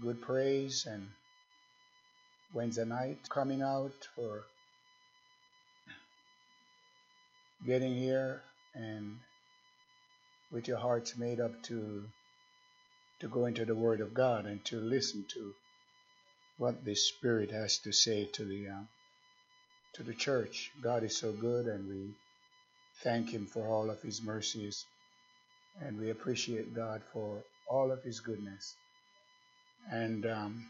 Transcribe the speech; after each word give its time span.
good 0.00 0.20
praise 0.20 0.86
and 0.86 1.08
Wednesday 2.52 2.84
night 2.84 3.18
coming 3.28 3.62
out 3.62 4.08
for 4.16 4.44
getting 7.66 7.94
here 7.94 8.42
and 8.74 9.16
with 10.50 10.68
your 10.68 10.78
hearts 10.78 11.16
made 11.16 11.40
up 11.40 11.62
to 11.64 12.04
to 13.20 13.28
go 13.28 13.46
into 13.46 13.64
the 13.64 13.74
Word 13.74 14.00
of 14.00 14.14
God 14.14 14.46
and 14.46 14.64
to 14.66 14.76
listen 14.80 15.24
to 15.34 15.54
what 16.58 16.84
the 16.84 16.94
Spirit 16.94 17.50
has 17.50 17.78
to 17.78 17.92
say 17.92 18.26
to 18.34 18.44
the 18.44 18.68
uh, 18.68 18.84
to 19.94 20.02
the 20.02 20.14
church. 20.14 20.70
God 20.82 21.04
is 21.04 21.16
so 21.16 21.32
good, 21.32 21.66
and 21.66 21.88
we 21.88 22.14
thank 23.02 23.30
Him 23.30 23.46
for 23.46 23.68
all 23.68 23.90
of 23.90 24.02
His 24.02 24.22
mercies, 24.22 24.84
and 25.80 25.98
we 25.98 26.10
appreciate 26.10 26.74
God 26.74 27.02
for 27.12 27.42
all 27.68 27.92
of 27.92 28.02
His 28.02 28.20
goodness. 28.20 28.74
And 29.90 30.26
um, 30.26 30.66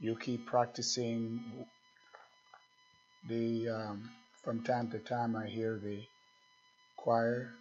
you 0.00 0.16
keep 0.16 0.46
practicing 0.46 1.40
the. 3.28 3.68
Um, 3.68 4.10
from 4.42 4.62
time 4.64 4.90
to 4.92 4.98
time, 4.98 5.36
I 5.36 5.46
hear 5.46 5.78
the 5.82 6.00
choir 6.96 7.52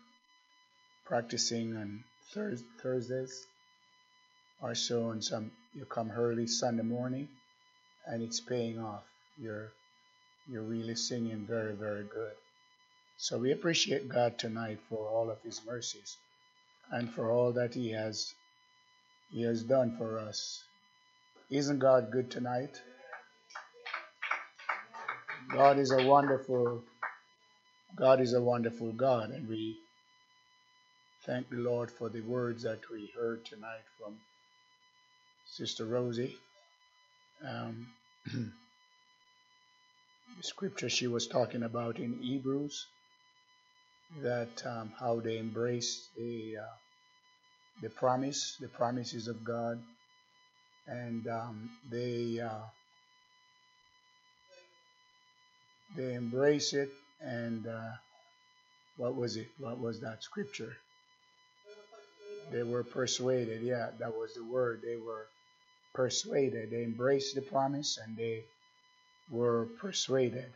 practicing 1.06 1.76
on 1.76 2.04
Thurs 2.32 2.64
Thursdays 2.82 3.48
or 4.62 4.76
so, 4.76 5.10
and 5.10 5.24
some 5.24 5.52
you 5.74 5.86
come 5.86 6.12
early 6.12 6.48
Sunday 6.48 6.84
morning, 6.84 7.28
and 8.06 8.24
it's 8.24 8.40
paying 8.40 8.80
off. 8.80 9.04
You're 9.38 9.72
you're 10.50 10.64
really 10.64 10.96
singing 10.96 11.46
very, 11.46 11.76
very 11.76 12.04
good. 12.04 12.34
So 13.18 13.38
we 13.38 13.52
appreciate 13.52 14.08
God 14.10 14.38
tonight 14.40 14.80
for 14.90 15.08
all 15.08 15.30
of 15.30 15.42
His 15.44 15.62
mercies 15.66 16.18
and 16.92 17.14
for 17.14 17.30
all 17.32 17.52
that 17.54 17.74
He 17.74 17.92
has 17.92 18.34
He 19.32 19.44
has 19.44 19.64
done 19.64 19.96
for 19.98 20.20
us. 20.20 20.64
Isn't 21.50 21.80
God 21.80 22.12
good 22.12 22.32
tonight? 22.32 22.82
God 25.52 25.80
is 25.80 25.92
a 25.92 26.06
wonderful 26.06 26.84
God 27.96 28.22
is 28.22 28.34
a 28.34 28.42
wonderful 28.42 28.94
God, 28.94 29.32
and 29.32 29.50
we 29.50 29.78
thank 31.26 31.50
the 31.50 31.58
Lord 31.58 31.92
for 31.92 32.08
the 32.08 32.22
words 32.22 32.64
that 32.64 32.80
we 32.92 33.12
heard 33.20 33.44
tonight 33.46 33.84
from 34.00 34.16
Sister 35.46 35.86
Rosie. 35.86 36.38
Um, 37.46 37.88
the 38.26 38.52
scripture 40.42 40.90
she 40.90 41.08
was 41.08 41.28
talking 41.28 41.64
about 41.64 42.00
in 42.00 42.20
Hebrews 42.22 42.88
that 44.22 44.64
um, 44.66 44.94
how 45.00 45.20
they 45.20 45.38
embrace 45.38 46.08
the 46.16 46.58
uh, 46.62 46.76
the 47.82 47.90
promise, 47.90 48.58
the 48.60 48.68
promises 48.68 49.28
of 49.28 49.44
God, 49.44 49.82
and 50.88 51.28
um, 51.28 51.70
they 51.90 52.40
uh, 52.40 52.66
they 55.96 56.14
embrace 56.14 56.74
it. 56.74 56.90
And 57.22 57.68
uh, 57.68 57.92
what 58.98 59.16
was 59.16 59.38
it? 59.38 59.48
What 59.58 59.80
was 59.80 60.00
that 60.02 60.24
scripture? 60.24 60.78
They 62.52 62.64
were 62.64 62.84
persuaded. 62.84 63.62
Yeah, 63.62 63.90
that 64.00 64.14
was 64.14 64.34
the 64.34 64.44
word. 64.44 64.82
They 64.84 64.96
were 64.96 65.28
persuaded. 65.94 66.72
They 66.72 66.84
embraced 66.84 67.36
the 67.36 67.42
promise 67.42 68.00
and 68.04 68.18
they 68.18 68.46
were 69.30 69.68
persuaded 69.80 70.52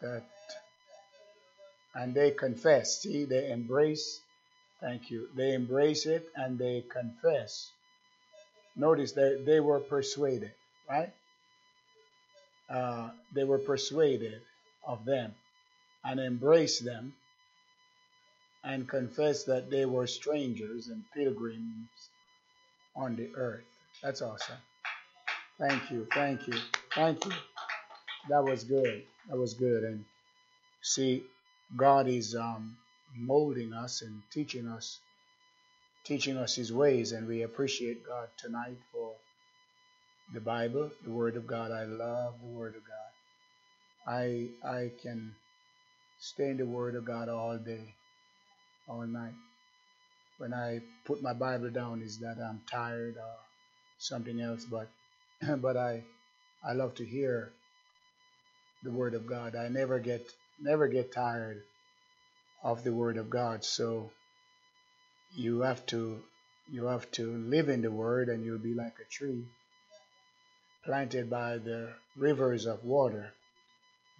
that 0.00 0.24
and 1.94 2.14
they 2.14 2.30
confess 2.30 3.02
see 3.02 3.24
they 3.24 3.50
embrace 3.50 4.20
thank 4.82 5.10
you 5.10 5.28
they 5.36 5.54
embrace 5.54 6.06
it 6.06 6.28
and 6.36 6.58
they 6.58 6.84
confess 6.92 7.70
notice 8.76 9.12
that 9.12 9.44
they 9.46 9.60
were 9.60 9.80
persuaded 9.80 10.52
right 10.90 11.12
uh, 12.70 13.10
they 13.34 13.44
were 13.44 13.58
persuaded 13.58 14.42
of 14.86 15.04
them 15.06 15.34
and 16.04 16.20
embraced 16.20 16.84
them 16.84 17.14
and 18.64 18.88
confessed 18.88 19.46
that 19.46 19.70
they 19.70 19.86
were 19.86 20.06
strangers 20.06 20.88
and 20.88 21.04
pilgrims 21.14 22.10
on 22.96 23.16
the 23.16 23.30
earth 23.36 23.64
that's 24.02 24.22
awesome 24.22 24.58
thank 25.58 25.90
you 25.90 26.06
thank 26.14 26.46
you 26.48 26.54
Thank 26.94 27.24
you. 27.24 27.32
That 28.28 28.44
was 28.44 28.64
good. 28.64 29.04
That 29.30 29.38
was 29.38 29.54
good. 29.54 29.84
And 29.84 30.04
see, 30.82 31.24
God 31.76 32.08
is 32.08 32.36
um, 32.36 32.76
molding 33.16 33.72
us 33.72 34.02
and 34.02 34.22
teaching 34.32 34.68
us, 34.68 35.00
teaching 36.04 36.36
us 36.36 36.54
His 36.54 36.72
ways, 36.72 37.12
and 37.12 37.26
we 37.26 37.42
appreciate 37.42 38.06
God 38.06 38.28
tonight 38.38 38.78
for 38.92 39.12
the 40.34 40.40
Bible, 40.40 40.90
the 41.04 41.10
Word 41.10 41.36
of 41.36 41.46
God. 41.46 41.70
I 41.70 41.84
love 41.84 42.34
the 42.42 42.48
Word 42.48 42.74
of 42.76 42.82
God. 42.84 43.12
I 44.14 44.48
I 44.66 44.92
can 45.02 45.34
stay 46.18 46.50
in 46.50 46.56
the 46.56 46.66
Word 46.66 46.94
of 46.96 47.04
God 47.04 47.28
all 47.28 47.58
day, 47.58 47.94
all 48.88 49.06
night. 49.06 49.34
When 50.38 50.54
I 50.54 50.80
put 51.04 51.22
my 51.22 51.34
Bible 51.34 51.70
down, 51.70 52.02
is 52.02 52.18
that 52.18 52.38
I'm 52.38 52.62
tired 52.70 53.16
or 53.16 53.36
something 53.98 54.40
else, 54.40 54.64
but 54.64 54.88
but 55.60 55.76
I 55.76 56.02
I 56.64 56.72
love 56.72 56.94
to 56.96 57.04
hear 57.04 57.52
the 58.82 58.90
word 58.90 59.14
of 59.14 59.26
God. 59.26 59.56
I 59.56 59.68
never 59.68 59.98
get 59.98 60.26
never 60.60 60.88
get 60.88 61.12
tired 61.12 61.62
of 62.62 62.84
the 62.84 62.92
word 62.92 63.16
of 63.16 63.30
God. 63.30 63.64
So 63.64 64.10
you 65.34 65.60
have 65.60 65.84
to 65.86 66.22
you 66.70 66.86
have 66.86 67.10
to 67.12 67.36
live 67.36 67.68
in 67.68 67.82
the 67.82 67.90
word 67.90 68.28
and 68.28 68.44
you'll 68.44 68.58
be 68.58 68.74
like 68.74 68.94
a 69.00 69.10
tree 69.10 69.44
planted 70.84 71.28
by 71.28 71.58
the 71.58 71.92
rivers 72.16 72.66
of 72.66 72.84
water. 72.84 73.32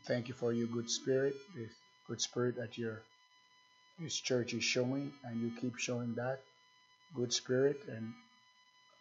Thank 0.07 0.29
you 0.29 0.35
for 0.35 0.53
your 0.53 0.67
good 0.67 0.91
spirit, 0.91 1.35
this 1.57 1.73
good 2.09 2.21
spirit 2.21 2.57
that 2.57 2.77
your 2.79 3.03
this 3.99 4.17
church 4.17 4.55
is 4.55 4.65
showing 4.65 5.13
and 5.25 5.41
you 5.41 5.53
keep 5.61 5.79
showing 5.79 6.15
that 6.15 6.41
good 7.15 7.33
spirit 7.33 7.81
and 7.89 8.13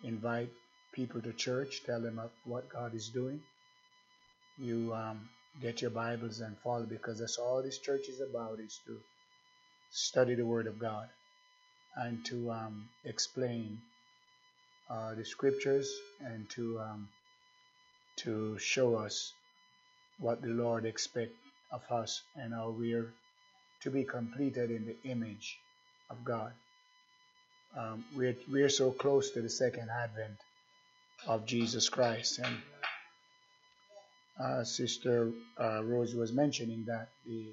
invite 0.03 0.49
people 0.93 1.21
to 1.21 1.33
church, 1.33 1.81
tell 1.85 2.01
them 2.01 2.19
what 2.45 2.69
God 2.69 2.93
is 2.93 3.09
doing. 3.09 3.41
You 4.57 4.93
um, 4.93 5.29
get 5.61 5.81
your 5.81 5.91
Bibles 5.91 6.41
and 6.41 6.57
follow 6.59 6.85
because 6.85 7.19
that's 7.19 7.37
all 7.37 7.63
this 7.63 7.79
church 7.79 8.09
is 8.09 8.21
about 8.21 8.59
is 8.59 8.79
to 8.85 8.99
study 9.91 10.35
the 10.35 10.45
Word 10.45 10.67
of 10.67 10.79
God 10.79 11.07
and 11.95 12.25
to 12.25 12.51
um, 12.51 12.89
explain 13.05 13.77
uh, 14.89 15.13
the 15.15 15.25
Scriptures 15.25 15.91
and 16.21 16.49
to 16.51 16.79
um, 16.79 17.09
to 18.17 18.57
show 18.59 18.95
us 18.95 19.33
what 20.19 20.41
the 20.41 20.49
Lord 20.49 20.85
expects 20.85 21.33
of 21.71 21.81
us 21.89 22.21
and 22.35 22.53
how 22.53 22.69
we're 22.77 23.13
to 23.81 23.89
be 23.89 24.03
completed 24.03 24.69
in 24.69 24.85
the 24.85 25.09
image 25.09 25.57
of 26.09 26.23
God. 26.23 26.51
Um, 27.77 28.03
we're, 28.15 28.35
we're 28.51 28.69
so 28.69 28.91
close 28.91 29.31
to 29.31 29.41
the 29.41 29.49
second 29.49 29.89
advent 29.89 30.37
of 31.25 31.45
Jesus 31.45 31.89
Christ. 31.89 32.39
And 32.39 32.57
uh, 34.43 34.63
Sister 34.63 35.31
uh, 35.59 35.83
Rose 35.83 36.13
was 36.13 36.31
mentioning 36.31 36.85
that 36.87 37.09
the 37.25 37.45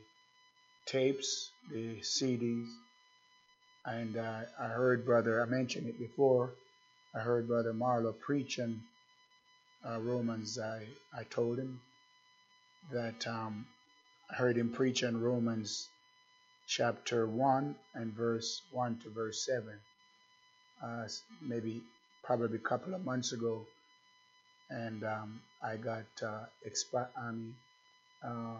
tapes, 0.89 1.51
the 1.71 2.01
CDs, 2.01 2.67
and 3.85 4.17
uh, 4.17 4.41
I 4.59 4.67
heard 4.67 5.05
Brother, 5.05 5.43
I 5.43 5.47
mentioned 5.47 5.87
it 5.87 5.99
before, 5.99 6.55
I 7.15 7.21
heard 7.21 7.47
Brother 7.49 7.73
Marlowe 7.73 8.13
preaching 8.13 8.81
uh, 9.87 9.99
Romans. 10.01 10.59
I, 10.59 10.87
I 11.17 11.25
told 11.25 11.59
him 11.59 11.81
that 12.93 13.27
um, 13.27 13.67
I 14.31 14.35
heard 14.35 14.57
him 14.57 14.71
preach 14.73 15.03
Romans 15.03 15.89
chapter 16.67 17.27
1 17.27 17.75
and 17.95 18.13
verse 18.13 18.63
1 18.73 18.99
to 19.05 19.11
verse 19.11 19.47
7. 19.47 19.65
Uh, 20.83 21.09
maybe 21.43 21.83
probably 22.23 22.57
a 22.57 22.69
couple 22.69 22.95
of 22.95 23.05
months 23.05 23.33
ago, 23.33 23.67
and 24.71 25.03
um, 25.03 25.41
I 25.63 25.77
got 25.77 26.07
uh, 26.23 26.45
expi- 26.67 27.09
I 27.17 27.31
mean, 27.33 27.55
uh, 28.23 28.59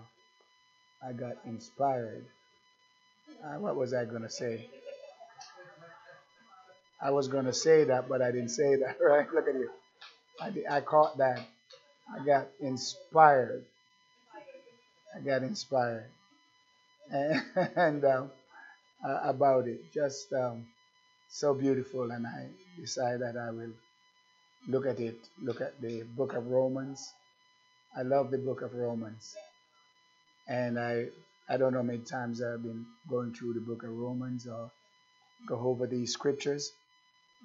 I 1.07 1.13
got 1.13 1.37
inspired. 1.45 2.27
Uh, 3.45 3.59
what 3.59 3.77
was 3.77 3.95
I 3.95 4.05
gonna 4.05 4.31
say? 4.31 4.69
I 7.01 7.11
was 7.11 7.29
gonna 7.29 7.53
say 7.53 7.85
that, 7.85 8.09
but 8.09 8.23
I 8.23 8.33
didn't 8.33 8.51
say 8.51 8.77
that. 8.77 8.99
Right? 9.03 9.27
Look 9.33 9.49
at 9.49 9.55
you. 9.55 9.71
I, 10.41 10.77
I 10.79 10.81
caught 10.81 11.19
that. 11.19 11.41
I 12.15 12.25
got 12.25 12.49
inspired. 12.61 13.65
I 15.15 15.21
got 15.21 15.43
inspired, 15.43 16.07
and, 17.11 17.43
and 17.77 18.05
um, 18.05 18.31
uh, 19.05 19.21
about 19.25 19.67
it, 19.67 19.81
just 19.93 20.33
um, 20.33 20.67
so 21.29 21.55
beautiful, 21.55 22.11
and 22.11 22.27
I 22.27 22.49
decided 22.81 23.23
that 23.23 23.37
I 23.37 23.51
will 23.51 23.73
look 24.69 24.87
at 24.87 25.01
it, 25.01 25.19
look 25.43 25.61
at 25.61 25.81
the 25.81 26.03
book 26.17 26.35
of 26.35 26.47
Romans. 26.47 27.13
I 27.97 28.03
love 28.03 28.31
the 28.31 28.39
book 28.39 28.63
of 28.63 28.75
Romans. 28.75 29.35
And 30.49 30.79
I 30.79 31.07
I 31.49 31.59
don't 31.59 31.73
know 31.75 31.81
how 31.81 31.85
many 31.85 32.01
times 32.01 32.43
I've 32.43 32.63
been 32.63 32.87
going 33.09 33.35
through 33.35 33.55
the 33.55 33.61
book 33.61 33.85
of 33.85 33.91
Romans 33.91 34.47
or 34.49 34.71
go 35.49 35.59
over 35.61 35.87
these 35.87 36.13
scriptures. 36.15 36.73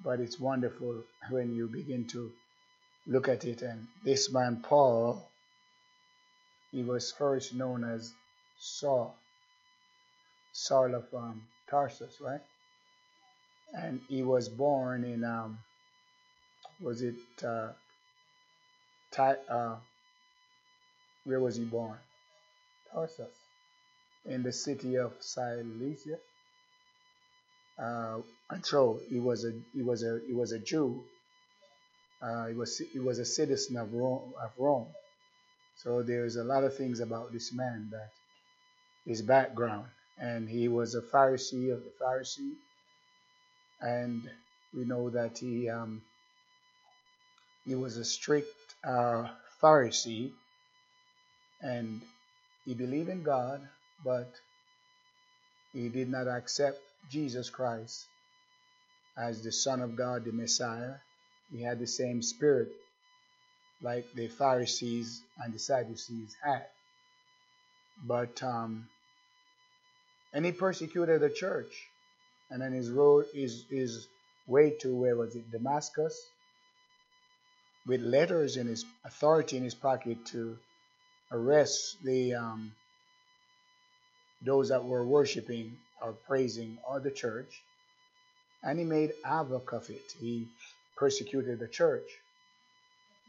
but 0.04 0.20
it's 0.20 0.40
wonderful 0.40 1.04
when 1.30 1.52
you 1.54 1.68
begin 1.68 2.06
to 2.08 2.32
look 3.06 3.28
at 3.28 3.44
it. 3.44 3.62
And 3.62 3.86
this 4.04 4.32
man, 4.32 4.62
Paul, 4.62 5.28
he 6.72 6.82
was 6.82 7.12
first 7.12 7.54
known 7.54 7.84
as 7.84 8.12
Saul, 8.58 9.16
Saul 10.52 10.94
of 10.94 11.06
um, 11.14 11.42
Tarsus, 11.70 12.18
right? 12.20 12.40
And 13.74 14.00
he 14.08 14.22
was 14.22 14.48
born 14.48 15.04
in, 15.04 15.24
um, 15.24 15.58
was 16.80 17.02
it, 17.02 17.16
uh, 17.46 17.70
Ty, 19.12 19.36
uh, 19.50 19.76
where 21.24 21.40
was 21.40 21.56
he 21.56 21.64
born? 21.64 21.98
Tarsus, 22.94 23.34
in 24.24 24.42
the 24.42 24.52
city 24.52 24.96
of 24.96 25.12
Cilicia. 25.20 26.18
Uh, 27.76 28.18
so 28.62 29.00
he 29.08 29.18
was 29.18 29.44
a 29.44 29.52
he 29.74 29.82
was 29.82 30.04
a 30.04 30.20
he 30.26 30.32
was 30.32 30.52
a 30.52 30.60
Jew. 30.60 31.02
Uh, 32.22 32.46
he 32.46 32.54
was 32.54 32.78
he 32.92 33.00
was 33.00 33.18
a 33.18 33.24
citizen 33.24 33.76
of 33.76 33.92
Rome, 33.92 34.32
of 34.40 34.52
Rome. 34.56 34.86
So 35.76 36.02
there's 36.02 36.36
a 36.36 36.44
lot 36.44 36.62
of 36.62 36.76
things 36.76 37.00
about 37.00 37.32
this 37.32 37.52
man 37.52 37.88
that 37.90 38.10
his 39.04 39.22
background, 39.22 39.88
and 40.18 40.48
he 40.48 40.68
was 40.68 40.94
a 40.94 41.02
Pharisee 41.02 41.72
of 41.72 41.82
the 41.82 41.92
Pharisee, 42.00 42.54
and 43.80 44.22
we 44.72 44.84
know 44.84 45.10
that 45.10 45.38
he 45.38 45.68
um, 45.68 46.02
he 47.66 47.74
was 47.74 47.96
a 47.96 48.04
strict 48.04 48.54
uh, 48.84 49.26
Pharisee, 49.60 50.30
and 51.60 52.00
he 52.64 52.74
believed 52.74 53.08
in 53.08 53.22
God, 53.22 53.60
but 54.04 54.32
he 55.72 55.88
did 55.88 56.08
not 56.08 56.28
accept 56.28 56.80
Jesus 57.10 57.50
Christ 57.50 58.06
as 59.16 59.42
the 59.42 59.52
Son 59.52 59.80
of 59.80 59.96
God, 59.96 60.24
the 60.24 60.32
Messiah. 60.32 60.94
He 61.52 61.62
had 61.62 61.78
the 61.78 61.86
same 61.86 62.22
spirit 62.22 62.68
like 63.82 64.06
the 64.14 64.28
Pharisees 64.28 65.22
and 65.42 65.52
the 65.52 65.58
Sadducees 65.58 66.34
had. 66.42 66.66
But 68.06 68.42
um, 68.42 68.88
and 70.32 70.44
he 70.44 70.52
persecuted 70.52 71.20
the 71.20 71.30
church. 71.30 71.72
And 72.50 72.62
then 72.62 72.72
his 72.72 72.90
road 72.90 73.26
his 73.32 73.64
his 73.70 74.06
way 74.46 74.70
to 74.80 74.94
where 74.94 75.16
was 75.16 75.34
it, 75.34 75.50
Damascus, 75.50 76.18
with 77.86 78.00
letters 78.00 78.56
in 78.56 78.66
his 78.66 78.84
authority 79.04 79.56
in 79.56 79.64
his 79.64 79.74
pocket 79.74 80.24
to 80.26 80.58
arrest 81.30 81.96
the 82.04 82.34
um, 82.34 82.72
those 84.42 84.68
that 84.68 84.84
were 84.84 85.06
worshiping 85.06 85.76
or 86.02 86.12
praising 86.12 86.78
or 86.88 87.00
the 87.00 87.10
church, 87.10 87.62
and 88.62 88.78
he 88.78 88.84
made 88.84 89.10
it. 89.10 90.12
He 90.20 90.46
persecuted 90.96 91.58
the 91.58 91.68
church. 91.68 92.08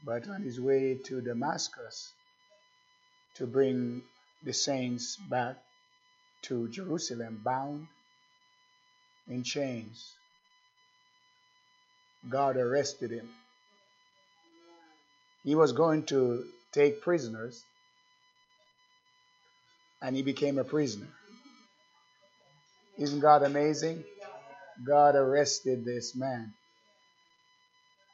But 0.04 0.28
on 0.28 0.42
his 0.44 0.60
way 0.60 1.00
to 1.06 1.22
Damascus 1.22 2.12
to 3.36 3.48
bring 3.48 4.04
the 4.44 4.54
saints 4.54 5.18
back 5.30 5.58
to 6.44 6.68
Jerusalem, 6.70 7.42
bound 7.44 7.88
in 9.28 9.44
chains, 9.44 10.14
God 12.30 12.58
arrested 12.58 13.12
him. 13.12 13.30
He 15.44 15.56
was 15.56 15.72
going 15.72 16.06
to 16.08 16.46
take 16.72 17.02
prisoners, 17.02 17.64
and 20.02 20.16
he 20.16 20.22
became 20.22 20.58
a 20.58 20.64
prisoner. 20.64 21.08
Isn't 22.98 23.20
God 23.20 23.44
amazing? 23.44 24.04
God 24.86 25.16
arrested 25.16 25.86
this 25.86 26.16
man. 26.16 26.54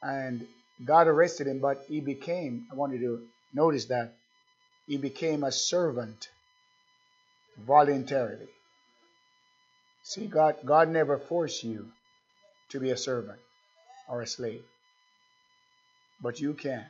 And 0.01 0.47
God 0.83 1.07
arrested 1.07 1.47
him, 1.47 1.59
but 1.59 1.83
he 1.87 2.01
became, 2.01 2.67
I 2.71 2.75
want 2.75 2.93
you 2.93 2.99
to 2.99 3.27
notice 3.53 3.85
that, 3.85 4.13
he 4.87 4.97
became 4.97 5.43
a 5.43 5.51
servant 5.51 6.29
voluntarily. 7.57 8.47
See, 10.03 10.25
God, 10.25 10.57
God 10.65 10.89
never 10.89 11.19
forced 11.19 11.63
you 11.63 11.91
to 12.69 12.79
be 12.79 12.89
a 12.89 12.97
servant 12.97 13.39
or 14.09 14.21
a 14.21 14.27
slave, 14.27 14.63
but 16.21 16.39
you 16.39 16.53
can. 16.53 16.85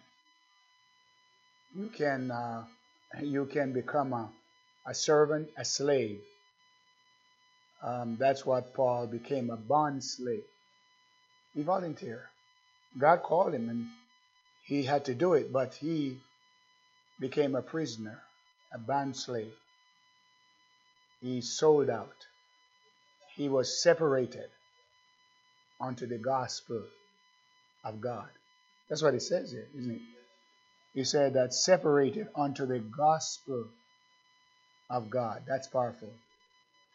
You 1.76 1.90
can, 1.90 2.32
uh, 2.32 2.64
you 3.22 3.46
can 3.46 3.74
become 3.74 4.14
a, 4.14 4.30
a 4.86 4.94
servant, 4.94 5.50
a 5.58 5.66
slave, 5.66 6.22
um, 7.84 8.18
that's 8.20 8.46
what 8.46 8.74
Paul 8.74 9.08
became 9.08 9.50
a 9.50 9.58
bond 9.58 10.04
slave. 10.04 10.44
He 11.56 11.64
volunteered. 11.64 12.28
God 12.98 13.24
called 13.24 13.54
him 13.54 13.70
and 13.70 13.88
he 14.64 14.84
had 14.84 15.06
to 15.06 15.16
do 15.16 15.34
it, 15.34 15.52
but 15.52 15.74
he 15.74 16.20
became 17.20 17.56
a 17.56 17.62
prisoner, 17.62 18.22
a 18.74 18.78
bond 18.78 19.16
slave. 19.16 19.54
He 21.22 21.42
sold 21.42 21.90
out. 21.90 22.28
He 23.36 23.50
was 23.50 23.82
separated 23.82 24.50
unto 25.80 26.06
the 26.06 26.18
gospel 26.18 26.84
of 27.84 28.02
God. 28.02 28.30
That's 28.90 29.02
what 29.02 29.16
it 29.16 29.22
says 29.22 29.52
here, 29.52 29.68
isn't 29.78 29.92
it? 29.92 30.02
He 30.94 31.04
said 31.04 31.34
that 31.34 31.54
separated 31.54 32.28
unto 32.36 32.66
the 32.66 32.80
gospel 32.80 33.70
of 34.92 35.10
God. 35.10 35.44
That's 35.48 35.68
powerful. 35.68 36.10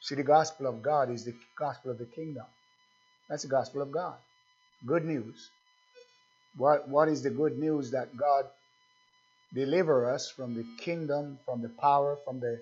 See, 0.01 0.15
the 0.15 0.23
gospel 0.23 0.67
of 0.67 0.83
God 0.83 1.11
is 1.11 1.25
the 1.25 1.35
gospel 1.59 1.91
of 1.91 1.99
the 1.99 2.05
kingdom. 2.05 2.45
That's 3.29 3.43
the 3.43 3.49
gospel 3.49 3.83
of 3.83 3.91
God. 3.91 4.17
Good 4.87 5.05
news. 5.05 5.51
What, 6.57 6.89
what 6.89 7.09
is 7.09 7.23
the 7.23 7.31
good 7.31 7.59
news 7.59 7.91
that 7.91 8.17
God 8.17 8.45
deliver 9.55 10.13
us 10.13 10.31
from 10.31 10.55
the 10.55 10.65
kingdom, 10.79 11.39
from 11.45 11.63
the 11.63 11.69
power, 11.71 12.19
from 12.25 12.41
the, 12.41 12.61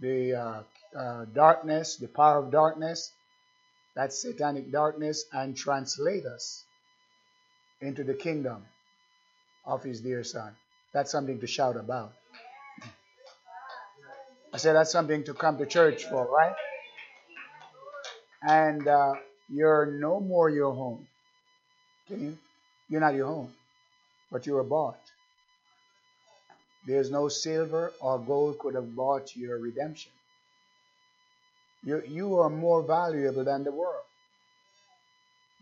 the 0.00 0.34
uh, 0.34 0.98
uh, 0.98 1.24
darkness, 1.32 1.96
the 1.96 2.08
power 2.08 2.38
of 2.38 2.50
darkness, 2.50 3.12
that 3.94 4.12
satanic 4.12 4.70
darkness, 4.72 5.24
and 5.32 5.56
translate 5.56 6.26
us 6.26 6.64
into 7.80 8.04
the 8.04 8.14
kingdom 8.14 8.64
of 9.64 9.82
his 9.82 10.00
dear 10.00 10.24
son. 10.24 10.54
That's 10.92 11.10
something 11.12 11.40
to 11.40 11.46
shout 11.46 11.76
about. 11.76 12.12
I 14.52 14.56
said 14.56 14.74
that's 14.74 14.90
something 14.92 15.24
to 15.24 15.34
come 15.34 15.58
to 15.58 15.66
church 15.66 16.04
for, 16.04 16.26
right? 16.26 16.54
And 18.42 18.86
uh, 18.86 19.14
you're 19.48 19.86
no 19.86 20.20
more 20.20 20.50
your 20.50 20.74
home. 20.74 21.06
Can 22.08 22.22
you? 22.22 22.38
You're 22.88 23.00
not 23.00 23.14
your 23.14 23.26
home, 23.26 23.52
but 24.32 24.46
you 24.46 24.54
were 24.54 24.64
bought. 24.64 25.00
There's 26.86 27.10
no 27.10 27.28
silver 27.28 27.92
or 28.00 28.18
gold 28.18 28.58
could 28.58 28.74
have 28.74 28.96
bought 28.96 29.36
your 29.36 29.58
redemption. 29.58 30.10
You, 31.84 32.02
you 32.06 32.38
are 32.40 32.50
more 32.50 32.82
valuable 32.82 33.44
than 33.44 33.64
the 33.64 33.72
world 33.72 34.04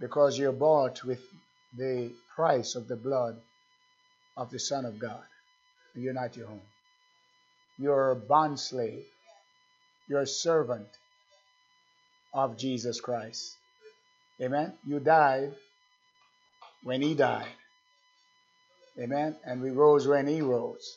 because 0.01 0.39
you're 0.39 0.53
bought 0.53 1.05
with 1.05 1.21
the 1.77 2.13
price 2.35 2.75
of 2.75 2.89
the 2.89 2.97
blood 2.97 3.37
of 4.37 4.51
the 4.51 4.59
Son 4.59 4.85
of 4.85 4.99
God. 4.99 5.23
You're 5.95 6.15
not 6.15 6.37
your 6.37 6.47
home. 6.47 6.63
You're 7.79 8.11
a 8.11 8.17
bond 8.17 8.59
slave. 8.59 9.05
You're 10.09 10.23
a 10.23 10.27
servant 10.27 10.89
of 12.35 12.57
Jesus 12.57 13.01
Christ. 13.01 13.57
Amen. 14.41 14.73
You 14.87 15.01
died 15.01 15.53
when 16.83 17.03
he 17.03 17.15
died. 17.15 17.49
Amen. 18.99 19.37
And 19.45 19.63
we 19.63 19.71
rose 19.71 20.07
when 20.07 20.27
he 20.27 20.43
rose. 20.43 20.97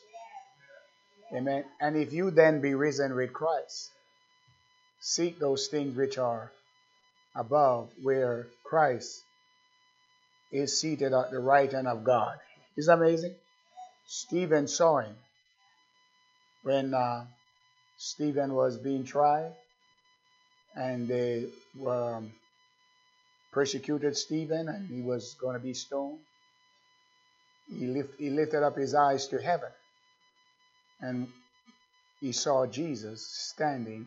Amen. 1.34 1.64
And 1.80 1.96
if 1.96 2.12
you 2.12 2.30
then 2.30 2.60
be 2.60 2.74
risen 2.74 3.14
with 3.14 3.32
Christ, 3.32 3.90
seek 5.00 5.38
those 5.38 5.68
things 5.68 5.96
which 5.96 6.18
are 6.18 6.52
above 7.34 7.90
where 8.02 8.48
Christ 8.64 9.22
is 10.50 10.78
seated 10.78 11.12
at 11.12 11.30
the 11.30 11.38
right 11.38 11.72
hand 11.72 11.88
of 11.88 12.04
God. 12.04 12.38
Isn't 12.76 12.92
amazing? 12.92 13.34
Stephen 14.06 14.68
saw 14.68 14.98
him 14.98 15.16
when 16.62 16.94
uh, 16.94 17.24
Stephen 17.96 18.54
was 18.54 18.78
being 18.78 19.04
tried 19.04 19.52
and 20.74 21.08
they 21.08 21.46
um, 21.86 22.32
persecuted 23.52 24.16
Stephen 24.16 24.68
and 24.68 24.88
he 24.88 25.02
was 25.02 25.34
going 25.40 25.54
to 25.54 25.62
be 25.62 25.74
stoned. 25.74 26.18
He, 27.68 27.86
lift, 27.86 28.18
he 28.18 28.30
lifted 28.30 28.64
up 28.64 28.76
his 28.76 28.94
eyes 28.94 29.28
to 29.28 29.40
heaven 29.40 29.70
and 31.00 31.28
he 32.20 32.32
saw 32.32 32.66
Jesus 32.66 33.26
standing 33.26 34.06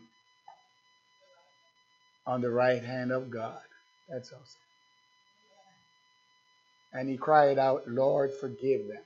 on 2.25 2.41
the 2.41 2.49
right 2.49 2.83
hand 2.83 3.11
of 3.11 3.29
God. 3.29 3.61
That's 4.09 4.29
awesome. 4.29 4.61
And 6.93 7.09
he 7.09 7.17
cried 7.17 7.59
out, 7.59 7.87
Lord, 7.87 8.31
forgive 8.39 8.87
them 8.87 9.03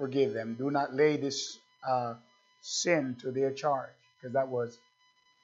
forgive 0.00 0.32
them. 0.32 0.56
Do 0.58 0.70
not 0.70 0.94
lay 0.94 1.18
this 1.18 1.58
uh, 1.88 2.14
sin 2.62 3.16
to 3.22 3.30
their 3.30 3.52
charge, 3.52 3.92
because 4.16 4.34
that 4.34 4.48
was 4.48 4.78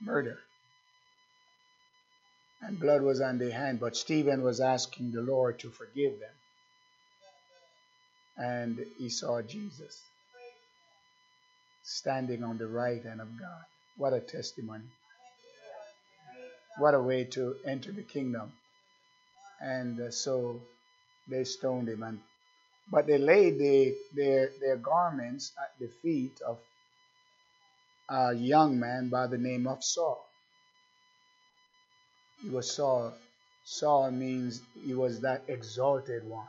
murder. 0.01 0.39
and 2.63 2.81
blood 2.81 3.03
was 3.03 3.21
on 3.21 3.39
their 3.39 3.53
hand, 3.53 3.81
but 3.81 3.97
Stephen 3.97 4.43
was 4.43 4.61
asking 4.61 5.13
the 5.13 5.23
Lord 5.23 5.59
to 5.61 5.71
forgive 5.71 6.13
them. 6.21 6.31
And 8.39 8.87
he 8.99 9.09
saw 9.09 9.43
Jesus 9.43 10.03
standing 11.85 12.43
on 12.45 12.59
the 12.59 12.67
right 12.67 13.03
hand 13.03 13.21
of 13.21 13.29
God. 13.39 13.65
What 13.97 14.13
a 14.13 14.21
testimony. 14.21 14.85
What 16.79 16.95
a 16.95 17.01
way 17.01 17.25
to 17.25 17.57
enter 17.67 17.93
the 17.93 18.03
kingdom. 18.03 18.53
And 19.61 20.01
uh, 20.01 20.11
so 20.11 20.61
they 21.29 21.45
stoned 21.45 21.89
him 21.89 22.03
and 22.03 22.21
but 22.91 23.07
they 23.07 23.19
laid 23.19 23.59
the, 23.59 23.95
their, 24.15 24.51
their 24.61 24.77
garments 24.77 25.53
at 25.61 25.73
the 25.81 25.89
feet 26.03 26.41
of 26.47 26.59
a 28.09 28.35
young 28.35 28.79
man 28.79 29.09
by 29.09 29.27
the 29.27 29.39
name 29.39 29.67
of 29.67 29.83
Saul. 29.83 30.25
He 32.43 32.51
was 32.51 32.71
Saul. 32.71 33.13
Saul 33.65 34.13
means 34.13 34.63
he 34.85 34.95
was 34.95 35.21
that 35.21 35.43
exalted 35.49 36.25
one, 36.25 36.49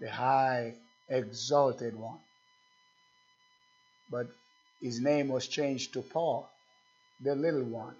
the 0.00 0.10
high, 0.10 0.74
exalted 1.08 1.96
one. 1.96 2.18
But 4.10 4.26
his 4.82 5.00
name 5.00 5.28
was 5.28 5.48
changed 5.48 5.94
to 5.94 6.02
Paul, 6.02 6.50
the 7.22 7.34
little 7.34 7.64
one. 7.64 7.94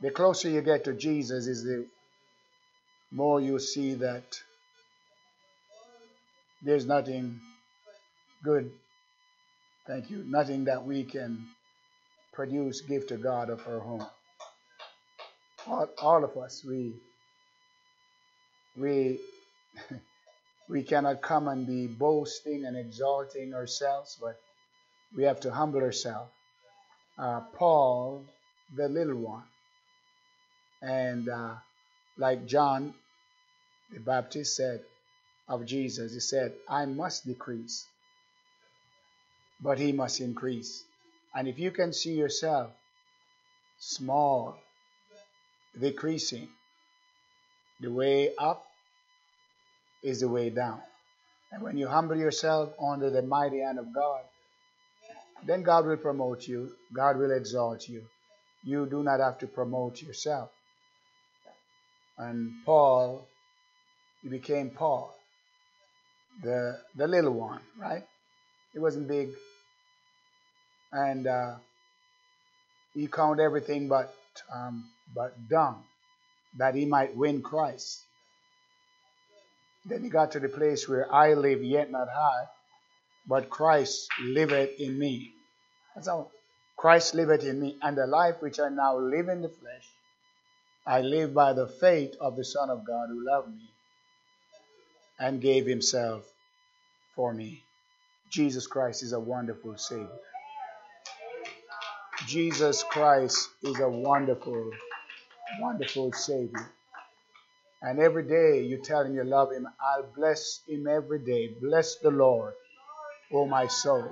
The 0.00 0.10
closer 0.10 0.48
you 0.48 0.62
get 0.62 0.84
to 0.84 0.94
Jesus, 0.94 1.46
is 1.46 1.62
the 1.62 1.86
more 3.10 3.40
you 3.40 3.58
see 3.58 3.94
that 3.94 4.40
there's 6.62 6.86
nothing 6.86 7.40
good, 8.44 8.70
thank 9.86 10.10
you, 10.10 10.24
nothing 10.26 10.64
that 10.64 10.84
we 10.84 11.04
can 11.04 11.46
produce, 12.32 12.80
give 12.82 13.06
to 13.08 13.16
God 13.16 13.50
of 13.50 13.66
our 13.66 13.80
home. 13.80 14.06
All, 15.66 15.88
all 16.00 16.24
of 16.24 16.36
us, 16.36 16.64
we 16.64 16.94
we 18.76 19.18
we 20.68 20.82
cannot 20.82 21.22
come 21.22 21.48
and 21.48 21.66
be 21.66 21.86
boasting 21.86 22.64
and 22.64 22.76
exalting 22.76 23.54
ourselves, 23.54 24.16
but 24.20 24.38
we 25.16 25.24
have 25.24 25.40
to 25.40 25.50
humble 25.50 25.80
ourselves. 25.82 26.30
Uh, 27.18 27.40
Paul, 27.54 28.24
the 28.76 28.88
little 28.88 29.16
one, 29.16 29.42
and 30.82 31.28
uh, 31.28 31.54
like 32.16 32.46
John 32.46 32.94
the 33.92 34.00
Baptist 34.00 34.56
said 34.56 34.80
of 35.48 35.66
Jesus, 35.66 36.12
he 36.12 36.20
said, 36.20 36.52
I 36.68 36.86
must 36.86 37.26
decrease, 37.26 37.86
but 39.60 39.78
he 39.78 39.92
must 39.92 40.20
increase. 40.20 40.84
And 41.34 41.48
if 41.48 41.58
you 41.58 41.70
can 41.70 41.92
see 41.92 42.14
yourself 42.14 42.70
small, 43.78 44.58
decreasing, 45.78 46.48
the 47.80 47.90
way 47.90 48.34
up 48.38 48.66
is 50.02 50.20
the 50.20 50.28
way 50.28 50.50
down. 50.50 50.80
And 51.52 51.62
when 51.62 51.76
you 51.76 51.88
humble 51.88 52.16
yourself 52.16 52.70
under 52.80 53.10
the 53.10 53.22
mighty 53.22 53.60
hand 53.60 53.78
of 53.78 53.92
God, 53.92 54.20
then 55.46 55.62
God 55.62 55.86
will 55.86 55.96
promote 55.96 56.46
you, 56.46 56.72
God 56.92 57.16
will 57.16 57.32
exalt 57.32 57.88
you. 57.88 58.04
You 58.62 58.86
do 58.86 59.02
not 59.02 59.20
have 59.20 59.38
to 59.38 59.46
promote 59.46 60.02
yourself. 60.02 60.50
And 62.18 62.52
Paul, 62.66 63.26
he 64.22 64.28
became 64.28 64.70
Paul, 64.70 65.14
the, 66.42 66.78
the 66.96 67.06
little 67.06 67.32
one, 67.32 67.60
right? 67.78 68.04
He 68.72 68.78
wasn't 68.78 69.08
big. 69.08 69.30
And 70.92 71.26
uh, 71.26 71.54
he 72.94 73.06
counted 73.06 73.42
everything 73.42 73.88
but, 73.88 74.14
um, 74.52 74.90
but 75.14 75.48
dung 75.48 75.84
that 76.58 76.74
he 76.74 76.84
might 76.84 77.16
win 77.16 77.42
Christ. 77.42 78.00
Then 79.86 80.02
he 80.02 80.10
got 80.10 80.32
to 80.32 80.40
the 80.40 80.48
place 80.48 80.88
where 80.88 81.12
I 81.12 81.34
live, 81.34 81.62
yet 81.62 81.90
not 81.90 82.08
I, 82.08 82.44
but 83.26 83.48
Christ 83.48 84.08
liveth 84.22 84.78
in 84.78 84.98
me. 84.98 85.32
That's 85.94 86.08
how 86.08 86.30
Christ 86.76 87.14
liveth 87.14 87.44
in 87.44 87.60
me, 87.60 87.78
and 87.82 87.96
the 87.96 88.06
life 88.06 88.36
which 88.40 88.60
I 88.60 88.68
now 88.68 88.98
live 88.98 89.28
in 89.28 89.42
the 89.42 89.48
flesh, 89.48 89.88
I 90.86 91.00
live 91.00 91.32
by 91.32 91.52
the 91.52 91.66
faith 91.66 92.14
of 92.20 92.36
the 92.36 92.44
Son 92.44 92.68
of 92.68 92.86
God 92.86 93.08
who 93.08 93.24
loved 93.24 93.48
me 93.48 93.69
and 95.20 95.40
gave 95.40 95.66
himself 95.66 96.24
for 97.14 97.32
me. 97.34 97.62
Jesus 98.30 98.66
Christ 98.66 99.02
is 99.02 99.12
a 99.12 99.20
wonderful 99.20 99.76
Savior. 99.76 100.08
Jesus 102.26 102.84
Christ 102.84 103.48
is 103.62 103.80
a 103.80 103.88
wonderful, 103.88 104.70
wonderful 105.60 106.12
Savior. 106.12 106.70
And 107.82 107.98
every 107.98 108.24
day 108.24 108.64
you 108.64 108.78
tell 108.82 109.04
him 109.04 109.14
you 109.14 109.24
love 109.24 109.52
him, 109.52 109.66
I'll 109.80 110.10
bless 110.16 110.60
him 110.68 110.86
every 110.88 111.20
day. 111.20 111.54
Bless 111.60 111.96
the 111.96 112.10
Lord, 112.10 112.54
oh 113.32 113.46
my 113.46 113.66
soul. 113.68 114.08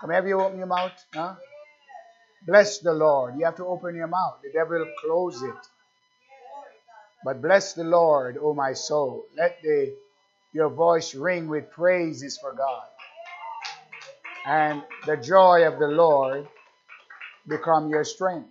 Come, 0.00 0.10
have 0.10 0.26
you 0.26 0.40
open 0.40 0.58
your 0.58 0.66
mouth? 0.66 0.92
Huh? 1.14 1.34
Bless 2.46 2.78
the 2.78 2.92
Lord. 2.92 3.34
You 3.38 3.44
have 3.44 3.56
to 3.56 3.66
open 3.66 3.94
your 3.94 4.08
mouth. 4.08 4.40
The 4.42 4.52
devil 4.52 4.78
will 4.78 4.92
close 5.00 5.42
it. 5.42 5.54
But 7.24 7.40
bless 7.40 7.74
the 7.74 7.84
Lord, 7.84 8.36
O 8.40 8.54
my 8.54 8.72
soul. 8.72 9.26
Let 9.36 9.62
the, 9.62 9.94
your 10.52 10.68
voice 10.68 11.14
ring 11.14 11.48
with 11.48 11.70
praises 11.70 12.38
for 12.38 12.52
God. 12.52 12.84
And 14.44 14.82
the 15.06 15.16
joy 15.16 15.66
of 15.66 15.78
the 15.78 15.86
Lord 15.86 16.48
become 17.46 17.88
your 17.88 18.04
strength. 18.04 18.50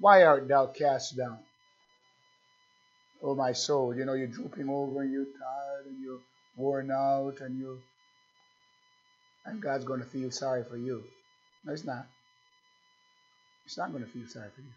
Why 0.00 0.24
art 0.24 0.48
thou 0.48 0.66
cast 0.66 1.16
down? 1.16 1.38
O 3.22 3.34
my 3.34 3.52
soul, 3.52 3.94
you 3.94 4.04
know, 4.04 4.14
you're 4.14 4.26
drooping 4.26 4.68
over 4.68 5.02
and 5.02 5.12
you're 5.12 5.24
tired 5.24 5.86
and 5.86 6.02
you're 6.02 6.20
worn 6.56 6.90
out 6.90 7.40
and 7.40 7.58
you 7.58 7.78
and 9.46 9.60
God's 9.60 9.84
going 9.84 10.00
to 10.00 10.06
feel 10.06 10.30
sorry 10.30 10.64
for 10.64 10.76
you. 10.76 11.04
No, 11.64 11.72
it's 11.72 11.84
not. 11.84 12.06
It's 13.66 13.78
not 13.78 13.92
going 13.92 14.04
to 14.04 14.10
feel 14.10 14.26
sorry 14.26 14.48
for 14.54 14.60
you. 14.60 14.68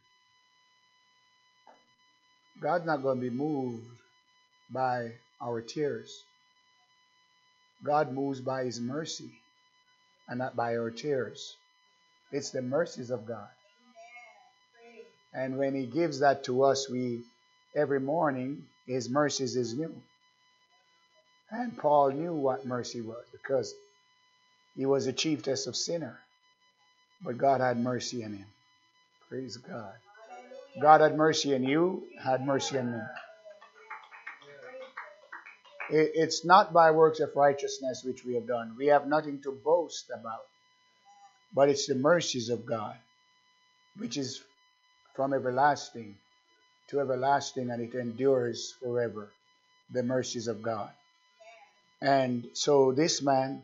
God's 2.62 2.86
not 2.86 3.04
going 3.04 3.20
to 3.20 3.30
be 3.30 3.36
moved 3.36 3.84
by 4.72 5.12
our 5.42 5.62
tears. 5.62 6.24
God 7.84 8.12
moves 8.12 8.42
by 8.42 8.64
His 8.64 8.80
mercy 8.80 9.32
and 10.28 10.40
not 10.40 10.56
by 10.56 10.78
our 10.78 10.90
tears. 10.90 11.56
It's 12.32 12.52
the 12.52 12.62
mercies 12.62 13.12
of 13.12 13.26
God. 13.26 13.48
And 15.34 15.58
when 15.58 15.76
He 15.76 15.86
gives 15.86 16.20
that 16.20 16.44
to 16.46 16.64
us, 16.64 16.90
we 16.90 17.22
every 17.76 18.00
morning 18.00 18.66
His 18.88 19.10
mercies 19.10 19.56
is 19.56 19.74
new. 19.76 19.96
And 21.50 21.78
Paul 21.78 22.12
knew 22.12 22.34
what 22.34 22.66
mercy 22.66 23.02
was 23.02 23.24
because 23.32 23.74
he 24.76 24.86
was 24.86 25.06
the 25.06 25.14
chiefest 25.14 25.68
of 25.68 25.76
sinner. 25.76 26.20
But 27.22 27.38
God 27.38 27.62
had 27.62 27.80
mercy 27.80 28.24
on 28.24 28.34
him. 28.34 28.46
Praise 29.28 29.58
God. 29.58 29.96
God 30.82 31.02
had 31.02 31.16
mercy 31.16 31.56
on 31.56 31.64
you, 31.64 32.04
had 32.24 32.46
mercy 32.46 32.78
on 32.78 32.92
me. 32.92 33.00
It's 35.90 36.44
not 36.44 36.74
by 36.74 36.92
works 36.92 37.20
of 37.20 37.36
righteousness 37.36 38.04
which 38.04 38.26
we 38.26 38.36
have 38.36 38.48
done. 38.48 38.76
We 38.78 38.88
have 38.88 39.08
nothing 39.08 39.42
to 39.44 39.52
boast 39.52 40.10
about. 40.10 40.46
But 41.54 41.70
it's 41.70 41.88
the 41.88 41.96
mercies 41.96 42.50
of 42.50 42.66
God, 42.66 42.96
which 43.98 44.18
is 44.18 44.44
from 45.16 45.34
everlasting 45.34 46.18
to 46.90 47.00
everlasting 47.00 47.70
and 47.70 47.82
it 47.82 47.96
endures 47.96 48.76
forever. 48.82 49.30
The 49.92 50.04
mercies 50.04 50.48
of 50.48 50.62
God. 50.62 50.90
And 52.02 52.48
so 52.54 52.92
this 52.92 53.22
man, 53.22 53.64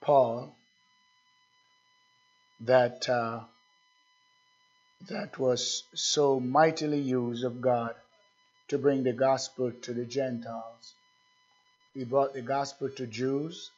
Paul, 0.00 0.54
that 2.60 3.08
uh, 3.08 3.40
that 5.08 5.38
was 5.38 5.84
so 5.94 6.40
mightily 6.40 7.00
used 7.00 7.44
of 7.44 7.60
God 7.60 7.94
to 8.68 8.78
bring 8.78 9.04
the 9.04 9.12
gospel 9.12 9.70
to 9.82 9.94
the 9.94 10.04
Gentiles. 10.04 10.94
He 11.94 12.04
brought 12.04 12.34
the 12.34 12.42
gospel 12.42 12.90
to 12.96 13.06
Jews. 13.06 13.70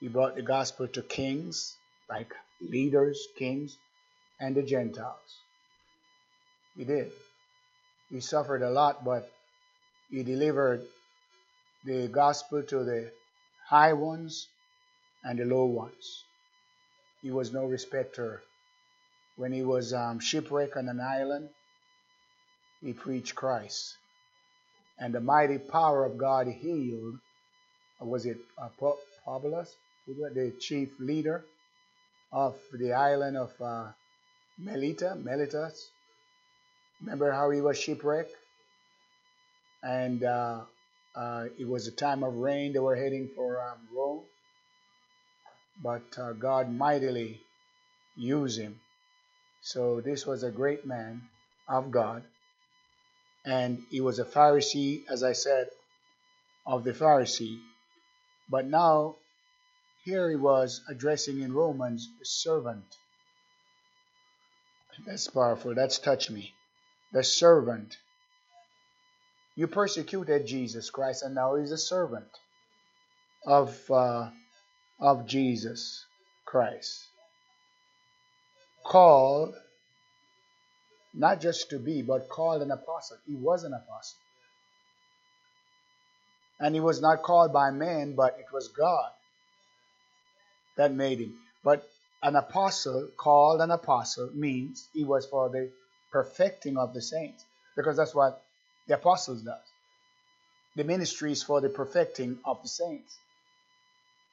He 0.00 0.08
brought 0.08 0.34
the 0.34 0.42
gospel 0.42 0.88
to 0.88 1.02
kings, 1.02 1.76
like 2.10 2.32
leaders, 2.60 3.28
kings, 3.38 3.76
and 4.40 4.54
the 4.54 4.62
Gentiles. 4.62 5.40
He 6.76 6.84
did. 6.84 7.12
He 8.10 8.20
suffered 8.20 8.62
a 8.62 8.70
lot, 8.70 9.04
but 9.04 9.30
he 10.10 10.22
delivered 10.22 10.82
the 11.84 12.08
gospel 12.08 12.62
to 12.62 12.84
the 12.84 13.10
high 13.66 13.92
ones 13.92 14.48
and 15.24 15.38
the 15.38 15.44
low 15.44 15.64
ones. 15.64 16.24
He 17.22 17.30
was 17.30 17.52
no 17.52 17.64
respecter 17.64 18.42
when 19.36 19.52
he 19.52 19.62
was 19.62 19.92
um, 19.92 20.18
shipwrecked 20.18 20.76
on 20.76 20.88
an 20.88 21.00
island, 21.00 21.48
he 22.80 22.92
preached 22.92 23.34
Christ. 23.34 23.96
And 24.98 25.14
the 25.14 25.20
mighty 25.20 25.58
power 25.58 26.04
of 26.04 26.16
God 26.16 26.46
healed, 26.46 27.18
was 28.00 28.26
it 28.26 28.38
uh, 28.58 28.68
Publius, 29.26 29.74
the 30.06 30.52
chief 30.58 30.88
leader 30.98 31.44
of 32.32 32.54
the 32.72 32.92
island 32.92 33.36
of 33.36 33.52
uh, 33.60 33.88
Melita, 34.58 35.16
Melitas. 35.16 35.88
Remember 37.00 37.30
how 37.30 37.50
he 37.50 37.60
was 37.60 37.78
shipwrecked? 37.78 38.32
And 39.82 40.24
uh, 40.24 40.60
uh, 41.14 41.44
it 41.58 41.68
was 41.68 41.86
a 41.86 41.92
time 41.92 42.22
of 42.22 42.34
rain. 42.34 42.72
They 42.72 42.78
were 42.78 42.96
heading 42.96 43.28
for 43.34 43.60
um, 43.60 43.78
Rome. 43.94 44.22
But 45.82 46.18
uh, 46.18 46.32
God 46.32 46.72
mightily 46.72 47.40
used 48.16 48.58
him. 48.58 48.80
So 49.66 50.00
this 50.00 50.24
was 50.24 50.44
a 50.44 50.52
great 50.52 50.86
man 50.86 51.22
of 51.68 51.90
God. 51.90 52.22
And 53.44 53.82
he 53.90 54.00
was 54.00 54.20
a 54.20 54.24
Pharisee, 54.24 55.02
as 55.10 55.24
I 55.24 55.32
said, 55.32 55.70
of 56.64 56.84
the 56.84 56.92
Pharisee. 56.92 57.58
But 58.48 58.66
now, 58.66 59.16
here 60.04 60.30
he 60.30 60.36
was 60.36 60.82
addressing 60.88 61.40
in 61.40 61.52
Romans 61.52 62.08
the 62.20 62.24
servant. 62.24 62.84
That's 65.04 65.26
powerful. 65.26 65.74
That's 65.74 65.98
touched 65.98 66.30
me. 66.30 66.54
The 67.12 67.24
servant. 67.24 67.96
You 69.56 69.66
persecuted 69.66 70.46
Jesus 70.46 70.90
Christ, 70.90 71.24
and 71.24 71.34
now 71.34 71.56
he's 71.56 71.72
a 71.72 71.78
servant 71.78 72.30
of 73.44 73.90
uh, 73.90 74.30
of 75.00 75.26
Jesus 75.26 76.06
Christ. 76.44 77.08
Called 78.88 79.54
not 81.16 81.40
just 81.40 81.70
to 81.70 81.78
be, 81.78 82.02
but 82.02 82.28
called 82.28 82.62
an 82.62 82.70
apostle. 82.70 83.16
He 83.26 83.34
was 83.34 83.64
an 83.64 83.72
apostle. 83.72 84.18
And 86.60 86.74
he 86.74 86.80
was 86.80 87.00
not 87.00 87.22
called 87.22 87.52
by 87.52 87.70
man, 87.70 88.14
but 88.14 88.36
it 88.38 88.46
was 88.52 88.68
God 88.68 89.10
that 90.76 90.92
made 90.92 91.20
him. 91.20 91.34
But 91.64 91.88
an 92.22 92.36
apostle, 92.36 93.08
called 93.16 93.60
an 93.60 93.70
apostle, 93.70 94.30
means 94.34 94.88
he 94.92 95.04
was 95.04 95.26
for 95.26 95.48
the 95.48 95.70
perfecting 96.12 96.76
of 96.76 96.94
the 96.94 97.02
saints. 97.02 97.44
Because 97.76 97.96
that's 97.96 98.14
what 98.14 98.42
the 98.86 98.94
apostles 98.94 99.42
does. 99.42 99.66
The 100.76 100.84
ministry 100.84 101.32
is 101.32 101.42
for 101.42 101.60
the 101.60 101.70
perfecting 101.70 102.38
of 102.44 102.62
the 102.62 102.68
saints. 102.68 103.18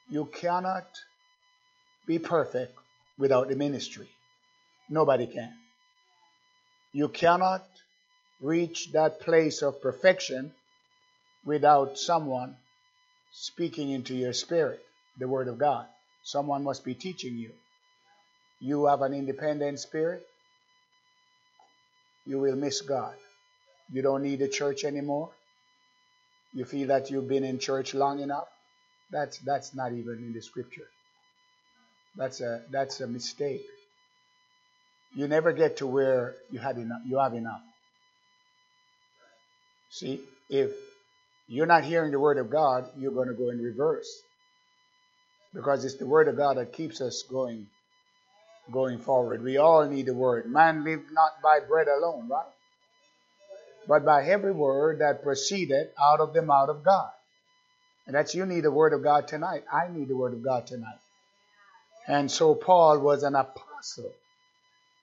You 0.09 0.25
cannot 0.25 0.87
be 2.05 2.19
perfect 2.19 2.77
without 3.17 3.47
the 3.47 3.55
ministry. 3.55 4.09
Nobody 4.89 5.27
can. 5.27 5.53
You 6.93 7.09
cannot 7.09 7.65
reach 8.41 8.91
that 8.93 9.21
place 9.21 9.61
of 9.61 9.81
perfection 9.81 10.53
without 11.45 11.97
someone 11.97 12.55
speaking 13.31 13.91
into 13.91 14.15
your 14.15 14.33
spirit, 14.33 14.79
the 15.19 15.27
Word 15.27 15.47
of 15.47 15.57
God. 15.57 15.87
Someone 16.23 16.63
must 16.63 16.85
be 16.85 16.93
teaching 16.93 17.37
you. 17.37 17.51
You 18.59 18.85
have 18.85 19.01
an 19.01 19.13
independent 19.13 19.79
spirit, 19.79 20.23
you 22.25 22.39
will 22.39 22.55
miss 22.55 22.81
God. 22.81 23.15
You 23.91 24.01
don't 24.01 24.23
need 24.23 24.41
a 24.41 24.47
church 24.47 24.85
anymore. 24.85 25.31
You 26.53 26.65
feel 26.65 26.87
that 26.89 27.09
you've 27.11 27.27
been 27.27 27.43
in 27.43 27.59
church 27.59 27.93
long 27.93 28.19
enough. 28.19 28.47
That's 29.11 29.37
that's 29.39 29.75
not 29.75 29.93
even 29.93 30.19
in 30.19 30.33
the 30.33 30.41
scripture. 30.41 30.87
That's 32.15 32.41
a 32.41 32.63
that's 32.71 33.01
a 33.01 33.07
mistake. 33.07 33.65
You 35.15 35.27
never 35.27 35.53
get 35.53 35.77
to 35.77 35.87
where 35.87 36.35
you 36.49 36.59
had 36.59 36.77
enough 36.77 37.01
you 37.05 37.19
have 37.19 37.33
enough. 37.33 37.61
See, 39.89 40.21
if 40.49 40.71
you're 41.47 41.67
not 41.67 41.83
hearing 41.83 42.11
the 42.11 42.19
word 42.19 42.37
of 42.37 42.49
God, 42.49 42.89
you're 42.97 43.11
going 43.11 43.27
to 43.27 43.35
go 43.35 43.49
in 43.49 43.61
reverse. 43.61 44.21
Because 45.53 45.85
it's 45.85 45.97
the 45.97 46.07
word 46.07 46.27
of 46.27 46.35
God 46.35 46.57
that 46.57 46.73
keeps 46.73 46.99
us 46.99 47.23
going 47.29 47.67
going 48.71 48.97
forward. 48.97 49.43
We 49.43 49.57
all 49.57 49.85
need 49.87 50.07
the 50.07 50.13
word. 50.13 50.49
Man 50.49 50.83
live 50.83 51.01
not 51.11 51.41
by 51.43 51.59
bread 51.59 51.87
alone, 51.87 52.27
right? 52.29 52.45
But 53.87 54.05
by 54.05 54.23
every 54.25 54.53
word 54.53 54.99
that 54.99 55.21
proceeded 55.21 55.89
out 56.01 56.21
of 56.21 56.33
the 56.33 56.41
mouth 56.41 56.69
of 56.69 56.83
God. 56.83 57.11
And 58.07 58.15
that's 58.15 58.33
you 58.33 58.45
need 58.45 58.61
the 58.61 58.71
word 58.71 58.93
of 58.93 59.03
God 59.03 59.27
tonight. 59.27 59.63
I 59.71 59.89
need 59.89 60.07
the 60.07 60.15
word 60.15 60.33
of 60.33 60.43
God 60.43 60.65
tonight. 60.65 60.99
And 62.07 62.31
so 62.31 62.55
Paul 62.55 62.99
was 62.99 63.23
an 63.23 63.35
apostle. 63.35 64.13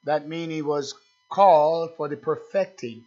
That 0.05 0.27
means 0.29 0.53
he 0.53 0.63
was 0.63 0.95
called 1.29 1.97
for 1.97 2.09
the 2.09 2.17
perfecting 2.17 3.05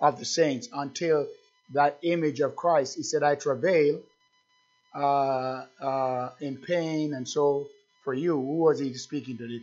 of 0.00 0.18
the 0.18 0.24
saints 0.24 0.68
until 0.72 1.26
that 1.72 1.98
image 2.02 2.40
of 2.40 2.56
Christ. 2.56 2.96
He 2.96 3.02
said, 3.02 3.22
I 3.22 3.34
travail 3.36 4.00
uh, 4.94 5.64
uh, 5.80 6.30
in 6.40 6.56
pain 6.56 7.14
and 7.14 7.28
so 7.28 7.68
for 8.02 8.12
you. 8.12 8.34
Who 8.34 8.58
was 8.58 8.78
he 8.78 8.94
speaking 8.94 9.38
to? 9.38 9.46
The, 9.46 9.60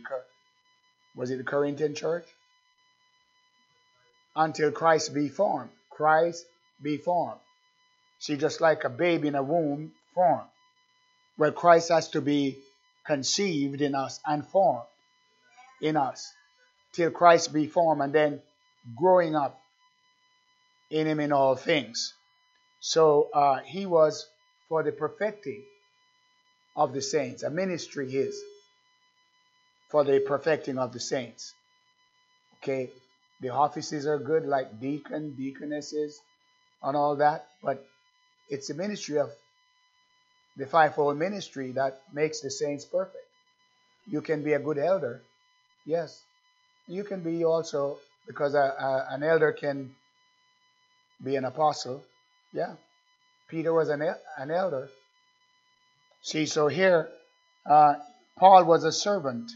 was 1.14 1.30
it 1.30 1.38
the 1.38 1.44
Corinthian 1.44 1.94
church? 1.94 2.26
Until 4.34 4.70
Christ 4.70 5.12
be 5.12 5.28
formed. 5.28 5.70
Christ 5.90 6.46
be 6.82 6.96
formed. 6.96 7.40
See, 8.20 8.36
just 8.36 8.60
like 8.60 8.84
a 8.84 8.88
baby 8.88 9.28
in 9.28 9.34
a 9.34 9.42
womb 9.42 9.92
formed, 10.14 10.48
where 11.36 11.52
Christ 11.52 11.90
has 11.90 12.08
to 12.10 12.20
be 12.20 12.58
conceived 13.04 13.80
in 13.80 13.94
us 13.94 14.20
and 14.26 14.46
formed 14.46 14.86
in 15.80 15.96
us 15.96 16.32
till 16.92 17.10
Christ 17.10 17.52
be 17.52 17.66
formed 17.66 18.02
and 18.02 18.12
then 18.12 18.40
growing 18.96 19.34
up 19.34 19.60
in 20.90 21.06
him 21.06 21.20
in 21.20 21.32
all 21.32 21.54
things. 21.56 22.14
So 22.80 23.28
uh, 23.34 23.60
he 23.64 23.86
was 23.86 24.26
for 24.68 24.82
the 24.82 24.92
perfecting 24.92 25.62
of 26.76 26.92
the 26.92 27.02
saints. 27.02 27.42
A 27.42 27.50
ministry 27.50 28.14
is 28.14 28.40
for 29.90 30.04
the 30.04 30.20
perfecting 30.20 30.78
of 30.78 30.92
the 30.92 31.00
saints. 31.00 31.54
Okay, 32.62 32.90
the 33.40 33.50
offices 33.50 34.06
are 34.06 34.18
good, 34.18 34.44
like 34.44 34.80
deacon, 34.80 35.34
deaconesses, 35.36 36.20
and 36.82 36.96
all 36.96 37.16
that, 37.16 37.46
but 37.62 37.84
it's 38.48 38.70
a 38.70 38.74
ministry 38.74 39.18
of 39.18 39.30
the 40.56 40.66
fivefold 40.66 41.16
ministry 41.16 41.72
that 41.72 42.00
makes 42.12 42.40
the 42.40 42.50
saints 42.50 42.84
perfect. 42.84 43.24
You 44.06 44.20
can 44.22 44.42
be 44.42 44.54
a 44.54 44.58
good 44.58 44.78
elder, 44.78 45.22
yes. 45.88 46.22
You 46.86 47.02
can 47.02 47.22
be 47.22 47.44
also 47.44 47.98
because 48.26 48.54
a, 48.54 48.58
a, 48.58 49.06
an 49.10 49.22
elder 49.22 49.52
can 49.52 49.90
be 51.24 51.34
an 51.36 51.44
apostle, 51.44 52.04
yeah. 52.52 52.74
Peter 53.48 53.72
was 53.72 53.88
an, 53.88 54.02
an 54.36 54.50
elder. 54.50 54.88
See, 56.22 56.46
so 56.46 56.68
here, 56.68 57.08
uh, 57.68 57.94
Paul 58.38 58.64
was 58.64 58.84
a 58.84 58.92
servant 58.92 59.50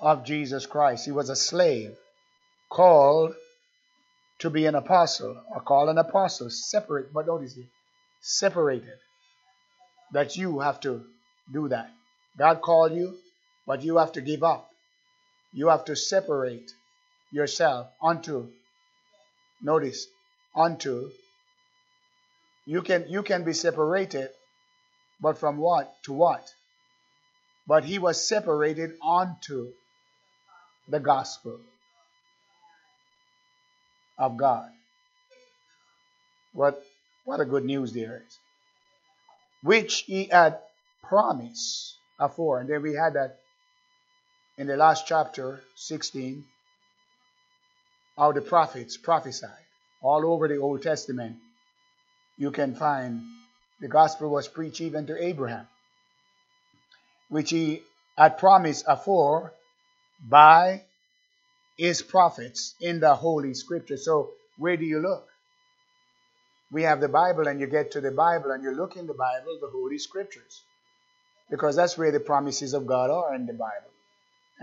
of 0.00 0.24
Jesus 0.24 0.66
Christ. 0.66 1.04
He 1.04 1.12
was 1.12 1.28
a 1.28 1.36
slave 1.36 1.94
called 2.70 3.34
to 4.38 4.50
be 4.50 4.66
an 4.66 4.74
apostle 4.74 5.40
or 5.54 5.60
called 5.60 5.90
an 5.90 5.98
apostle, 5.98 6.48
separate, 6.50 7.12
but 7.12 7.26
notice 7.26 7.56
it, 7.56 7.66
separated. 8.20 8.98
That 10.12 10.36
you 10.36 10.60
have 10.60 10.80
to 10.80 11.02
do 11.52 11.68
that. 11.68 11.90
God 12.38 12.62
called 12.62 12.92
you, 12.92 13.16
but 13.66 13.82
you 13.82 13.98
have 13.98 14.12
to 14.12 14.20
give 14.20 14.42
up. 14.42 14.70
You 15.52 15.68
have 15.68 15.84
to 15.86 15.96
separate 15.96 16.72
yourself 17.30 17.88
unto, 18.02 18.48
notice, 19.62 20.06
unto 20.54 21.10
you 22.66 22.82
can 22.82 23.06
you 23.08 23.22
can 23.22 23.44
be 23.44 23.52
separated, 23.52 24.30
but 25.20 25.38
from 25.38 25.58
what 25.58 25.94
to 26.04 26.12
what? 26.12 26.54
But 27.66 27.84
he 27.84 27.98
was 27.98 28.26
separated 28.26 28.92
onto 29.02 29.72
the 30.88 31.00
gospel 31.00 31.60
of 34.18 34.36
God. 34.36 34.70
What 36.52 36.82
what 37.24 37.40
a 37.40 37.44
good 37.44 37.64
news 37.64 37.92
there 37.92 38.22
is. 38.26 38.38
Which 39.62 40.00
he 40.00 40.24
had 40.24 40.58
promised 41.02 41.96
afore. 42.18 42.60
And 42.60 42.68
then 42.68 42.82
we 42.82 42.94
had 42.94 43.14
that 43.14 43.38
in 44.56 44.66
the 44.66 44.76
last 44.76 45.06
chapter, 45.06 45.62
16, 45.74 46.44
how 48.16 48.32
the 48.32 48.40
prophets 48.40 48.96
prophesied 48.96 49.50
all 50.02 50.24
over 50.26 50.48
the 50.48 50.58
Old 50.58 50.82
Testament 50.82 51.36
you 52.36 52.50
can 52.50 52.74
find 52.74 53.22
the 53.80 53.88
gospel 53.88 54.28
was 54.28 54.48
preached 54.48 54.80
even 54.80 55.06
to 55.06 55.22
Abraham, 55.22 55.66
which 57.28 57.50
he 57.50 57.82
had 58.16 58.38
promised 58.38 58.84
afore 58.88 59.52
by 60.20 60.82
his 61.76 62.02
prophets 62.02 62.74
in 62.80 63.00
the 63.00 63.14
Holy 63.14 63.54
Scripture. 63.54 63.96
So, 63.96 64.30
where 64.58 64.76
do 64.76 64.84
you 64.84 65.00
look? 65.00 65.28
We 66.70 66.82
have 66.82 67.00
the 67.00 67.08
Bible, 67.08 67.46
and 67.46 67.60
you 67.60 67.66
get 67.66 67.92
to 67.92 68.00
the 68.00 68.10
Bible, 68.10 68.50
and 68.50 68.62
you 68.62 68.72
look 68.72 68.96
in 68.96 69.06
the 69.06 69.14
Bible, 69.14 69.58
the 69.60 69.68
Holy 69.68 69.98
Scriptures, 69.98 70.62
because 71.50 71.76
that's 71.76 71.98
where 71.98 72.10
the 72.10 72.20
promises 72.20 72.74
of 72.74 72.86
God 72.86 73.10
are 73.10 73.34
in 73.34 73.46
the 73.46 73.52
Bible. 73.52 73.93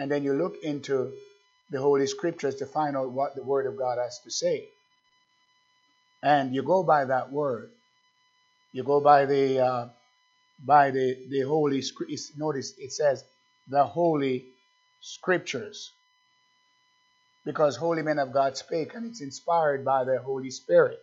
And 0.02 0.10
then 0.10 0.24
you 0.24 0.34
look 0.34 0.56
into 0.64 1.14
the 1.70 1.80
Holy 1.80 2.08
Scriptures 2.08 2.56
to 2.56 2.66
find 2.66 2.98
out 2.98 3.12
what 3.12 3.36
the 3.36 3.44
Word 3.44 3.68
of 3.68 3.78
God 3.78 4.00
has 4.00 4.18
to 4.24 4.32
say. 4.32 4.68
And 6.24 6.56
you 6.56 6.64
go 6.64 6.82
by 6.82 7.06
that 7.06 7.32
word. 7.32 7.70
You 8.74 8.82
go 8.82 9.00
by 9.00 9.26
the 9.26 9.60
uh, 9.60 9.90
by 10.66 10.90
the 10.90 11.16
the 11.30 11.42
Holy 11.42 11.84
Script. 11.84 12.12
Notice 12.36 12.74
it 12.80 12.92
says 12.92 13.24
the 13.70 13.84
Holy 13.84 14.46
Scriptures. 15.02 15.92
Because 17.46 17.76
holy 17.76 18.02
men 18.02 18.18
of 18.18 18.34
God 18.34 18.58
spake, 18.58 18.96
and 18.96 19.06
it's 19.06 19.22
inspired 19.22 19.86
by 19.86 20.04
the 20.04 20.18
Holy 20.18 20.50
Spirit. 20.50 20.98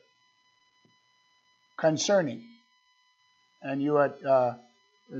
Concerning, 1.76 2.42
and 3.62 3.80
you 3.80 3.94
had 3.94 4.14
uh, 4.28 4.54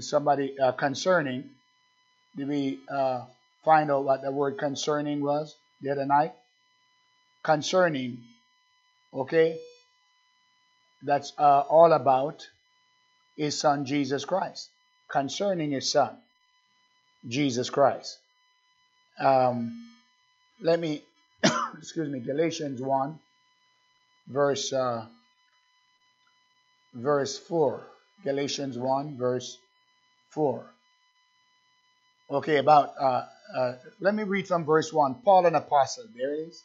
somebody 0.01 0.59
uh, 0.59 0.73
concerning. 0.73 1.51
We 2.37 2.81
uh, 2.91 3.23
find 3.65 3.91
out 3.91 4.05
what 4.05 4.23
the 4.23 4.33
word 4.33 4.59
concerning 4.59 5.23
was 5.23 5.57
the 5.81 5.91
other 5.91 6.07
night? 6.07 6.33
Concerning, 7.43 8.19
okay? 9.13 9.59
That's 11.03 11.33
uh, 11.39 11.61
all 11.69 11.93
about 11.93 12.47
his 13.37 13.59
son 13.59 13.85
Jesus 13.85 14.25
Christ. 14.25 14.69
Concerning 15.11 15.71
his 15.71 15.91
son, 15.91 16.17
Jesus 17.27 17.71
Christ. 17.71 18.19
Um, 19.19 19.89
let 20.61 20.79
me, 20.79 21.03
excuse 21.79 22.11
me, 22.11 22.21
Galatians 22.21 22.81
1, 22.81 23.19
verse, 24.29 24.73
uh, 24.73 25.07
verse 26.95 27.39
4. 27.39 27.87
Galatians 28.25 28.77
1, 28.77 29.17
verse 29.17 29.57
4. 30.31 30.67
Okay, 32.31 32.59
about, 32.59 32.93
uh, 33.01 33.25
uh, 33.57 33.73
let 34.01 34.15
me 34.15 34.23
read 34.23 34.47
from 34.47 34.65
verse 34.65 34.93
1. 34.93 35.17
Paul, 35.25 35.47
an 35.47 35.55
apostle, 35.55 36.05
there 36.15 36.35
it 36.35 36.49
is. 36.49 36.63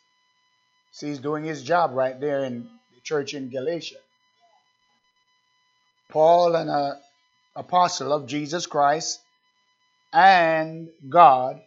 See, 0.91 1.08
he's 1.08 1.19
doing 1.19 1.45
his 1.45 1.63
job 1.63 1.91
right 1.93 2.19
there 2.19 2.43
in 2.43 2.63
the 2.63 3.02
church 3.02 3.34
in 3.34 3.49
Galatia. 3.49 3.95
Paul, 6.10 6.56
an 6.56 6.67
uh, 6.67 6.97
apostle 7.56 8.12
of 8.12 8.28
Jesus 8.28 8.67
Christ 8.67 9.21
and 10.12 10.89
God 11.10 11.62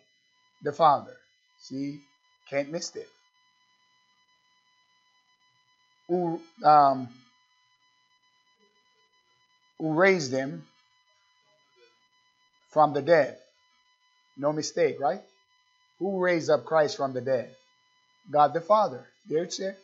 the 0.63 0.73
Father. 0.73 1.17
See, 1.61 2.01
can't 2.51 2.71
miss 2.71 2.95
it. 2.95 3.09
Who, 6.09 6.41
um, 6.63 7.09
who 9.79 9.95
raised 9.95 10.33
him 10.33 10.65
from 12.69 12.93
the 12.93 13.03
dead. 13.03 13.39
No 14.37 14.53
mistake, 14.53 15.01
right? 15.01 15.23
Who 15.99 16.21
raised 16.21 16.51
up 16.51 16.65
Christ 16.65 16.97
from 16.97 17.13
the 17.13 17.21
dead? 17.21 17.55
God 18.31 18.53
the 18.53 18.61
Father. 18.61 19.07
There 19.29 19.45
it's 19.45 19.59
there. 19.59 19.77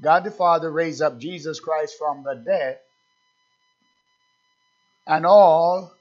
God 0.00 0.24
the 0.24 0.30
Father 0.30 0.70
raised 0.70 1.02
up 1.02 1.18
Jesus 1.18 1.60
Christ 1.60 1.96
from 1.98 2.24
the 2.24 2.34
dead, 2.34 2.78
and 5.06 5.26
all 5.26 5.92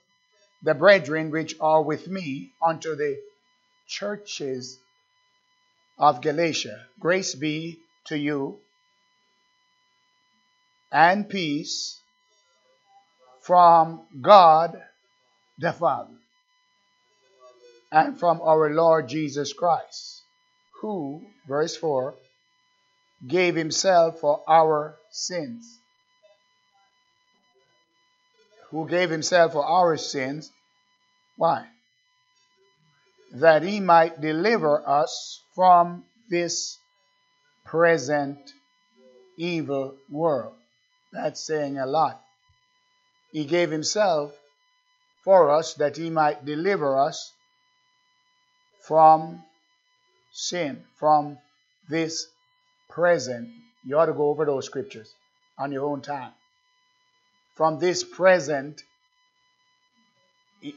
the 0.64 0.74
brethren 0.74 1.32
which 1.32 1.56
are 1.60 1.82
with 1.82 2.08
me 2.08 2.52
unto 2.66 2.96
the 2.96 3.20
churches 3.88 4.80
of 5.98 6.22
Galatia. 6.22 6.86
Grace 7.00 7.36
be 7.36 7.80
to 8.06 8.18
you 8.18 8.60
and 10.92 11.30
peace 11.30 12.00
from 13.42 14.02
God 14.22 14.82
the 15.58 15.74
Father 15.74 16.16
and 17.92 18.20
from 18.20 18.42
our 18.42 18.70
Lord 18.70 19.08
Jesus 19.08 19.54
Christ, 19.54 20.24
who, 20.82 21.22
verse 21.48 21.76
4, 21.76 22.16
gave 23.28 23.56
himself 23.56 24.20
for 24.20 24.44
our 24.48 24.98
sins. 25.12 25.80
Who 28.72 28.88
gave 28.88 29.10
himself 29.10 29.54
for 29.54 29.66
our 29.66 29.98
sins. 29.98 30.52
Why? 31.36 31.66
That 33.34 33.64
he 33.64 33.80
might 33.80 34.22
deliver 34.22 34.88
us 34.88 35.42
from 35.56 36.04
this 36.30 36.78
present 37.66 38.38
evil 39.38 39.96
world. 40.10 40.54
That's 41.12 41.42
saying 41.46 41.80
a 41.80 41.88
lot. 41.88 42.22
He 43.32 43.46
gave 43.46 43.72
himself 43.72 44.32
for 45.24 45.50
us 45.50 45.74
that 45.76 45.98
he 45.98 46.10
might 46.10 46.46
deliver 46.46 47.00
us 47.00 47.34
from 48.82 49.44
sin, 50.32 50.84
from 50.96 51.38
this 51.90 52.28
present. 52.90 53.50
You 53.86 53.98
ought 53.98 54.08
to 54.08 54.14
go 54.14 54.30
over 54.30 54.46
those 54.46 54.66
scriptures 54.66 55.14
on 55.58 55.72
your 55.72 55.86
own 55.86 56.02
time. 56.02 56.32
From 57.56 57.80
this 57.80 58.04
present, 58.04 58.84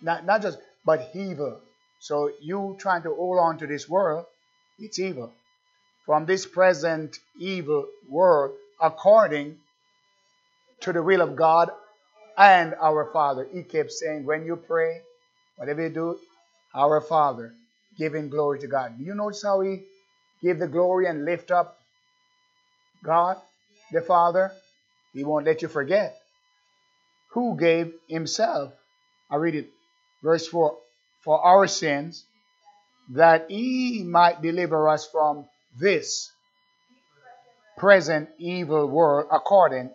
not, 0.03 0.25
not 0.25 0.43
just, 0.43 0.59
but 0.85 1.11
evil. 1.15 1.61
So 2.01 2.33
you 2.41 2.77
trying 2.79 3.03
to 3.03 3.15
hold 3.15 3.39
on 3.39 3.59
to 3.59 3.67
this 3.67 3.89
world, 3.89 4.27
it's 4.79 4.99
evil. 4.99 5.33
From 6.07 6.27
this 6.27 6.47
present 6.47 7.19
evil 7.39 7.87
world, 8.09 8.57
according 8.81 9.59
to 10.81 10.93
the 10.93 11.03
will 11.03 11.21
of 11.21 11.37
God 11.37 11.71
and 12.37 12.75
our 12.81 13.11
Father. 13.13 13.47
He 13.53 13.63
kept 13.63 13.93
saying, 13.93 14.27
when 14.27 14.45
you 14.45 14.57
pray, 14.57 15.01
whatever 15.57 15.83
you 15.83 15.91
do, 15.91 16.19
our 16.75 17.01
Father, 17.01 17.55
giving 17.99 18.29
glory 18.29 18.61
to 18.61 18.67
God. 18.67 18.99
Do 18.99 19.05
you 19.05 19.15
notice 19.15 19.43
how 19.43 19.61
he 19.61 19.85
gave 20.43 20.59
the 20.59 20.69
glory 20.69 21.07
and 21.07 21.25
lift 21.25 21.51
up 21.51 21.79
God, 23.05 23.37
the 23.93 24.01
Father? 24.01 24.53
He 25.13 25.25
won't 25.25 25.47
let 25.47 25.63
you 25.63 25.69
forget. 25.69 26.17
Who 27.33 27.57
gave 27.59 27.93
himself, 28.09 28.73
I 29.31 29.37
read 29.37 29.55
it, 29.55 29.71
verse 30.23 30.47
4, 30.47 30.77
for 31.25 31.41
our 31.41 31.67
sins, 31.67 32.25
that 33.11 33.51
he 33.51 34.05
might 34.05 34.43
deliver 34.43 34.89
us 34.89 35.07
from 35.07 35.47
this 35.79 36.31
present 37.79 38.29
evil 38.39 38.87
world 38.87 39.29
according 39.33 39.91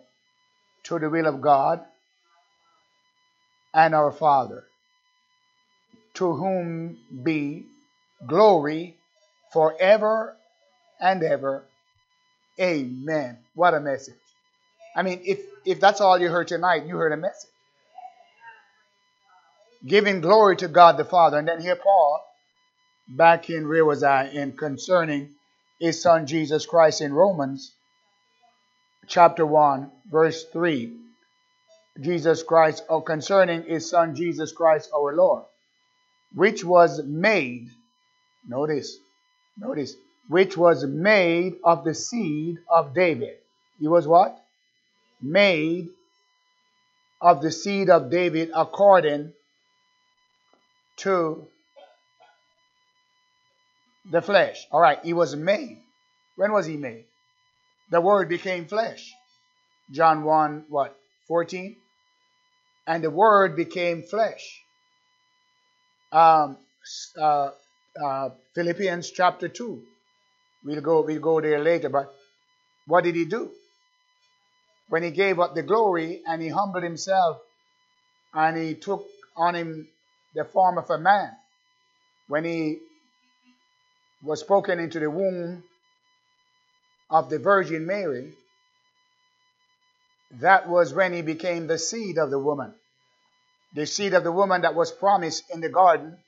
to 0.84 0.98
the 0.98 1.08
will 1.08 1.26
of 1.26 1.40
God 1.40 1.80
and 3.72 3.94
our 3.94 4.10
Father, 4.10 4.64
to 6.14 6.32
whom 6.32 6.98
be 7.22 7.66
glory 8.26 8.96
forever 9.52 10.36
and 11.00 11.22
ever. 11.22 11.64
Amen. 12.60 13.38
What 13.54 13.74
a 13.74 13.80
message. 13.80 14.14
I 14.96 15.02
mean, 15.02 15.20
if, 15.24 15.40
if 15.64 15.80
that's 15.80 16.00
all 16.00 16.18
you 16.18 16.28
heard 16.28 16.48
tonight, 16.48 16.86
you 16.86 16.96
heard 16.96 17.12
a 17.12 17.16
message. 17.16 17.50
Giving 19.86 20.20
glory 20.20 20.56
to 20.56 20.68
God 20.68 20.96
the 20.96 21.04
Father. 21.04 21.38
And 21.38 21.46
then 21.46 21.60
here 21.60 21.76
Paul, 21.76 22.24
back 23.08 23.48
in 23.48 23.68
where 23.68 23.84
was 23.84 24.02
I? 24.02 24.24
In 24.24 24.52
concerning 24.52 25.30
his 25.78 26.02
son 26.02 26.26
Jesus 26.26 26.66
Christ 26.66 27.00
in 27.00 27.12
Romans 27.12 27.72
chapter 29.06 29.46
1, 29.46 29.90
verse 30.10 30.44
3. 30.52 30.92
Jesus 32.00 32.42
Christ, 32.42 32.84
or 32.88 33.02
concerning 33.02 33.64
his 33.64 33.88
son 33.90 34.14
Jesus 34.14 34.52
Christ 34.52 34.90
our 34.94 35.16
Lord, 35.16 35.44
which 36.32 36.64
was 36.64 37.02
made, 37.02 37.68
notice, 38.46 38.96
notice, 39.56 39.94
which 40.28 40.56
was 40.56 40.84
made 40.84 41.56
of 41.64 41.84
the 41.84 41.94
seed 41.94 42.58
of 42.68 42.94
David. 42.94 43.36
He 43.80 43.88
was 43.88 44.06
what? 44.06 44.38
Made 45.20 45.88
of 47.20 47.42
the 47.42 47.50
seed 47.50 47.90
of 47.90 48.10
David 48.10 48.50
according 48.54 49.32
to 50.98 51.46
the 54.10 54.22
flesh. 54.22 54.66
All 54.70 54.80
right, 54.80 54.98
he 55.02 55.12
was 55.12 55.34
made. 55.34 55.78
When 56.36 56.52
was 56.52 56.66
he 56.66 56.76
made? 56.76 57.04
The 57.90 58.00
word 58.00 58.28
became 58.28 58.66
flesh. 58.66 59.12
John 59.90 60.22
1, 60.24 60.66
what? 60.68 60.96
14? 61.26 61.76
and 62.88 63.04
the 63.04 63.10
Word 63.10 63.54
became 63.54 64.02
flesh. 64.02 64.62
Um, 66.10 66.56
uh, 67.20 67.50
uh, 68.02 68.30
Philippians 68.54 69.10
chapter 69.10 69.48
2. 69.48 69.82
We'll 70.64 70.80
go, 70.80 71.02
we'll 71.02 71.20
go 71.20 71.40
there 71.40 71.62
later, 71.62 71.88
but 71.88 72.12
what 72.86 73.04
did 73.04 73.14
he 73.14 73.24
do? 73.24 73.50
When 74.88 75.02
he 75.02 75.10
gave 75.10 75.38
up 75.38 75.54
the 75.54 75.62
glory 75.62 76.22
and 76.26 76.40
he 76.40 76.48
humbled 76.48 76.82
himself 76.82 77.38
and 78.32 78.56
he 78.56 78.74
took 78.74 79.06
on 79.36 79.54
him 79.54 79.88
the 80.34 80.44
form 80.44 80.78
of 80.78 80.90
a 80.90 80.98
man, 80.98 81.30
when 82.26 82.44
he 82.44 82.78
was 84.22 84.40
spoken 84.40 84.78
into 84.78 84.98
the 84.98 85.10
womb 85.10 85.62
of 87.10 87.30
the 87.30 87.38
Virgin 87.38 87.86
Mary, 87.86 88.32
that 90.32 90.68
was 90.68 90.92
when 90.92 91.12
he 91.12 91.22
became 91.22 91.66
the 91.66 91.78
seed 91.78 92.18
of 92.18 92.30
the 92.30 92.38
woman. 92.38 92.74
The 93.74 93.86
seed 93.86 94.14
of 94.14 94.24
the 94.24 94.32
woman 94.32 94.62
that 94.62 94.74
was 94.74 94.90
promised 94.90 95.44
in 95.52 95.60
the 95.60 95.68
garden 95.68 96.18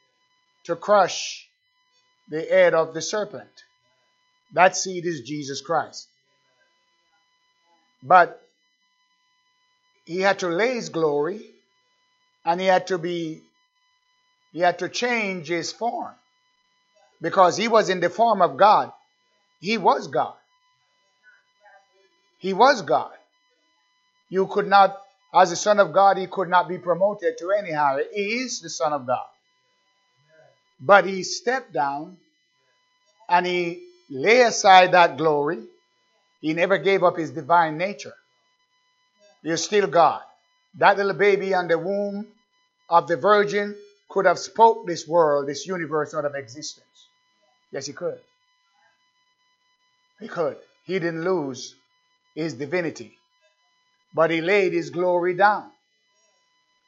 to 0.65 0.77
crush 0.77 1.50
the 2.31 2.43
head 2.43 2.75
of 2.75 2.95
the 2.95 3.03
serpent. 3.03 3.51
That 4.55 4.77
seed 4.77 5.07
is 5.07 5.23
Jesus 5.23 5.61
Christ. 5.63 6.09
But 8.03 8.41
he 10.07 10.21
had 10.21 10.41
to 10.41 10.49
lay 10.49 10.75
his 10.75 10.91
glory 10.91 11.43
and 12.45 12.61
he 12.61 12.67
had 12.67 12.89
to 12.89 12.99
be 12.99 13.43
He 14.53 14.61
had 14.61 14.81
to 14.81 14.89
change 14.89 15.49
his 15.49 15.73
form 15.73 16.15
because 17.23 17.57
he 17.57 17.69
was 17.69 17.89
in 17.91 18.01
the 18.01 18.11
form 18.11 18.43
of 18.43 18.57
God. 18.57 18.93
He 19.61 19.79
was 19.79 20.09
God. 20.09 20.35
He 22.39 22.53
was 22.53 22.83
God. 22.83 23.13
You 24.31 24.47
could 24.47 24.67
not, 24.69 24.99
as 25.35 25.51
the 25.51 25.57
Son 25.57 25.81
of 25.81 25.93
God, 25.93 26.19
he 26.19 26.27
could 26.27 26.49
not 26.49 26.69
be 26.69 26.79
promoted 26.79 27.39
to 27.39 27.53
any 27.53 27.73
higher. 27.73 28.05
He 28.15 28.41
is 28.41 28.61
the 28.61 28.71
Son 28.71 28.93
of 28.93 29.07
God. 29.07 29.27
But 30.81 31.05
he 31.05 31.23
stepped 31.23 31.73
down 31.73 32.17
and 33.29 33.47
he 33.47 33.83
lay 34.09 34.41
aside 34.43 34.93
that 34.93 35.19
glory. 35.19 35.63
He 36.41 36.55
never 36.55 36.79
gave 36.79 37.03
up 37.03 37.19
his 37.19 37.31
divine 37.31 37.77
nature. 37.77 38.15
Is 39.43 39.65
still 39.65 39.87
God. 39.87 40.23
That 40.79 40.97
little 40.97 41.15
baby 41.15 41.55
on 41.55 41.69
the 41.69 41.79
womb 41.79 42.27
of 42.89 43.09
the 43.09 43.17
virgin 43.17 43.77
could 44.09 44.27
have 44.27 44.39
spoke 44.39 44.87
this 44.87 45.07
world, 45.07 45.47
this 45.49 45.67
universe 45.67 46.15
out 46.15 46.25
of 46.25 46.35
existence. 46.35 46.87
Yes, 47.73 47.87
he 47.87 47.93
could. 47.93 48.19
He 50.19 50.29
could. 50.29 50.57
He 50.85 50.99
didn't 50.99 51.25
lose 51.25 51.75
his 52.35 52.55
divinity. 52.55 53.17
But 54.15 54.31
he 54.31 54.41
laid 54.41 54.73
his 54.73 54.91
glory 54.91 55.35
down. 55.35 55.71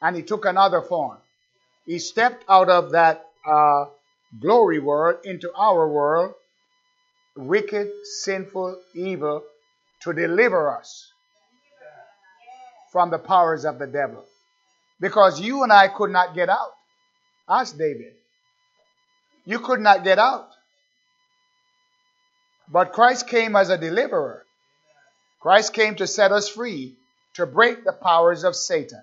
And 0.01 0.17
he 0.17 0.23
took 0.23 0.45
another 0.45 0.83
form. 0.83 1.19
He 1.87 1.99
stepped 1.99 2.45
out 2.49 2.69
of 2.69 2.93
that 2.93 3.32
uh, 3.47 3.87
glory 4.41 4.79
world 4.79 5.19
into 5.25 5.53
our 5.55 5.89
world, 5.89 6.35
wicked, 7.37 7.89
sinful, 8.05 8.81
evil, 8.95 9.43
to 10.01 10.13
deliver 10.13 10.77
us 10.77 11.13
from 12.91 13.11
the 13.11 13.19
powers 13.19 13.65
of 13.65 13.79
the 13.79 13.87
devil. 13.87 14.25
Because 15.01 15.41
you 15.41 15.63
and 15.63 15.73
I 15.73 15.89
could 15.89 16.11
not 16.11 16.35
get 16.35 16.49
out. 16.49 16.73
Ask 17.49 17.77
David. 17.77 18.13
You 19.45 19.59
could 19.59 19.81
not 19.81 20.05
get 20.05 20.19
out. 20.19 20.49
But 22.71 22.93
Christ 22.93 23.29
came 23.29 23.57
as 23.57 23.71
a 23.71 23.79
deliverer. 23.79 24.45
Christ 25.41 25.75
came 25.75 25.97
to 25.97 26.07
set 26.07 26.31
us 26.31 26.49
free, 26.49 26.95
to 27.35 27.47
break 27.47 27.85
the 27.85 27.93
powers 27.93 28.45
of 28.45 28.55
Satan. 28.55 29.03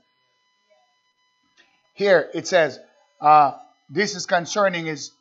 Here 1.93 2.29
it 2.33 2.47
says, 2.47 2.79
uh, 3.19 3.57
this 3.89 4.15
is 4.15 4.25
concerning 4.25 4.85
his, 4.85 5.11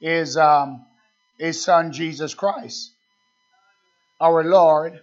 his, 0.00 0.36
um, 0.36 0.84
his 1.38 1.62
son 1.62 1.92
Jesus 1.92 2.34
Christ, 2.34 2.92
our 4.20 4.42
Lord, 4.44 5.00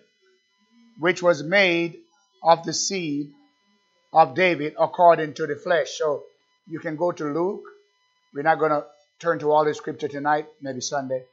which 1.00 1.22
was 1.22 1.44
made 1.44 1.98
of 2.44 2.64
the 2.64 2.74
seed 2.74 3.32
of 4.12 4.36
David 4.36 4.74
according 4.80 5.34
to 5.36 5.48
the 5.48 5.56
flesh. 5.56 5.98
So 5.98 6.24
you 6.68 6.80
can 6.80 6.96
go 6.96 7.12
to 7.12 7.26
Luke. 7.26 7.64
We're 8.34 8.44
not 8.44 8.60
going 8.60 8.72
to 8.72 8.86
turn 9.20 9.40
to 9.40 9.52
all 9.52 9.66
the 9.66 9.74
scripture 9.74 10.08
tonight, 10.08 10.48
maybe 10.62 10.82
Sunday. 10.82 11.24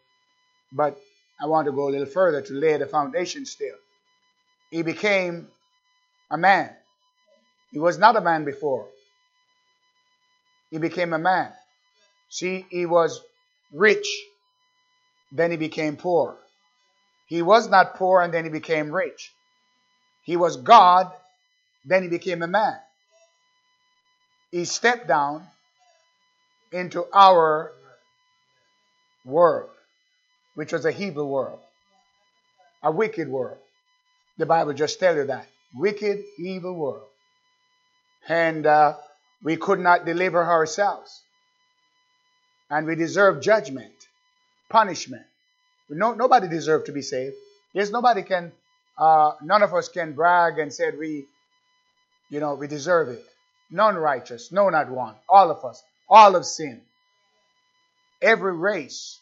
But 0.72 0.98
I 1.42 1.46
want 1.46 1.66
to 1.66 1.72
go 1.72 1.88
a 1.88 1.90
little 1.90 2.06
further 2.06 2.42
to 2.42 2.52
lay 2.52 2.76
the 2.76 2.86
foundation 2.86 3.46
still. 3.46 3.76
He 4.70 4.82
became 4.82 5.48
a 6.30 6.38
man. 6.38 6.70
He 7.72 7.78
was 7.78 7.98
not 7.98 8.16
a 8.16 8.20
man 8.20 8.44
before. 8.44 8.86
He 10.70 10.78
became 10.78 11.12
a 11.12 11.18
man. 11.18 11.52
See, 12.30 12.66
he 12.70 12.86
was 12.86 13.20
rich, 13.72 14.08
then 15.32 15.50
he 15.50 15.56
became 15.56 15.96
poor. 15.96 16.38
He 17.26 17.42
was 17.42 17.68
not 17.68 17.94
poor 17.96 18.22
and 18.22 18.32
then 18.32 18.44
he 18.44 18.50
became 18.50 18.90
rich. 18.90 19.32
He 20.24 20.36
was 20.36 20.56
God, 20.56 21.12
then 21.84 22.02
he 22.02 22.08
became 22.08 22.42
a 22.42 22.48
man. 22.48 22.76
He 24.50 24.64
stepped 24.64 25.06
down 25.06 25.46
into 26.72 27.04
our 27.12 27.72
world 29.24 29.70
which 30.54 30.72
was 30.72 30.84
a 30.84 30.92
Hebrew 30.92 31.24
world, 31.24 31.60
a 32.82 32.90
wicked 32.90 33.28
world. 33.28 33.58
The 34.38 34.46
Bible 34.46 34.72
just 34.72 34.98
tells 34.98 35.16
you 35.16 35.24
that. 35.24 35.46
Wicked, 35.74 36.22
evil 36.38 36.74
world. 36.74 37.08
And 38.28 38.66
uh, 38.66 38.96
we 39.42 39.56
could 39.56 39.80
not 39.80 40.04
deliver 40.04 40.44
ourselves. 40.44 41.22
And 42.70 42.86
we 42.86 42.94
deserve 42.94 43.42
judgment, 43.42 43.92
punishment. 44.68 45.26
No, 45.88 46.14
nobody 46.14 46.48
deserves 46.48 46.84
to 46.84 46.92
be 46.92 47.02
saved. 47.02 47.34
Yes, 47.72 47.90
nobody 47.90 48.22
can, 48.22 48.52
uh, 48.96 49.32
none 49.42 49.62
of 49.62 49.74
us 49.74 49.88
can 49.88 50.12
brag 50.12 50.58
and 50.58 50.72
say 50.72 50.90
we, 50.90 51.26
you 52.30 52.38
know, 52.38 52.54
we 52.54 52.68
deserve 52.68 53.08
it. 53.08 53.24
None 53.70 53.96
righteous, 53.96 54.52
no, 54.52 54.68
not 54.68 54.88
one. 54.88 55.14
All 55.28 55.50
of 55.50 55.64
us, 55.64 55.82
all 56.08 56.36
of 56.36 56.44
sin. 56.44 56.80
Every 58.22 58.54
race, 58.56 59.20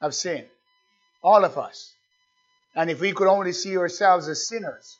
of 0.00 0.14
sin. 0.14 0.44
All 1.22 1.44
of 1.44 1.58
us. 1.58 1.92
And 2.74 2.90
if 2.90 3.00
we 3.00 3.12
could 3.12 3.28
only 3.28 3.52
see 3.52 3.76
ourselves 3.76 4.28
as 4.28 4.46
sinners, 4.46 4.96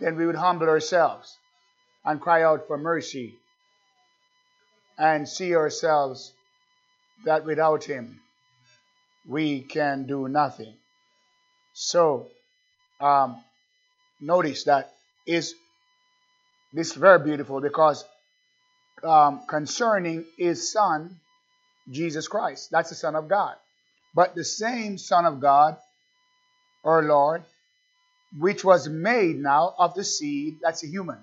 then 0.00 0.16
we 0.16 0.26
would 0.26 0.34
humble 0.34 0.68
ourselves 0.68 1.36
and 2.04 2.20
cry 2.20 2.42
out 2.42 2.66
for 2.66 2.78
mercy 2.78 3.34
and 4.98 5.28
see 5.28 5.54
ourselves 5.54 6.32
that 7.24 7.44
without 7.44 7.84
Him 7.84 8.20
we 9.26 9.60
can 9.60 10.06
do 10.06 10.28
nothing. 10.28 10.74
So, 11.74 12.28
um, 13.00 13.36
notice 14.20 14.64
that 14.64 14.92
is 15.26 15.54
this 16.72 16.90
is 16.90 16.96
very 16.96 17.18
beautiful 17.18 17.60
because 17.60 18.04
um, 19.04 19.42
concerning 19.48 20.24
His 20.36 20.72
Son, 20.72 21.16
Jesus 21.90 22.28
Christ, 22.28 22.70
that's 22.70 22.90
the 22.90 22.96
Son 22.96 23.14
of 23.14 23.28
God. 23.28 23.54
But 24.14 24.34
the 24.34 24.44
same 24.44 24.98
Son 24.98 25.24
of 25.24 25.40
God, 25.40 25.76
our 26.84 27.02
Lord, 27.02 27.42
which 28.36 28.64
was 28.64 28.88
made 28.88 29.36
now 29.36 29.74
of 29.78 29.94
the 29.94 30.04
seed, 30.04 30.58
that's 30.62 30.82
a 30.84 30.86
human. 30.86 31.18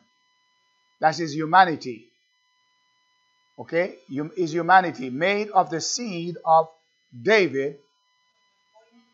That's 1.00 1.18
his 1.18 1.36
humanity. 1.36 2.08
Okay? 3.58 3.96
is 4.36 4.54
humanity, 4.54 5.10
made 5.10 5.50
of 5.50 5.70
the 5.70 5.80
seed 5.82 6.36
of 6.46 6.68
David 7.22 7.78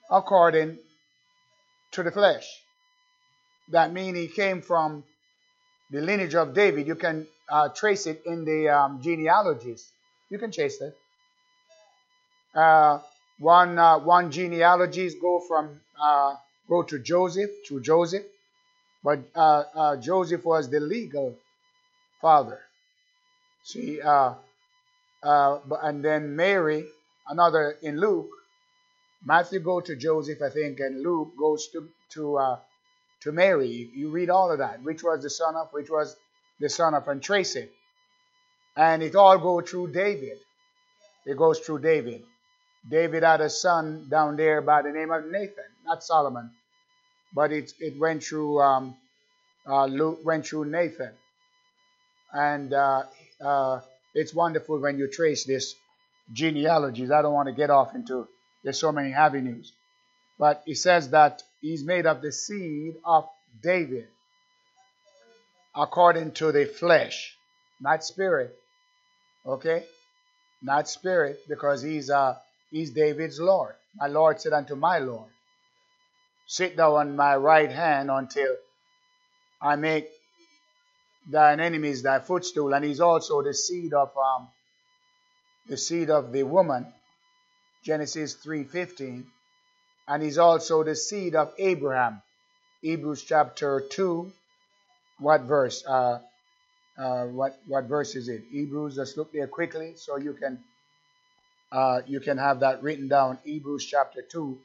according 0.09 0.79
to 1.91 2.03
the 2.03 2.11
flesh. 2.11 2.47
That 3.69 3.93
means 3.93 4.17
he 4.17 4.27
came 4.27 4.61
from 4.61 5.03
the 5.91 6.01
lineage 6.01 6.35
of 6.35 6.53
David. 6.53 6.87
You 6.87 6.95
can 6.95 7.27
uh, 7.49 7.69
trace 7.69 8.07
it 8.07 8.23
in 8.25 8.45
the 8.45 8.69
um, 8.69 9.01
genealogies. 9.01 9.91
You 10.29 10.39
can 10.39 10.51
trace 10.51 10.81
it. 10.81 10.97
Uh, 12.55 12.99
one 13.39 13.77
uh, 13.79 13.97
one 13.99 14.31
genealogies 14.31 15.15
go 15.15 15.39
from 15.39 15.79
uh, 16.01 16.35
go 16.67 16.83
to 16.83 16.99
Joseph 16.99 17.49
to 17.67 17.81
Joseph, 17.81 18.25
but 19.03 19.19
uh, 19.35 19.63
uh 19.73 19.95
Joseph 19.97 20.43
was 20.45 20.69
the 20.69 20.79
legal 20.79 21.35
father. 22.21 22.59
See, 23.63 24.01
uh, 24.01 24.35
uh, 25.23 25.59
and 25.83 26.03
then 26.03 26.35
Mary, 26.35 26.85
another 27.27 27.77
in 27.81 27.99
Luke. 27.99 28.29
Matthew 29.23 29.59
go 29.59 29.81
to 29.81 29.95
Joseph, 29.95 30.41
I 30.41 30.49
think, 30.49 30.79
and 30.79 31.03
Luke 31.03 31.33
goes 31.37 31.67
to 31.73 31.87
to 32.13 32.37
uh, 32.37 32.59
to 33.21 33.31
Mary. 33.31 33.89
You 33.93 34.09
read 34.09 34.29
all 34.29 34.51
of 34.51 34.59
that, 34.59 34.81
which 34.81 35.03
was 35.03 35.21
the 35.21 35.29
son 35.29 35.55
of, 35.55 35.69
which 35.71 35.89
was 35.89 36.15
the 36.59 36.69
son 36.69 36.95
of, 36.95 37.07
and 37.07 37.21
trace 37.21 37.55
it, 37.55 37.71
and 38.75 39.03
it 39.03 39.15
all 39.15 39.37
go 39.37 39.61
through 39.61 39.91
David. 39.91 40.39
It 41.25 41.37
goes 41.37 41.59
through 41.59 41.79
David. 41.79 42.23
David 42.89 43.21
had 43.21 43.41
a 43.41 43.49
son 43.49 44.07
down 44.09 44.37
there 44.37 44.59
by 44.61 44.81
the 44.81 44.91
name 44.91 45.11
of 45.11 45.25
Nathan, 45.25 45.69
not 45.85 46.03
Solomon, 46.03 46.49
but 47.35 47.51
it 47.51 47.71
it 47.79 47.99
went 47.99 48.23
through 48.23 48.59
um, 48.59 48.95
uh, 49.67 49.85
Luke, 49.85 50.21
went 50.25 50.47
through 50.47 50.65
Nathan, 50.65 51.13
and 52.33 52.73
uh, 52.73 53.03
uh, 53.43 53.81
it's 54.13 54.33
wonderful 54.33 54.79
when 54.79 54.97
you 54.97 55.07
trace 55.07 55.45
this 55.45 55.75
genealogies. 56.33 57.11
I 57.11 57.21
don't 57.21 57.33
want 57.33 57.47
to 57.47 57.53
get 57.53 57.69
off 57.69 57.95
into 57.95 58.27
there's 58.63 58.79
so 58.79 58.91
many 58.91 59.13
avenues, 59.13 59.73
but 60.37 60.63
it 60.67 60.77
says 60.77 61.09
that 61.11 61.41
he's 61.61 61.83
made 61.83 62.05
of 62.05 62.21
the 62.21 62.31
seed 62.31 62.95
of 63.03 63.27
David 63.61 64.07
according 65.75 66.33
to 66.33 66.51
the 66.51 66.65
flesh, 66.65 67.35
not 67.79 68.03
spirit. 68.03 68.55
Okay, 69.45 69.83
not 70.61 70.87
spirit 70.87 71.39
because 71.49 71.81
he's 71.81 72.11
uh, 72.11 72.35
He's 72.71 72.91
David's 72.91 73.39
Lord. 73.39 73.75
My 73.97 74.07
Lord 74.07 74.39
said 74.39 74.53
unto 74.53 74.75
my 74.75 74.97
Lord, 74.99 75.29
Sit 76.47 76.77
thou 76.77 76.95
on 76.95 77.17
my 77.17 77.35
right 77.35 77.69
hand 77.69 78.09
until 78.09 78.55
I 79.61 79.75
make 79.75 80.09
thine 81.29 81.59
enemy 81.59 81.89
is 81.89 82.03
thy 82.03 82.19
footstool. 82.19 82.73
And 82.73 82.85
he's 82.85 82.99
also 82.99 83.41
the 83.41 83.53
seed 83.53 83.93
of 83.93 84.11
um, 84.17 84.49
the 85.67 85.77
seed 85.77 86.09
of 86.09 86.31
the 86.31 86.43
woman, 86.43 86.91
Genesis 87.83 88.35
3:15. 88.35 89.25
And 90.07 90.23
he's 90.23 90.37
also 90.37 90.83
the 90.83 90.95
seed 90.95 91.35
of 91.35 91.53
Abraham. 91.57 92.21
Hebrews 92.81 93.23
chapter 93.23 93.81
2, 93.91 94.31
what 95.19 95.41
verse? 95.41 95.85
Uh, 95.85 96.19
uh, 96.97 97.25
what 97.25 97.57
what 97.67 97.85
verse 97.85 98.15
is 98.15 98.27
it? 98.27 98.43
Hebrews. 98.51 98.97
Let's 98.97 99.15
look 99.17 99.31
there 99.31 99.47
quickly 99.47 99.93
so 99.95 100.17
you 100.17 100.33
can 100.33 100.59
uh, 101.71 102.01
you 102.05 102.19
can 102.19 102.37
have 102.37 102.59
that 102.61 102.83
written 102.83 103.07
down. 103.07 103.39
Hebrews 103.43 103.85
chapter 103.85 104.21
two. 104.21 104.59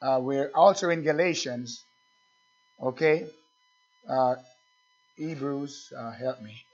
Uh, 0.00 0.18
we're 0.20 0.50
also 0.54 0.90
in 0.90 1.02
Galatians. 1.02 1.84
Okay. 2.82 3.26
Hebrews, 5.22 5.92
uh, 5.96 6.10
help 6.10 6.42
me. 6.42 6.64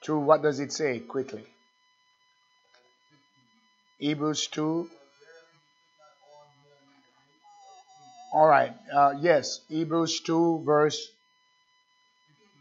Two. 0.00 0.18
What 0.18 0.40
does 0.40 0.60
it 0.60 0.72
say? 0.72 0.98
Quickly. 0.98 1.44
Hebrews 3.98 4.46
two. 4.46 4.88
All 8.32 8.46
right. 8.46 8.72
Uh, 8.90 9.12
yes, 9.20 9.60
Hebrews 9.68 10.20
two 10.20 10.62
verse 10.64 11.06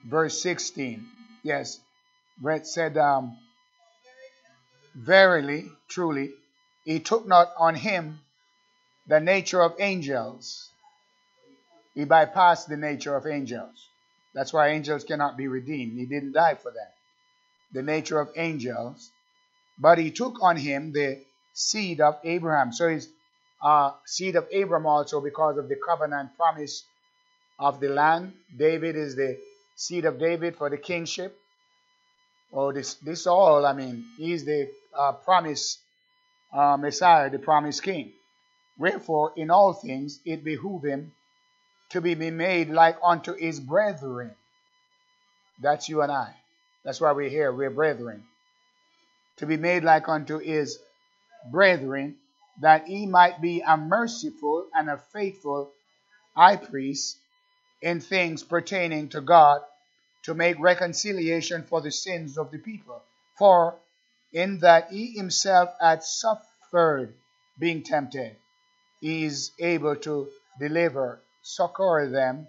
verse 0.05 0.37
16. 0.41 1.07
Yes, 1.43 1.79
Brett 2.37 2.67
said, 2.67 2.97
um, 2.97 3.37
Verily, 4.95 5.71
truly, 5.87 6.33
he 6.83 6.99
took 6.99 7.25
not 7.25 7.53
on 7.57 7.73
him 7.75 8.19
the 9.07 9.21
nature 9.21 9.61
of 9.61 9.75
angels. 9.79 10.69
He 11.93 12.03
bypassed 12.03 12.67
the 12.67 12.75
nature 12.75 13.15
of 13.15 13.25
angels. 13.25 13.87
That's 14.35 14.51
why 14.51 14.69
angels 14.69 15.05
cannot 15.05 15.37
be 15.37 15.47
redeemed. 15.47 15.97
He 15.97 16.05
didn't 16.05 16.33
die 16.33 16.55
for 16.55 16.69
that. 16.69 16.93
The 17.71 17.81
nature 17.81 18.19
of 18.19 18.29
angels. 18.35 19.09
But 19.79 19.97
he 19.97 20.11
took 20.11 20.43
on 20.43 20.57
him 20.57 20.91
the 20.91 21.21
seed 21.53 22.01
of 22.01 22.19
Abraham. 22.23 22.73
So 22.73 22.89
he's 22.89 23.07
uh, 23.63 23.91
seed 24.05 24.35
of 24.35 24.47
Abraham 24.51 24.85
also 24.85 25.21
because 25.21 25.57
of 25.57 25.69
the 25.69 25.77
covenant 25.77 26.35
promise 26.35 26.83
of 27.57 27.79
the 27.79 27.87
land. 27.87 28.33
David 28.55 28.97
is 28.97 29.15
the 29.15 29.39
seed 29.75 30.03
of 30.03 30.19
David 30.19 30.57
for 30.57 30.69
the 30.69 30.77
kingship. 30.77 31.37
Oh, 32.51 32.73
this 32.73 32.95
this 32.95 33.27
all, 33.27 33.65
I 33.65 33.73
mean, 33.73 34.05
he's 34.17 34.45
the 34.45 34.69
uh, 34.97 35.13
promised 35.13 35.79
uh, 36.53 36.77
Messiah, 36.77 37.29
the 37.29 37.39
promised 37.39 37.83
king. 37.83 38.11
Wherefore, 38.77 39.31
in 39.37 39.49
all 39.49 39.73
things 39.73 40.19
it 40.25 40.43
behooved 40.43 40.85
him 40.85 41.13
to 41.95 42.01
be 42.01 42.13
made 42.13 42.69
like 42.69 42.97
unto 43.01 43.33
his 43.33 43.57
brethren. 43.57 44.35
That's 45.61 45.87
you 45.87 46.01
and 46.01 46.11
I. 46.11 46.35
That's 46.83 46.99
why 46.99 47.13
we're 47.13 47.29
here. 47.29 47.53
We're 47.53 47.69
brethren. 47.69 48.25
To 49.37 49.45
be 49.45 49.55
made 49.55 49.85
like 49.85 50.09
unto 50.09 50.39
his 50.39 50.77
brethren, 51.49 52.17
that 52.59 52.85
he 52.85 53.05
might 53.05 53.39
be 53.41 53.61
a 53.61 53.77
merciful 53.77 54.65
and 54.75 54.89
a 54.89 54.97
faithful 55.13 55.71
high 56.35 56.57
priest 56.57 57.17
in 57.81 58.01
things 58.01 58.43
pertaining 58.43 59.07
to 59.09 59.21
God 59.21 59.61
to 60.23 60.33
make 60.33 60.59
reconciliation 60.59 61.63
for 61.63 61.79
the 61.79 61.91
sins 61.91 62.37
of 62.37 62.51
the 62.51 62.57
people. 62.57 63.01
For 63.37 63.75
in 64.33 64.59
that 64.59 64.91
he 64.91 65.11
himself 65.11 65.73
had 65.79 66.03
suffered 66.03 67.13
being 67.57 67.83
tempted, 67.83 68.35
he 68.99 69.23
is 69.23 69.51
able 69.59 69.95
to 69.95 70.27
deliver, 70.59 71.21
succor 71.45 72.09
them 72.11 72.47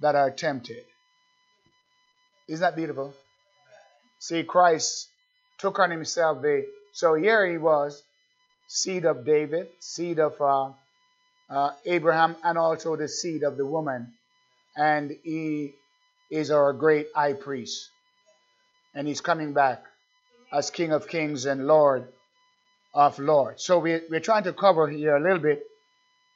that 0.00 0.14
are 0.14 0.30
tempted. 0.30 0.84
Isn't 2.48 2.60
that 2.60 2.76
beautiful? 2.76 3.14
See, 4.18 4.42
Christ 4.42 5.08
took 5.58 5.78
on 5.78 5.90
himself 5.90 6.42
the. 6.42 6.66
So 6.92 7.14
here 7.14 7.50
he 7.50 7.56
was, 7.56 8.02
seed 8.66 9.04
of 9.04 9.24
David, 9.24 9.68
seed 9.78 10.18
of 10.18 10.40
uh, 10.40 10.72
uh, 11.48 11.72
Abraham, 11.86 12.36
and 12.44 12.58
also 12.58 12.96
the 12.96 13.08
seed 13.08 13.42
of 13.42 13.56
the 13.56 13.64
woman 13.64 14.12
and 14.76 15.12
he 15.22 15.72
is 16.30 16.50
our 16.50 16.72
great 16.72 17.08
high 17.14 17.34
priest. 17.34 17.90
And 18.94 19.06
he's 19.06 19.20
coming 19.20 19.52
back 19.52 19.84
as 20.52 20.70
King 20.70 20.92
of 20.92 21.08
Kings 21.08 21.46
and 21.46 21.66
Lord 21.66 22.08
of 22.94 23.18
Lords. 23.18 23.64
So 23.64 23.78
we're, 23.78 24.02
we're 24.10 24.20
trying 24.20 24.44
to 24.44 24.52
cover 24.52 24.88
here 24.88 25.16
a 25.16 25.20
little 25.20 25.38
bit 25.38 25.62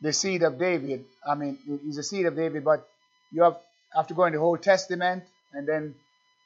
the 0.00 0.12
seed 0.12 0.42
of 0.42 0.58
David. 0.58 1.04
I 1.26 1.34
mean, 1.34 1.58
he's 1.84 1.98
a 1.98 2.02
seed 2.02 2.26
of 2.26 2.36
David, 2.36 2.64
but 2.64 2.86
you 3.32 3.42
have, 3.42 3.58
have 3.94 4.06
to 4.08 4.14
go 4.14 4.24
in 4.24 4.32
the 4.32 4.38
Old 4.38 4.62
Testament, 4.62 5.24
and 5.52 5.66
then 5.66 5.94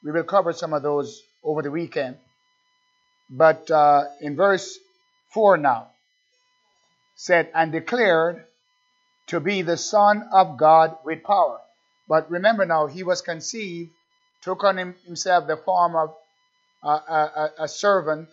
we 0.04 0.12
will 0.12 0.24
cover 0.24 0.52
some 0.52 0.72
of 0.72 0.82
those 0.82 1.22
over 1.42 1.62
the 1.62 1.70
weekend. 1.70 2.16
But 3.28 3.70
uh, 3.70 4.04
in 4.20 4.36
verse 4.36 4.78
4 5.32 5.56
now, 5.58 5.88
said, 7.14 7.50
and 7.54 7.70
declared 7.70 8.44
to 9.28 9.40
be 9.40 9.62
the 9.62 9.76
Son 9.76 10.28
of 10.32 10.56
God 10.56 10.96
with 11.04 11.22
power. 11.22 11.60
But 12.08 12.30
remember 12.30 12.66
now, 12.66 12.86
he 12.86 13.04
was 13.04 13.22
conceived, 13.22 13.90
took 14.42 14.64
on 14.64 14.78
him, 14.78 14.94
himself 15.06 15.46
the 15.46 15.56
form 15.56 15.94
of 15.94 16.14
a, 16.82 16.88
a, 16.88 17.50
a 17.60 17.68
servant, 17.68 18.28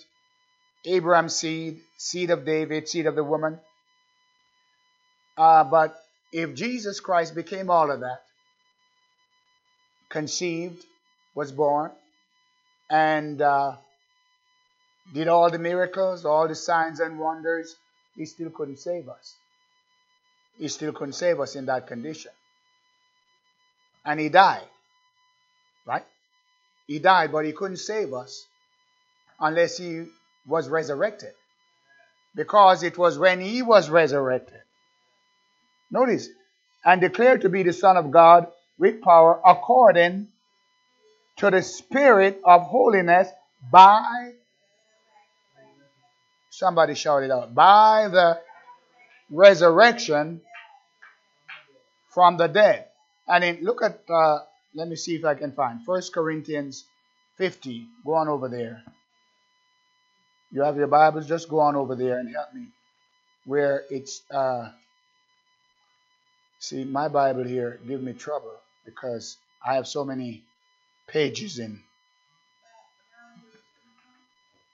Abraham's 0.85 1.35
seed, 1.35 1.81
seed 1.97 2.31
of 2.31 2.45
David, 2.45 2.87
seed 2.87 3.05
of 3.05 3.15
the 3.15 3.23
woman. 3.23 3.59
Uh, 5.37 5.63
but 5.63 5.95
if 6.31 6.55
Jesus 6.55 6.99
Christ 6.99 7.35
became 7.35 7.69
all 7.69 7.91
of 7.91 7.99
that, 8.01 8.21
conceived, 10.09 10.83
was 11.35 11.51
born, 11.51 11.91
and 12.89 13.41
uh, 13.41 13.75
did 15.13 15.27
all 15.27 15.51
the 15.51 15.59
miracles, 15.59 16.25
all 16.25 16.47
the 16.47 16.55
signs 16.55 16.99
and 16.99 17.19
wonders, 17.19 17.75
he 18.15 18.25
still 18.25 18.49
couldn't 18.49 18.79
save 18.79 19.09
us. 19.09 19.35
He 20.57 20.67
still 20.69 20.91
couldn't 20.91 21.13
save 21.13 21.39
us 21.39 21.55
in 21.55 21.67
that 21.67 21.85
condition 21.85 22.31
and 24.07 24.19
he 24.19 24.29
died. 24.29 24.67
Right? 25.85 26.05
He 26.87 26.99
died, 26.99 27.31
but 27.31 27.45
he 27.45 27.51
couldn't 27.51 27.77
save 27.77 28.13
us 28.13 28.45
unless 29.39 29.77
he 29.77 30.05
was 30.47 30.69
resurrected. 30.69 31.33
Because 32.33 32.83
it 32.83 32.97
was 32.97 33.19
when 33.19 33.41
he 33.41 33.61
was 33.61 33.89
resurrected. 33.89 34.61
Notice, 35.91 36.29
and 36.83 37.01
declared 37.01 37.41
to 37.41 37.49
be 37.49 37.63
the 37.63 37.73
Son 37.73 37.97
of 37.97 38.11
God 38.11 38.47
with 38.77 39.01
power 39.01 39.39
according 39.45 40.27
to 41.37 41.49
the 41.51 41.61
Spirit 41.61 42.41
of 42.43 42.63
holiness 42.63 43.27
by, 43.71 44.33
somebody 46.49 46.95
shouted 46.95 47.31
out, 47.31 47.53
by 47.53 48.07
the 48.09 48.39
resurrection 49.29 50.41
from 52.09 52.37
the 52.37 52.47
dead. 52.47 52.85
And 53.27 53.43
then 53.43 53.59
look 53.61 53.83
at, 53.83 54.01
uh, 54.09 54.39
let 54.73 54.87
me 54.87 54.95
see 54.95 55.15
if 55.15 55.25
I 55.25 55.35
can 55.35 55.51
find 55.51 55.83
First 55.85 56.13
Corinthians 56.13 56.85
50. 57.37 57.85
Go 58.05 58.13
on 58.15 58.27
over 58.27 58.49
there. 58.49 58.83
You 60.51 60.63
have 60.63 60.77
your 60.77 60.87
Bibles, 60.87 61.27
just 61.27 61.49
go 61.49 61.59
on 61.59 61.75
over 61.75 61.95
there 61.95 62.19
and 62.19 62.33
help 62.33 62.53
me. 62.53 62.67
Where 63.45 63.83
it's, 63.89 64.21
uh, 64.31 64.69
see, 66.59 66.83
my 66.83 67.07
Bible 67.07 67.43
here 67.43 67.79
give 67.87 68.01
me 68.01 68.13
trouble 68.13 68.53
because 68.85 69.37
I 69.65 69.75
have 69.75 69.87
so 69.87 70.03
many 70.03 70.43
pages 71.07 71.59
in. 71.59 71.81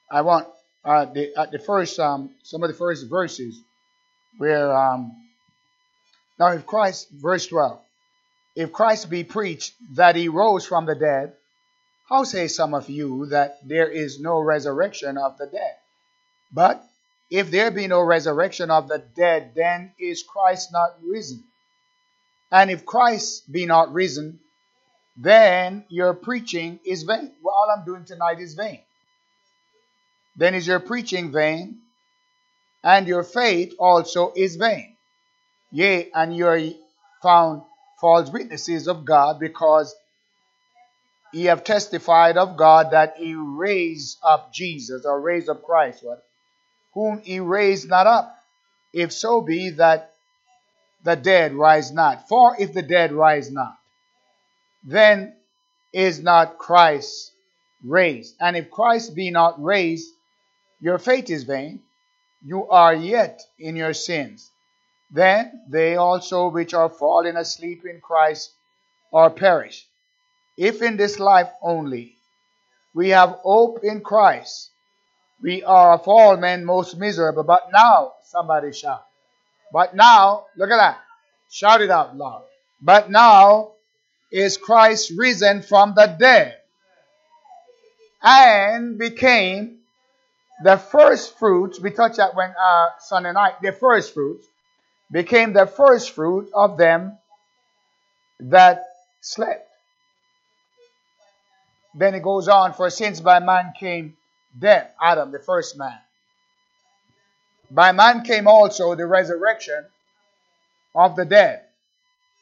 I 0.09 0.21
want 0.21 0.47
uh, 0.85 1.05
the, 1.05 1.35
at 1.35 1.51
the 1.51 1.59
first, 1.59 1.99
um, 1.99 2.31
some 2.43 2.63
of 2.63 2.69
the 2.69 2.75
first 2.75 3.09
verses 3.09 3.59
where, 4.37 4.75
um, 4.75 5.11
now 6.39 6.51
if 6.51 6.65
Christ, 6.65 7.09
verse 7.09 7.47
12, 7.47 7.79
if 8.55 8.71
Christ 8.71 9.09
be 9.09 9.23
preached 9.23 9.73
that 9.95 10.15
he 10.15 10.27
rose 10.27 10.65
from 10.65 10.85
the 10.85 10.95
dead, 10.95 11.33
how 12.07 12.23
say 12.23 12.47
some 12.47 12.73
of 12.73 12.89
you 12.89 13.27
that 13.27 13.57
there 13.67 13.87
is 13.89 14.19
no 14.19 14.39
resurrection 14.39 15.17
of 15.17 15.37
the 15.37 15.47
dead? 15.47 15.75
But 16.51 16.83
if 17.31 17.49
there 17.49 17.71
be 17.71 17.87
no 17.87 18.01
resurrection 18.01 18.69
of 18.69 18.87
the 18.87 18.99
dead, 19.15 19.53
then 19.55 19.93
is 19.97 20.21
Christ 20.21 20.71
not 20.71 20.97
risen? 21.03 21.43
And 22.53 22.69
if 22.69 22.85
Christ 22.85 23.51
be 23.51 23.65
not 23.65 23.91
risen, 23.91 24.39
then 25.17 25.85
your 25.89 26.13
preaching 26.13 26.79
is 26.85 27.01
vain. 27.01 27.31
Well, 27.41 27.55
all 27.55 27.75
I'm 27.75 27.83
doing 27.83 28.05
tonight 28.05 28.39
is 28.39 28.53
vain. 28.53 28.79
Then 30.37 30.53
is 30.53 30.67
your 30.67 30.79
preaching 30.79 31.31
vain, 31.31 31.79
and 32.83 33.07
your 33.07 33.23
faith 33.23 33.73
also 33.79 34.33
is 34.35 34.55
vain. 34.55 34.95
Yea, 35.71 36.11
and 36.13 36.35
you 36.35 36.45
are 36.45 36.61
found 37.23 37.63
false 37.99 38.29
witnesses 38.29 38.87
of 38.87 39.03
God 39.03 39.39
because 39.39 39.95
ye 41.33 41.45
have 41.45 41.63
testified 41.63 42.37
of 42.37 42.55
God 42.55 42.91
that 42.91 43.15
he 43.17 43.33
raised 43.33 44.19
up 44.23 44.53
Jesus 44.53 45.05
or 45.05 45.19
raised 45.19 45.49
up 45.49 45.63
Christ, 45.63 46.03
what? 46.03 46.23
whom 46.93 47.19
he 47.23 47.39
raised 47.39 47.89
not 47.89 48.05
up, 48.05 48.37
if 48.93 49.11
so 49.11 49.41
be 49.41 49.71
that 49.71 50.12
the 51.03 51.15
dead 51.15 51.53
rise 51.53 51.91
not. 51.91 52.27
For 52.27 52.55
if 52.59 52.73
the 52.73 52.81
dead 52.81 53.11
rise 53.11 53.51
not, 53.51 53.77
then 54.83 55.35
is 55.93 56.21
not 56.21 56.57
Christ 56.57 57.31
raised. 57.83 58.35
And 58.39 58.57
if 58.57 58.71
Christ 58.71 59.15
be 59.15 59.29
not 59.31 59.61
raised, 59.61 60.09
your 60.79 60.97
faith 60.97 61.29
is 61.29 61.43
vain. 61.43 61.81
You 62.45 62.67
are 62.69 62.93
yet 62.93 63.41
in 63.59 63.75
your 63.75 63.93
sins. 63.93 64.51
Then 65.11 65.61
they 65.69 65.95
also 65.95 66.49
which 66.49 66.73
are 66.73 66.89
fallen 66.89 67.37
asleep 67.37 67.85
in 67.85 68.01
Christ 68.01 68.51
are 69.13 69.29
perished. 69.29 69.87
if 70.57 70.81
in 70.81 70.97
this 70.97 71.19
life 71.19 71.49
only 71.61 72.15
we 72.93 73.09
have 73.09 73.29
hope 73.41 73.83
in 73.83 74.01
Christ, 74.01 74.69
we 75.41 75.63
are 75.63 75.93
of 75.93 76.07
all 76.07 76.37
men 76.37 76.63
most 76.63 76.97
miserable. 76.97 77.43
But 77.43 77.71
now, 77.71 78.13
somebody 78.23 78.71
shout. 78.71 79.05
But 79.73 79.95
now, 79.95 80.45
look 80.55 80.69
at 80.69 80.77
that. 80.77 80.99
Shout 81.49 81.81
it 81.81 81.89
out 81.89 82.15
loud. 82.15 82.43
But 82.79 83.09
now 83.09 83.71
is 84.31 84.55
Christ 84.55 85.11
risen 85.17 85.63
from 85.63 85.95
the 85.95 86.15
dead 86.19 86.55
and 88.21 88.99
became 88.99 89.79
the 90.63 90.77
first 90.77 91.39
fruits. 91.39 91.81
We 91.81 91.89
touched 91.89 92.17
that 92.17 92.35
when 92.35 92.51
uh, 92.51 92.89
Sunday 92.99 93.31
night. 93.33 93.55
The 93.63 93.71
first 93.71 94.13
fruits 94.13 94.45
became 95.11 95.53
the 95.53 95.65
first 95.65 96.11
fruit 96.11 96.51
of 96.53 96.77
them 96.77 97.17
that 98.41 98.83
slept. 99.21 99.67
Then 101.95 102.13
it 102.13 102.21
goes 102.21 102.47
on, 102.47 102.73
for 102.73 102.89
since 102.91 103.19
by 103.19 103.39
man 103.39 103.73
came 103.79 104.15
death, 104.57 104.91
Adam, 105.01 105.31
the 105.31 105.39
first 105.39 105.77
man. 105.77 105.97
By 107.73 107.91
man 107.91 108.21
came 108.21 108.47
also 108.47 108.93
the 108.93 109.07
resurrection 109.07 109.83
of 110.93 111.15
the 111.15 111.25
dead. 111.25 111.63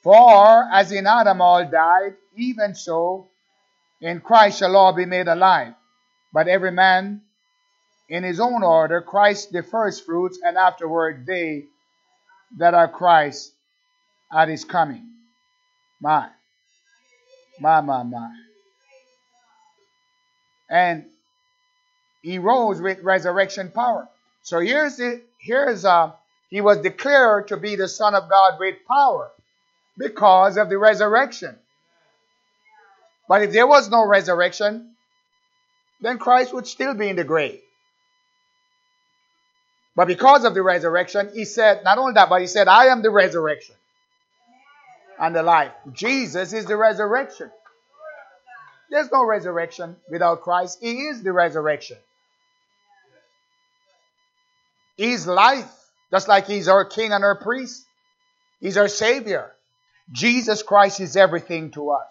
For 0.03 0.67
as 0.69 0.91
in 0.91 1.07
Adam 1.07 1.41
all 1.41 1.63
died, 1.63 2.15
even 2.35 2.75
so 2.75 3.29
in 4.01 4.19
Christ 4.19 4.59
shall 4.59 4.75
all 4.75 4.91
be 4.91 5.05
made 5.05 5.29
alive. 5.29 5.73
But 6.33 6.49
every 6.49 6.71
man 6.71 7.21
in 8.09 8.23
his 8.23 8.41
own 8.41 8.61
order, 8.61 9.01
Christ 9.01 9.53
the 9.53 9.63
first 9.63 10.05
fruits, 10.05 10.37
and 10.43 10.57
afterward 10.57 11.25
they 11.25 11.63
that 12.57 12.73
are 12.73 12.89
Christ 12.89 13.53
at 14.33 14.49
his 14.49 14.65
coming. 14.65 15.07
My, 16.01 16.27
my, 17.61 17.79
my, 17.79 18.03
my. 18.03 18.31
And 20.69 21.05
he 22.21 22.37
rose 22.37 22.81
with 22.81 23.01
resurrection 23.01 23.71
power. 23.71 24.09
So 24.43 24.59
here's 24.59 24.97
the 24.97 25.21
here's 25.39 25.85
uh 25.85 26.11
he 26.49 26.61
was 26.61 26.79
declared 26.79 27.47
to 27.49 27.57
be 27.57 27.75
the 27.75 27.87
Son 27.87 28.13
of 28.15 28.29
God 28.29 28.59
with 28.59 28.75
power 28.87 29.31
because 29.97 30.57
of 30.57 30.69
the 30.69 30.77
resurrection. 30.77 31.55
But 33.27 33.43
if 33.43 33.51
there 33.53 33.67
was 33.67 33.89
no 33.89 34.05
resurrection, 34.05 34.91
then 36.01 36.17
Christ 36.17 36.53
would 36.53 36.67
still 36.67 36.93
be 36.93 37.07
in 37.07 37.15
the 37.15 37.23
grave. 37.23 37.61
But 39.95 40.07
because 40.07 40.43
of 40.45 40.53
the 40.53 40.61
resurrection, 40.61 41.29
he 41.33 41.45
said, 41.45 41.83
not 41.83 41.97
only 41.97 42.13
that, 42.13 42.29
but 42.29 42.41
he 42.41 42.47
said, 42.47 42.67
I 42.67 42.85
am 42.87 43.01
the 43.01 43.09
resurrection 43.09 43.75
and 45.19 45.35
the 45.35 45.43
life. 45.43 45.71
Jesus 45.93 46.53
is 46.53 46.65
the 46.65 46.75
resurrection. 46.75 47.51
There's 48.89 49.11
no 49.11 49.25
resurrection 49.25 49.95
without 50.09 50.41
Christ. 50.41 50.79
He 50.81 51.07
is 51.07 51.23
the 51.23 51.31
resurrection. 51.31 51.97
He's 54.97 55.25
life, 55.27 55.71
just 56.11 56.27
like 56.27 56.47
He's 56.47 56.67
our 56.67 56.85
King 56.85 57.11
and 57.11 57.23
our 57.23 57.35
priest. 57.35 57.85
He's 58.59 58.77
our 58.77 58.87
Savior. 58.87 59.51
Jesus 60.11 60.61
Christ 60.63 60.99
is 60.99 61.15
everything 61.15 61.71
to 61.71 61.91
us. 61.91 62.07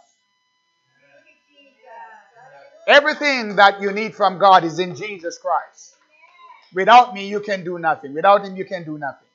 Everything 2.86 3.56
that 3.56 3.80
you 3.80 3.92
need 3.92 4.14
from 4.14 4.38
God 4.38 4.64
is 4.64 4.78
in 4.78 4.96
Jesus 4.96 5.38
Christ. 5.38 5.94
Without 6.74 7.14
me, 7.14 7.28
you 7.28 7.40
can 7.40 7.62
do 7.64 7.78
nothing. 7.78 8.14
Without 8.14 8.44
Him, 8.44 8.56
you 8.56 8.64
can 8.64 8.84
do 8.84 8.98
nothing. 8.98 9.28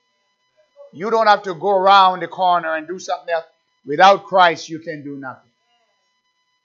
You 0.93 1.09
don't 1.11 1.27
have 1.27 1.43
to 1.43 1.53
go 1.53 1.71
around 1.77 2.21
the 2.21 2.27
corner 2.27 2.75
and 2.75 2.87
do 2.87 2.99
something 2.99 3.33
else. 3.33 3.45
Without 3.85 4.25
Christ, 4.25 4.69
you 4.69 4.79
can 4.79 5.03
do 5.03 5.15
nothing. 5.17 5.51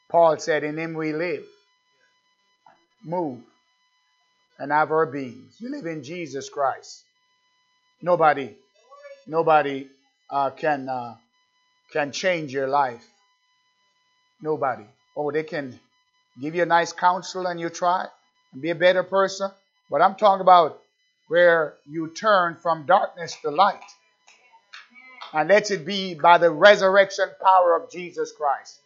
Paul 0.09 0.39
said, 0.39 0.65
In 0.65 0.79
Him 0.79 0.95
we 0.95 1.13
live, 1.13 1.45
move, 3.05 3.41
and 4.61 4.71
have 4.71 4.93
our 4.93 5.07
beings. 5.07 5.57
You 5.59 5.71
live 5.71 5.87
in 5.87 6.05
Jesus 6.05 6.51
Christ. 6.51 7.03
Nobody, 8.03 8.55
nobody 9.27 9.89
uh, 10.31 10.51
can 10.51 10.89
uh, 10.89 11.17
can 11.93 12.13
change 12.13 12.53
your 12.53 12.69
life. 12.69 13.05
Nobody. 14.41 14.85
Oh, 15.17 15.31
they 15.33 15.43
can 15.43 15.81
give 16.41 16.55
you 16.55 16.63
a 16.63 16.67
nice 16.67 16.93
counsel 16.93 17.47
and 17.47 17.59
you 17.59 17.71
try 17.71 18.07
and 18.53 18.63
be 18.63 18.71
a 18.71 18.75
better 18.75 19.03
person. 19.03 19.51
But 19.91 20.03
I'm 20.03 20.15
talking 20.15 20.43
about 20.43 20.81
where 21.29 21.75
you 21.89 22.09
turn 22.09 22.57
from 22.57 22.87
darkness 22.87 23.37
to 23.43 23.51
light. 23.51 23.83
And 25.33 25.49
let 25.49 25.71
it 25.71 25.87
be 25.87 26.15
by 26.15 26.39
the 26.39 26.51
resurrection 26.51 27.29
power 27.43 27.77
of 27.77 27.91
Jesus 27.91 28.33
Christ. 28.33 28.79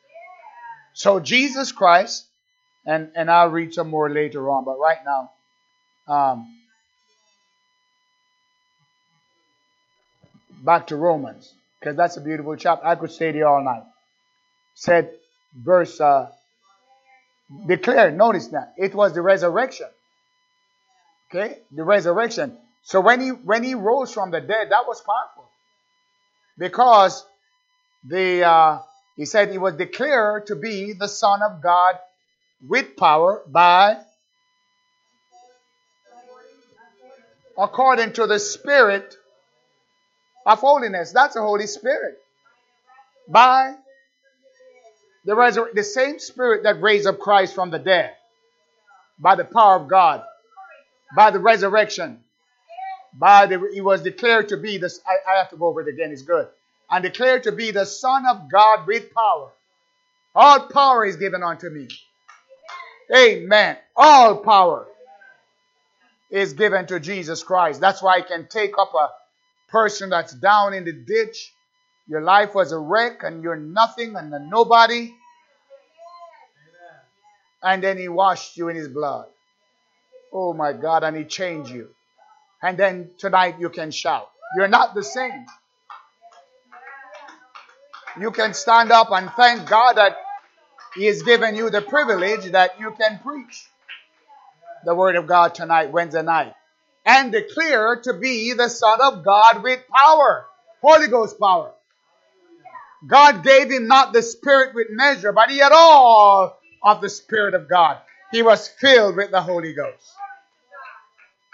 So 0.93 1.18
Jesus 1.20 1.72
Christ, 1.72 2.27
and, 2.87 3.11
and 3.16 3.31
I'll 3.31 3.49
read 3.49 3.75
some 3.75 3.89
more 3.89 4.11
later 4.11 4.51
on, 4.51 4.64
but 4.64 4.79
right 4.79 4.99
now, 5.05 5.31
um, 6.09 6.47
back 10.65 10.89
to 10.89 10.97
Romans, 10.97 11.53
because 11.81 11.97
that's 11.97 12.17
a 12.17 12.21
beautiful 12.21 12.57
chapter. 12.57 12.87
I 12.87 12.95
could 12.97 13.13
stay 13.13 13.33
there 13.33 13.49
all 13.49 13.63
night. 13.63 13.85
Said 14.75 15.11
verse 15.55 16.01
uh, 16.01 16.31
declared, 17.67 18.17
notice 18.17 18.49
that 18.49 18.75
it 18.77 18.95
was 18.95 19.15
the 19.15 19.23
resurrection. 19.23 19.87
Okay, 21.31 21.59
the 21.73 21.85
resurrection. 21.85 22.57
So 22.83 23.01
when 23.01 23.21
he 23.21 23.29
when 23.31 23.65
he 23.65 23.75
rose 23.75 24.13
from 24.13 24.31
the 24.31 24.41
dead, 24.41 24.71
that 24.71 24.87
was 24.87 25.01
powerful. 25.01 25.51
Because 26.59 27.25
the 28.09 28.45
uh, 28.45 28.79
he 29.17 29.25
said 29.25 29.51
he 29.51 29.59
was 29.59 29.75
declared 29.75 30.47
to 30.49 30.57
be 30.57 30.93
the 30.93 31.09
Son 31.09 31.41
of 31.43 31.63
God 31.63 31.97
with 32.67 32.97
power 32.97 33.43
by 33.49 33.99
according 37.59 38.13
to 38.15 38.27
the 38.27 38.39
Spirit 38.39 39.17
of 40.47 40.61
holiness. 40.61 41.13
That's 41.13 41.35
the 41.35 41.43
Holy 41.43 41.67
Spirit. 41.67 42.19
By 43.29 43.75
the, 45.25 45.33
resur- 45.33 45.73
the 45.73 45.85
same 45.85 46.19
Spirit 46.19 46.65
that 46.65 46.81
raised 46.81 47.07
up 47.07 47.19
Christ 47.19 47.55
from 47.55 47.71
the 47.71 47.79
dead. 47.79 48.13
By 49.19 49.37
the 49.37 49.45
power 49.45 49.77
of 49.77 49.89
God. 49.89 50.23
By 51.17 51.31
the 51.31 51.39
resurrection. 51.39 52.21
By 53.19 53.47
the, 53.47 53.71
he 53.73 53.81
was 53.81 54.03
declared 54.03 54.49
to 54.51 54.57
be 54.57 54.79
this. 54.79 55.01
I, 55.07 55.33
I 55.35 55.39
have 55.39 55.51
to 55.51 55.57
go 55.57 55.67
over 55.67 55.83
it 55.83 55.89
again. 55.93 56.11
It's 56.11 56.23
good. 56.23 56.49
And 56.91 57.03
declared 57.03 57.45
to 57.45 57.53
be 57.53 57.71
the 57.71 57.87
Son 57.87 58.27
of 58.27 58.51
God 58.51 58.87
with 58.87 59.13
power. 59.15 59.51
All 60.35 60.69
power 60.69 61.05
is 61.05 61.17
given 61.17 61.43
unto 61.43 61.71
me. 61.71 61.89
Amen. 63.15 63.77
All 63.97 64.39
power 64.39 64.87
is 66.31 66.55
given 66.55 66.87
to 66.87 67.01
Jesus 67.01 67.43
Christ. 67.43 67.81
That's 67.81 68.03
why 68.03 68.18
he 68.18 68.25
can 68.25 68.47
take 68.49 68.72
up 68.79 68.93
a 68.95 69.09
person 69.70 70.11
that's 70.11 70.33
down 70.33 70.75
in 70.75 70.85
the 70.85 70.93
ditch. 70.93 71.53
Your 72.09 72.20
life 72.20 72.55
was 72.55 72.72
a 72.72 72.79
wreck 72.79 73.22
and 73.22 73.43
you're 73.43 73.57
nothing 73.57 74.16
and 74.16 74.33
a 74.35 74.39
nobody. 74.39 75.14
And 77.62 77.83
then 77.83 77.97
he 77.97 78.09
washed 78.09 78.57
you 78.57 78.68
in 78.68 78.77
his 78.77 78.89
blood. 78.89 79.27
Oh 80.33 80.53
my 80.53 80.72
God, 80.72 81.05
and 81.05 81.16
he 81.16 81.25
changed 81.25 81.70
you. 81.70 81.89
And 82.62 82.77
then 82.77 83.11
tonight 83.18 83.57
you 83.59 83.70
can 83.70 83.91
shout. 83.91 84.29
You're 84.57 84.68
not 84.68 84.95
the 84.95 85.03
same. 85.03 85.47
You 88.20 88.31
can 88.31 88.55
stand 88.55 88.93
up 88.93 89.09
and 89.11 89.31
thank 89.31 89.68
God 89.68 89.95
that 89.95 90.16
he 90.95 91.07
has 91.07 91.22
given 91.22 91.57
you 91.57 91.70
the 91.70 91.83
privilege 91.83 92.51
that 92.53 92.79
you 92.79 92.93
can 92.93 93.18
preach 93.18 93.66
the 94.85 94.95
word 94.95 95.16
of 95.16 95.26
God 95.26 95.55
tonight, 95.55 95.93
Wednesday 95.93 96.22
night, 96.22 96.55
and 97.05 97.32
declare 97.32 98.01
to 98.03 98.14
be 98.14 98.53
the 98.53 98.68
Son 98.68 99.01
of 99.01 99.24
God 99.24 99.62
with 99.62 99.80
power, 99.89 100.47
Holy 100.82 101.09
Ghost 101.09 101.39
power. 101.39 101.72
God 103.07 103.45
gave 103.45 103.70
him 103.70 103.87
not 103.87 104.12
the 104.12 104.22
Spirit 104.22 104.74
with 104.74 104.87
measure, 104.91 105.32
but 105.32 105.51
he 105.51 105.59
had 105.59 105.72
all 105.72 106.59
of 106.82 107.01
the 107.01 107.11
Spirit 107.11 107.55
of 107.55 107.68
God. 107.68 107.99
He 108.32 108.43
was 108.43 108.68
filled 108.68 109.16
with 109.16 109.30
the 109.30 109.41
Holy 109.41 109.74
Ghost. 109.74 110.12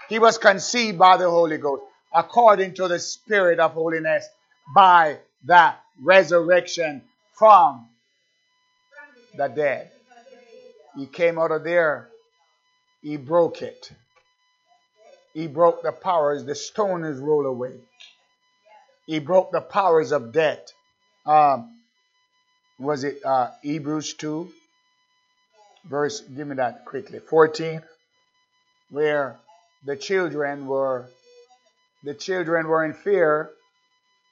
He 0.09 0.19
was 0.19 0.37
conceived 0.37 0.97
by 0.97 1.17
the 1.17 1.29
Holy 1.29 1.57
Ghost 1.57 1.83
according 2.13 2.75
to 2.75 2.87
the 2.87 2.99
Spirit 2.99 3.59
of 3.59 3.71
holiness 3.71 4.27
by 4.75 5.19
the 5.45 5.73
resurrection 6.01 7.01
from 7.33 7.87
the 9.37 9.47
dead. 9.47 9.91
He 10.97 11.05
came 11.05 11.39
out 11.39 11.51
of 11.51 11.63
there 11.63 12.10
he 13.01 13.17
broke 13.17 13.61
it. 13.61 13.91
He 15.33 15.47
broke 15.47 15.81
the 15.83 15.91
powers. 15.91 16.43
The 16.43 16.55
stone 16.55 17.03
is 17.03 17.19
rolled 17.19 17.45
away. 17.45 17.79
He 19.05 19.19
broke 19.19 19.51
the 19.51 19.61
powers 19.61 20.11
of 20.11 20.31
death. 20.31 20.71
Um, 21.25 21.77
was 22.79 23.03
it 23.03 23.23
uh, 23.25 23.51
Hebrews 23.61 24.13
2? 24.15 24.49
Verse, 25.85 26.21
give 26.21 26.47
me 26.47 26.55
that 26.55 26.85
quickly. 26.85 27.19
14, 27.19 27.81
where 28.89 29.39
the 29.85 29.95
children 29.95 30.67
were, 30.67 31.09
the 32.03 32.13
children 32.13 32.67
were 32.67 32.85
in 32.85 32.93
fear. 32.93 33.49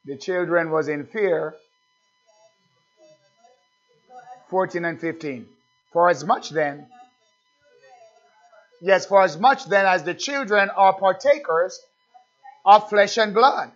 The 0.06 0.18
children 0.18 0.72
was 0.72 0.88
in 0.88 1.06
fear 1.06 1.56
14 4.50 4.86
and 4.86 5.00
15. 5.00 5.46
For 5.92 6.10
as 6.10 6.24
much 6.24 6.50
then, 6.50 6.88
yes, 8.82 9.06
for 9.06 9.22
as 9.22 9.38
much 9.38 9.66
then 9.66 9.86
as 9.86 10.04
the 10.04 10.14
children 10.14 10.70
are 10.70 10.94
partakers 10.94 11.80
of 12.66 12.90
flesh 12.90 13.18
and 13.18 13.34
blood, 13.34 13.72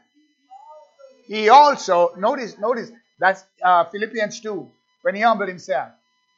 he 1.25 1.49
also, 1.49 2.13
notice, 2.17 2.57
notice, 2.59 2.91
that's 3.19 3.43
uh, 3.63 3.85
Philippians 3.85 4.41
2, 4.41 4.69
when 5.01 5.15
he 5.15 5.21
humbled 5.21 5.49
himself. 5.49 5.89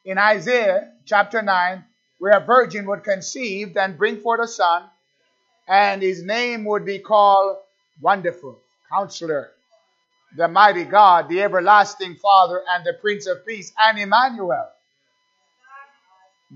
In 0.04 0.18
Isaiah 0.18 0.92
chapter 1.04 1.42
9, 1.42 1.84
where 2.18 2.38
a 2.38 2.44
virgin 2.44 2.86
would 2.86 3.02
conceive 3.02 3.76
and 3.76 3.98
bring 3.98 4.20
forth 4.20 4.40
a 4.40 4.48
son, 4.48 4.84
and 5.68 6.00
his 6.00 6.22
name 6.22 6.64
would 6.64 6.84
be 6.84 7.00
called 7.00 7.56
Wonderful, 8.00 8.60
Counselor, 8.90 9.50
the 10.36 10.46
Mighty 10.46 10.84
God, 10.84 11.28
the 11.28 11.42
Everlasting 11.42 12.14
Father, 12.16 12.62
and 12.70 12.84
the 12.84 12.94
Prince 12.94 13.26
of 13.26 13.44
Peace, 13.44 13.72
and 13.78 13.98
Emmanuel. 13.98 14.68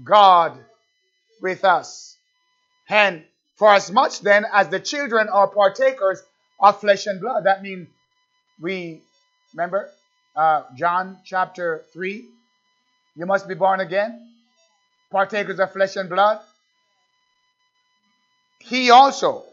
God 0.04 0.64
with 1.40 1.64
us. 1.64 2.16
And 2.88 3.24
for 3.56 3.72
as 3.72 3.90
much 3.90 4.20
then 4.20 4.46
as 4.52 4.68
the 4.68 4.80
children 4.80 5.28
are 5.28 5.46
partakers 5.46 6.22
of 6.58 6.80
flesh 6.80 7.06
and 7.06 7.20
blood, 7.20 7.44
that 7.44 7.62
means 7.62 7.88
we, 8.60 9.02
remember, 9.54 9.90
uh, 10.36 10.64
John 10.76 11.18
chapter 11.24 11.84
3, 11.92 12.24
you 13.16 13.26
must 13.26 13.48
be 13.48 13.54
born 13.54 13.80
again, 13.80 14.28
partakers 15.10 15.60
of 15.60 15.72
flesh 15.72 15.96
and 15.96 16.08
blood. 16.08 16.40
He 18.60 18.90
also 18.90 19.44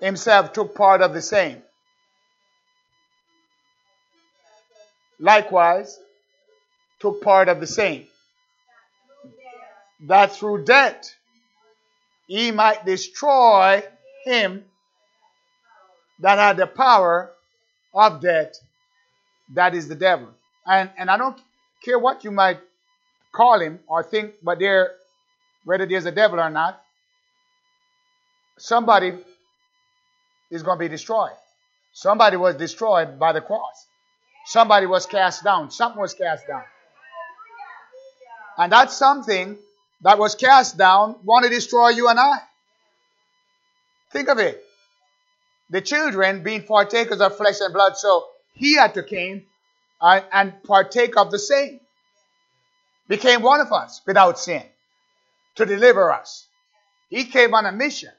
himself 0.00 0.52
took 0.52 0.74
part 0.74 1.02
of 1.02 1.12
the 1.12 1.22
same. 1.22 1.62
Likewise, 5.18 5.98
took 7.00 7.22
part 7.22 7.48
of 7.48 7.60
the 7.60 7.66
same 7.66 8.06
that 10.06 10.34
through 10.34 10.64
death 10.64 11.14
he 12.26 12.50
might 12.52 12.86
destroy 12.86 13.82
him 14.24 14.64
that 16.20 16.38
had 16.38 16.56
the 16.56 16.66
power 16.66 17.32
of 17.94 18.20
death, 18.20 18.52
that 19.54 19.74
is 19.74 19.88
the 19.88 19.94
devil. 19.94 20.28
And, 20.66 20.90
and 20.96 21.10
I 21.10 21.16
don't 21.16 21.38
care 21.84 21.98
what 21.98 22.24
you 22.24 22.30
might 22.30 22.58
call 23.32 23.60
him 23.60 23.80
or 23.86 24.02
think, 24.02 24.34
but 24.42 24.58
there, 24.58 24.92
whether 25.64 25.86
there's 25.86 26.06
a 26.06 26.12
devil 26.12 26.38
or 26.38 26.50
not, 26.50 26.80
somebody 28.58 29.12
is 30.50 30.62
going 30.62 30.78
to 30.78 30.84
be 30.84 30.88
destroyed. 30.88 31.32
Somebody 31.92 32.36
was 32.36 32.54
destroyed 32.56 33.18
by 33.18 33.32
the 33.32 33.40
cross. 33.40 33.86
Somebody 34.46 34.86
was 34.86 35.06
cast 35.06 35.42
down. 35.42 35.70
Something 35.70 36.00
was 36.00 36.14
cast 36.14 36.46
down. 36.46 36.62
And 38.56 38.70
that's 38.70 38.96
something 38.96 39.58
that 40.02 40.18
was 40.18 40.34
cast 40.34 40.76
down 40.76 41.16
want 41.24 41.44
to 41.44 41.50
destroy 41.50 41.90
you 41.90 42.08
and 42.08 42.18
I. 42.18 42.38
Think 44.12 44.28
of 44.28 44.38
it. 44.38 44.62
The 45.70 45.80
children 45.80 46.42
being 46.42 46.64
partakers 46.64 47.20
of 47.20 47.36
flesh 47.36 47.60
and 47.60 47.72
blood, 47.72 47.96
so 47.96 48.26
he 48.54 48.76
had 48.76 48.94
to 48.94 49.02
came 49.02 49.44
and, 50.00 50.24
and 50.32 50.62
partake 50.64 51.16
of 51.16 51.30
the 51.30 51.38
same. 51.38 51.80
Became 53.08 53.42
one 53.42 53.60
of 53.60 53.72
us 53.72 54.00
without 54.06 54.38
sin 54.38 54.62
to 55.56 55.66
deliver 55.66 56.12
us. 56.12 56.46
He 57.08 57.24
came 57.24 57.54
on 57.54 57.66
a 57.66 57.72
mission. 57.72 58.10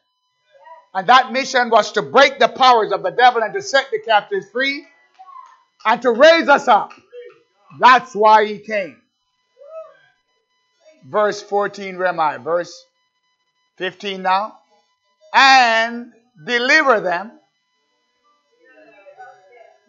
And 0.94 1.08
that 1.08 1.32
mission 1.32 1.70
was 1.70 1.94
to 1.94 2.02
break 2.02 2.40
the 2.40 2.50
powers 2.50 2.92
of 2.92 3.02
the 3.02 3.12
devil 3.12 3.42
and 3.42 3.54
to 3.54 3.62
set 3.62 3.88
the 3.92 4.00
captives 4.00 4.48
free 4.52 4.86
and 5.86 6.02
to 6.02 6.12
raise 6.12 6.50
us 6.50 6.68
up. 6.68 6.92
That's 7.80 8.14
why 8.14 8.46
he 8.46 8.60
came 8.60 9.02
verse 11.04 11.42
14, 11.42 11.98
where 11.98 12.08
am 12.08 12.20
I? 12.20 12.38
Verse 12.38 12.86
15 13.78 14.22
now. 14.22 14.58
And 15.34 16.12
deliver 16.46 17.00
them. 17.00 17.32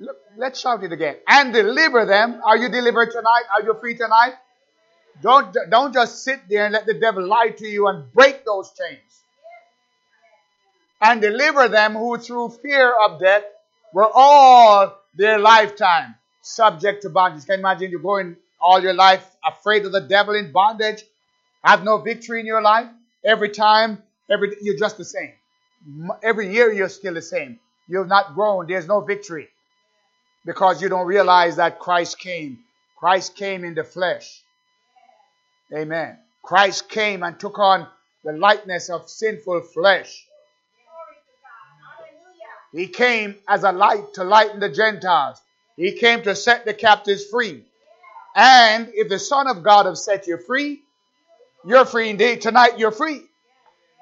Look, 0.00 0.16
let's 0.36 0.60
shout 0.60 0.82
it 0.82 0.92
again. 0.92 1.16
And 1.28 1.52
deliver 1.52 2.06
them. 2.06 2.40
Are 2.44 2.56
you 2.56 2.68
delivered 2.68 3.10
tonight? 3.10 3.42
Are 3.54 3.62
you 3.62 3.76
free 3.80 3.96
tonight? 3.96 4.34
Don't, 5.20 5.56
don't 5.70 5.92
just 5.92 6.24
sit 6.24 6.40
there 6.48 6.64
and 6.64 6.72
let 6.72 6.86
the 6.86 6.94
devil 6.94 7.26
lie 7.26 7.54
to 7.56 7.66
you 7.66 7.86
and 7.88 8.12
break 8.12 8.44
those 8.44 8.72
chains. 8.72 9.00
And 11.00 11.20
deliver 11.20 11.68
them 11.68 11.94
who 11.94 12.16
through 12.18 12.50
fear 12.62 12.92
of 13.04 13.20
death 13.20 13.44
were 13.92 14.08
all 14.12 14.96
their 15.14 15.38
lifetime 15.38 16.14
subject 16.40 17.02
to 17.02 17.10
bondage. 17.10 17.44
Can 17.44 17.54
you 17.54 17.60
imagine 17.60 17.90
you 17.90 17.98
going 17.98 18.36
all 18.62 18.80
your 18.80 18.94
life 18.94 19.26
afraid 19.44 19.84
of 19.84 19.92
the 19.92 20.00
devil 20.00 20.34
in 20.34 20.52
bondage, 20.52 21.04
have 21.64 21.84
no 21.84 21.98
victory 21.98 22.40
in 22.40 22.46
your 22.46 22.62
life. 22.62 22.88
Every 23.24 23.50
time, 23.50 24.02
every 24.30 24.56
you're 24.62 24.78
just 24.78 24.96
the 24.96 25.04
same. 25.04 25.32
Every 26.22 26.52
year 26.52 26.72
you're 26.72 26.88
still 26.88 27.14
the 27.14 27.22
same. 27.22 27.58
You've 27.88 28.08
not 28.08 28.34
grown. 28.34 28.66
There's 28.66 28.86
no 28.86 29.00
victory 29.00 29.48
because 30.44 30.80
you 30.80 30.88
don't 30.88 31.06
realize 31.06 31.56
that 31.56 31.78
Christ 31.78 32.18
came. 32.18 32.58
Christ 32.96 33.36
came 33.36 33.64
in 33.64 33.74
the 33.74 33.84
flesh. 33.84 34.42
Amen. 35.74 36.18
Christ 36.42 36.88
came 36.88 37.22
and 37.22 37.38
took 37.38 37.58
on 37.58 37.86
the 38.24 38.32
likeness 38.32 38.90
of 38.90 39.08
sinful 39.08 39.62
flesh. 39.62 40.26
He 42.72 42.86
came 42.86 43.36
as 43.48 43.64
a 43.64 43.72
light 43.72 44.14
to 44.14 44.24
lighten 44.24 44.60
the 44.60 44.68
Gentiles. 44.68 45.40
He 45.76 45.92
came 45.92 46.22
to 46.22 46.34
set 46.34 46.64
the 46.64 46.74
captives 46.74 47.26
free. 47.26 47.64
And 48.35 48.91
if 48.95 49.09
the 49.09 49.18
Son 49.18 49.47
of 49.49 49.62
God 49.62 49.87
have 49.87 49.99
set 49.99 50.26
you 50.26 50.39
free, 50.39 50.83
you're 51.64 51.85
free 51.85 52.11
indeed. 52.11 52.41
Tonight 52.41 52.78
you're 52.78 52.93
free 52.93 53.22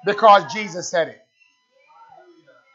because 0.05 0.51
Jesus 0.53 0.89
said 0.89 1.09
it. 1.09 1.21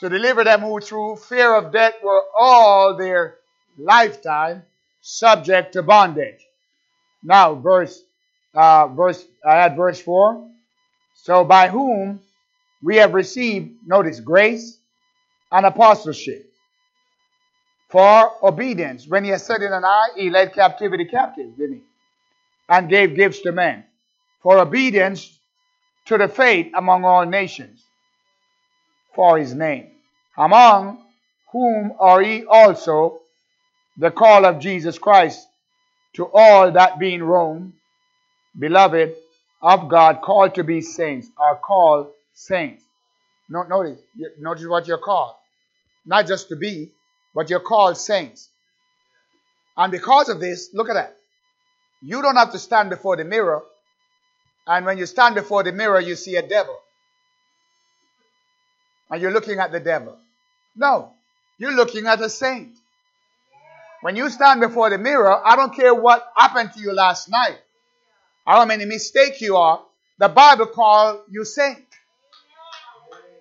To 0.01 0.09
deliver 0.11 0.45
them 0.45 0.61
who 0.61 0.81
through 0.81 1.17
fear 1.17 1.55
of 1.55 1.73
death 1.73 1.95
were 2.03 2.23
all 2.39 2.97
their 2.97 3.37
lifetime 3.79 4.63
subject 5.01 5.73
to 5.73 5.83
bondage. 5.83 6.45
Now, 7.23 7.55
verse, 7.55 8.03
uh, 8.55 8.89
verse, 8.89 9.25
I 9.45 9.55
had 9.55 9.77
verse 9.77 10.01
4. 10.01 10.49
So 11.15 11.45
by 11.45 11.69
whom 11.69 12.21
we 12.83 12.97
have 12.97 13.15
received, 13.15 13.77
notice, 13.87 14.21
grace 14.21 14.79
and 15.51 15.65
apostleship 15.65 16.53
for 17.89 18.33
obedience. 18.43 19.07
When 19.07 19.25
he 19.25 19.31
in 19.31 19.73
an 19.73 19.85
eye, 19.85 20.09
he 20.17 20.31
led 20.31 20.53
captivity 20.53 21.05
captive, 21.05 21.57
didn't 21.57 21.77
he? 21.77 21.83
And 22.69 22.89
gave 22.89 23.15
gifts 23.15 23.41
to 23.43 23.53
men 23.53 23.85
for 24.43 24.59
obedience 24.59 25.39
to 26.07 26.19
the 26.19 26.29
faith 26.29 26.73
among 26.75 27.05
all 27.05 27.27
nations 27.27 27.83
for 29.15 29.39
his 29.39 29.55
name, 29.55 29.91
among 30.37 31.03
whom 31.53 31.93
are 31.99 32.23
ye 32.23 32.45
also 32.45 33.21
the 33.97 34.11
call 34.11 34.45
of 34.45 34.59
Jesus 34.59 34.99
Christ 34.99 35.47
to 36.15 36.27
all 36.33 36.73
that 36.73 36.99
be 36.99 37.15
in 37.15 37.23
Rome, 37.23 37.75
beloved 38.59 39.15
of 39.63 39.89
God, 39.89 40.21
called 40.23 40.55
to 40.57 40.65
be 40.65 40.81
saints, 40.81 41.29
are 41.37 41.57
called 41.57 42.09
saints. 42.35 42.83
Notice, 43.49 43.99
notice 44.39 44.67
what 44.67 44.87
you're 44.87 44.99
called. 44.99 45.35
Not 46.05 46.27
just 46.27 46.49
to 46.49 46.57
be, 46.57 46.93
but 47.37 47.51
you're 47.51 47.61
called 47.61 47.99
saints. 47.99 48.49
And 49.77 49.93
because 49.93 50.31
of 50.31 50.41
this, 50.41 50.71
look 50.73 50.89
at 50.89 50.95
that. 50.95 51.17
You 52.01 52.23
don't 52.23 52.37
have 52.37 52.53
to 52.53 52.59
stand 52.59 52.89
before 52.89 53.17
the 53.17 53.25
mirror, 53.25 53.63
and 54.67 54.87
when 54.87 54.97
you 54.97 55.05
stand 55.05 55.35
before 55.35 55.63
the 55.63 55.71
mirror, 55.71 56.01
you 56.01 56.17
see 56.17 56.37
a 56.37 56.49
devil. 56.49 56.77
And 59.11 59.21
you're 59.21 59.33
looking 59.33 59.59
at 59.59 59.71
the 59.71 59.81
devil. 59.81 60.17
No, 60.75 61.13
you're 61.59 61.77
looking 61.77 62.07
at 62.07 62.23
a 62.23 62.31
saint. 62.31 62.73
When 64.01 64.17
you 64.17 64.31
stand 64.31 64.61
before 64.61 64.89
the 64.89 64.99
mirror, 64.99 65.47
I 65.47 65.57
don't 65.57 65.75
care 65.75 65.95
what 65.95 66.27
happened 66.35 66.73
to 66.73 66.81
you 66.81 66.93
last 66.95 67.29
night, 67.29 67.59
how 68.47 68.65
many 68.65 68.87
mistakes 68.87 69.43
you 69.43 69.57
are, 69.57 69.83
the 70.19 70.29
Bible 70.29 70.67
calls 70.67 71.21
you 71.31 71.45
saint. 71.45 71.85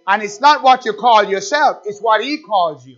And 0.05 0.21
it's 0.21 0.41
not 0.41 0.63
what 0.63 0.83
you 0.83 0.93
call 0.93 1.23
yourself, 1.23 1.83
it's 1.85 2.01
what 2.01 2.21
he 2.21 2.39
calls 2.39 2.85
you. 2.85 2.97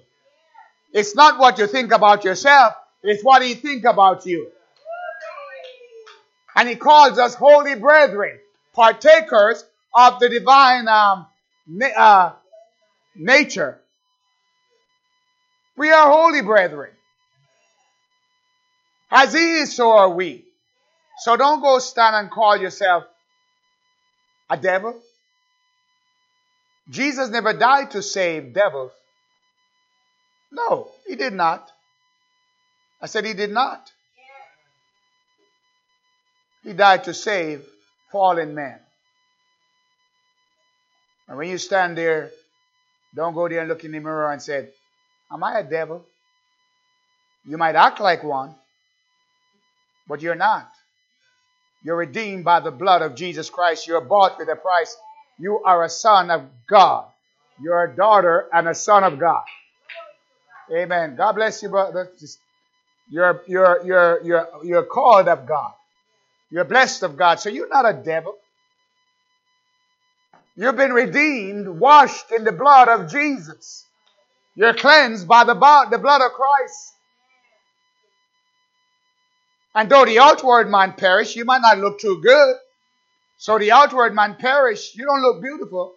It's 0.97 1.13
not 1.13 1.37
what 1.37 1.59
you 1.59 1.67
think 1.67 1.91
about 1.91 2.23
yourself, 2.23 2.73
it's 3.03 3.23
what 3.23 3.43
he 3.43 3.53
think 3.53 3.85
about 3.85 4.25
you. 4.25 4.49
And 6.55 6.67
he 6.67 6.75
calls 6.75 7.19
us 7.19 7.35
holy 7.35 7.75
brethren, 7.75 8.39
partakers 8.73 9.63
of 9.93 10.19
the 10.19 10.27
divine 10.27 10.87
um, 10.87 11.27
na- 11.67 11.95
uh, 11.95 12.33
nature. 13.15 13.79
We 15.75 15.91
are 15.91 16.07
holy 16.07 16.41
brethren. 16.41 16.89
As 19.11 19.33
he 19.33 19.59
is, 19.59 19.75
so 19.75 19.91
are 19.91 20.09
we. 20.09 20.45
So 21.19 21.37
don't 21.37 21.61
go 21.61 21.77
stand 21.77 22.15
and 22.15 22.31
call 22.31 22.57
yourself 22.57 23.03
a 24.49 24.57
devil. 24.57 24.99
Jesus 26.89 27.29
never 27.29 27.53
died 27.53 27.91
to 27.91 28.01
save 28.01 28.51
devils. 28.55 28.93
No, 30.51 30.91
he 31.05 31.15
did 31.15 31.33
not. 31.33 31.71
I 33.01 33.07
said 33.07 33.25
he 33.25 33.33
did 33.33 33.51
not. 33.51 33.91
He 36.63 36.73
died 36.73 37.05
to 37.05 37.13
save 37.13 37.63
fallen 38.11 38.55
man. 38.55 38.79
And 41.27 41.37
when 41.37 41.49
you 41.49 41.57
stand 41.57 41.97
there, 41.97 42.31
don't 43.15 43.33
go 43.33 43.47
there 43.47 43.59
and 43.59 43.69
look 43.69 43.83
in 43.83 43.91
the 43.91 43.99
mirror 43.99 44.31
and 44.31 44.41
say, 44.41 44.69
Am 45.31 45.43
I 45.43 45.59
a 45.59 45.63
devil? 45.63 46.05
You 47.45 47.57
might 47.57 47.75
act 47.75 47.99
like 47.99 48.23
one, 48.23 48.55
but 50.07 50.21
you're 50.21 50.35
not. 50.35 50.69
You're 51.83 51.95
redeemed 51.97 52.43
by 52.43 52.59
the 52.59 52.71
blood 52.71 53.01
of 53.01 53.15
Jesus 53.15 53.49
Christ. 53.49 53.87
You're 53.87 54.01
bought 54.01 54.37
with 54.37 54.49
a 54.49 54.55
price. 54.55 54.95
You 55.39 55.61
are 55.63 55.83
a 55.83 55.89
son 55.89 56.31
of 56.31 56.43
God. 56.67 57.05
You're 57.61 57.83
a 57.83 57.95
daughter 57.95 58.47
and 58.51 58.67
a 58.67 58.75
son 58.75 59.03
of 59.03 59.19
God. 59.19 59.43
Amen. 60.73 61.15
God 61.15 61.33
bless 61.33 61.63
you, 61.63 61.69
brother. 61.69 62.11
You're, 63.09 63.41
you're, 63.47 63.81
you're, 63.85 64.21
you're, 64.23 64.47
you're 64.63 64.83
called 64.83 65.27
of 65.27 65.45
God. 65.45 65.71
You're 66.49 66.65
blessed 66.65 67.03
of 67.03 67.17
God. 67.17 67.39
So 67.39 67.49
you're 67.49 67.69
not 67.69 67.85
a 67.87 67.93
devil. 67.93 68.35
You've 70.55 70.75
been 70.75 70.93
redeemed, 70.93 71.67
washed 71.67 72.31
in 72.31 72.43
the 72.43 72.51
blood 72.51 72.89
of 72.89 73.11
Jesus. 73.11 73.85
You're 74.55 74.73
cleansed 74.73 75.27
by 75.27 75.43
the, 75.43 75.53
the 75.53 75.99
blood 75.99 76.21
of 76.21 76.31
Christ. 76.31 76.93
And 79.75 79.89
though 79.89 80.05
the 80.05 80.17
outward 80.17 80.69
man 80.69 80.93
perish, 80.93 81.35
you 81.35 81.45
might 81.45 81.61
not 81.61 81.77
look 81.77 81.99
too 81.99 82.19
good. 82.23 82.55
So 83.37 83.59
the 83.59 83.71
outward 83.71 84.15
man 84.15 84.35
perish, 84.39 84.95
you 84.95 85.05
don't 85.05 85.21
look 85.21 85.41
beautiful. 85.43 85.93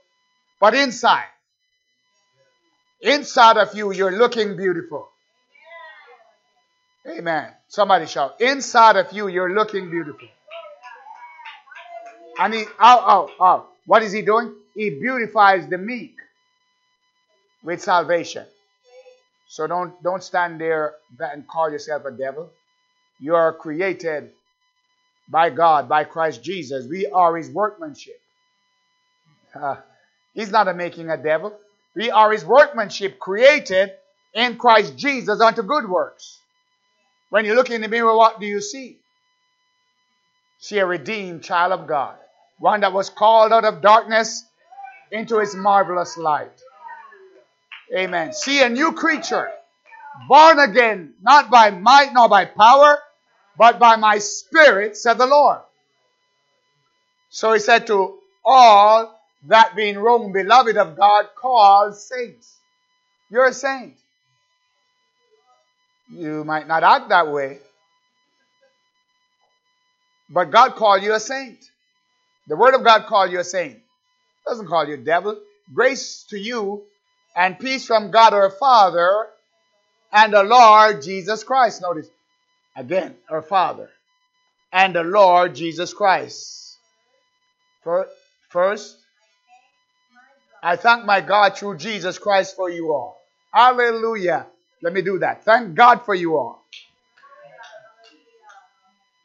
But 0.60 0.74
inside, 0.74 1.24
inside 3.00 3.56
of 3.56 3.74
you, 3.74 3.92
you're 3.92 4.16
looking 4.16 4.56
beautiful. 4.56 5.08
Amen. 7.06 7.48
Somebody 7.68 8.06
shout. 8.06 8.40
Inside 8.40 8.96
of 8.96 9.12
you, 9.12 9.28
you're 9.28 9.54
looking 9.54 9.90
beautiful. 9.90 10.28
And 12.38 12.54
he, 12.54 12.64
oh, 12.80 13.04
oh, 13.06 13.30
oh. 13.40 13.66
What 13.86 14.02
is 14.02 14.12
he 14.12 14.22
doing? 14.22 14.54
He 14.74 14.90
beautifies 14.90 15.66
the 15.68 15.78
meek 15.78 16.14
with 17.62 17.82
salvation. 17.82 18.46
So 19.48 19.66
don't, 19.66 20.00
don't 20.02 20.22
stand 20.22 20.60
there 20.60 20.94
and 21.18 21.46
call 21.46 21.70
yourself 21.70 22.04
a 22.04 22.12
devil. 22.12 22.50
You 23.18 23.34
are 23.34 23.52
created 23.52 24.30
by 25.28 25.50
God, 25.50 25.88
by 25.88 26.04
Christ 26.04 26.42
Jesus. 26.42 26.86
We 26.86 27.06
are 27.06 27.36
his 27.36 27.50
workmanship. 27.50 28.20
Uh, 29.54 29.76
he's 30.34 30.50
not 30.50 30.68
a 30.68 30.74
making 30.74 31.10
a 31.10 31.16
devil. 31.16 31.58
We 31.94 32.10
are 32.10 32.32
his 32.32 32.44
workmanship 32.44 33.18
created 33.18 33.92
in 34.34 34.58
Christ 34.58 34.96
Jesus 34.96 35.40
unto 35.40 35.62
good 35.62 35.88
works. 35.88 36.38
When 37.30 37.44
you 37.44 37.54
look 37.54 37.70
in 37.70 37.80
the 37.80 37.88
mirror, 37.88 38.16
what 38.16 38.40
do 38.40 38.46
you 38.46 38.60
see? 38.60 38.98
See 40.58 40.78
a 40.78 40.86
redeemed 40.86 41.42
child 41.42 41.72
of 41.72 41.86
God. 41.86 42.16
One 42.58 42.80
that 42.80 42.92
was 42.92 43.08
called 43.08 43.52
out 43.52 43.64
of 43.64 43.80
darkness 43.80 44.44
into 45.10 45.38
his 45.38 45.54
marvelous 45.54 46.16
light. 46.16 46.52
Amen. 47.96 48.32
See 48.32 48.62
a 48.62 48.68
new 48.68 48.92
creature, 48.92 49.50
born 50.28 50.58
again, 50.58 51.14
not 51.22 51.50
by 51.50 51.70
might 51.70 52.12
nor 52.12 52.28
by 52.28 52.44
power, 52.44 52.98
but 53.58 53.78
by 53.78 53.96
my 53.96 54.18
spirit, 54.18 54.96
said 54.96 55.18
the 55.18 55.26
Lord. 55.26 55.58
So 57.30 57.52
he 57.52 57.58
said 57.58 57.86
to 57.88 58.18
all 58.44 59.19
that 59.48 59.74
be 59.76 59.88
in 59.88 59.98
Rome, 59.98 60.32
beloved 60.32 60.76
of 60.76 60.96
God, 60.96 61.26
called 61.36 61.96
saints. 61.96 62.58
You're 63.30 63.46
a 63.46 63.52
saint. 63.52 63.96
You 66.10 66.44
might 66.44 66.66
not 66.66 66.82
act 66.82 67.10
that 67.10 67.28
way, 67.32 67.58
but 70.28 70.50
God 70.50 70.74
called 70.74 71.02
you 71.02 71.14
a 71.14 71.20
saint. 71.20 71.58
The 72.48 72.56
Word 72.56 72.74
of 72.74 72.84
God 72.84 73.06
called 73.06 73.30
you 73.30 73.38
a 73.38 73.44
saint. 73.44 73.76
It 73.76 74.48
doesn't 74.48 74.66
call 74.66 74.88
you 74.88 74.94
a 74.94 74.98
devil. 74.98 75.40
Grace 75.72 76.24
to 76.30 76.38
you 76.38 76.82
and 77.36 77.58
peace 77.58 77.86
from 77.86 78.10
God 78.10 78.34
our 78.34 78.50
Father 78.50 79.28
and 80.12 80.32
the 80.32 80.42
Lord 80.42 81.02
Jesus 81.02 81.44
Christ. 81.44 81.80
Notice, 81.82 82.08
Again, 82.76 83.16
our 83.28 83.42
Father 83.42 83.90
and 84.72 84.94
the 84.94 85.02
Lord 85.02 85.54
Jesus 85.54 85.92
Christ. 85.92 86.78
First, 88.48 88.96
I 90.62 90.76
thank 90.76 91.04
my 91.04 91.20
God 91.20 91.56
through 91.56 91.78
Jesus 91.78 92.18
Christ 92.18 92.54
for 92.54 92.68
you 92.68 92.92
all. 92.92 93.18
Hallelujah. 93.52 94.46
Let 94.82 94.92
me 94.92 95.02
do 95.02 95.18
that. 95.20 95.44
Thank 95.44 95.74
God 95.74 96.04
for 96.04 96.14
you 96.14 96.36
all. 96.36 96.64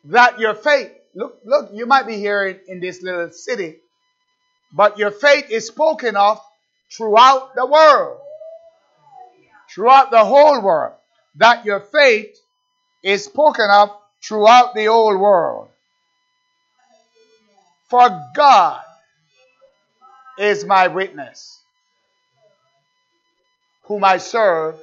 That 0.05 0.39
your 0.39 0.55
faith, 0.55 0.91
look, 1.13 1.39
look, 1.43 1.71
you 1.73 1.86
might 1.86 2.07
be 2.07 2.17
here 2.17 2.45
in, 2.67 2.79
this 2.79 3.01
little 3.01 3.31
city, 3.31 3.77
but 4.73 4.97
your 4.97 5.11
faith 5.11 5.49
is 5.49 5.67
spoken 5.67 6.15
of 6.15 6.39
throughout 6.91 7.55
the 7.55 7.65
world. 7.65 8.19
Throughout 9.73 10.11
the 10.11 10.23
whole 10.23 10.61
world. 10.61 10.93
That 11.38 11.65
your 11.65 11.81
faith 11.81 12.38
is 13.03 13.25
spoken 13.25 13.67
of 13.69 13.89
throughout 14.23 14.73
the 14.73 14.88
old 14.88 15.19
world. 15.19 15.69
For 17.89 18.09
God 18.36 18.84
is 20.38 20.65
my 20.65 20.88
witness, 20.88 21.59
whom 23.83 24.03
I 24.03 24.17
serve 24.17 24.75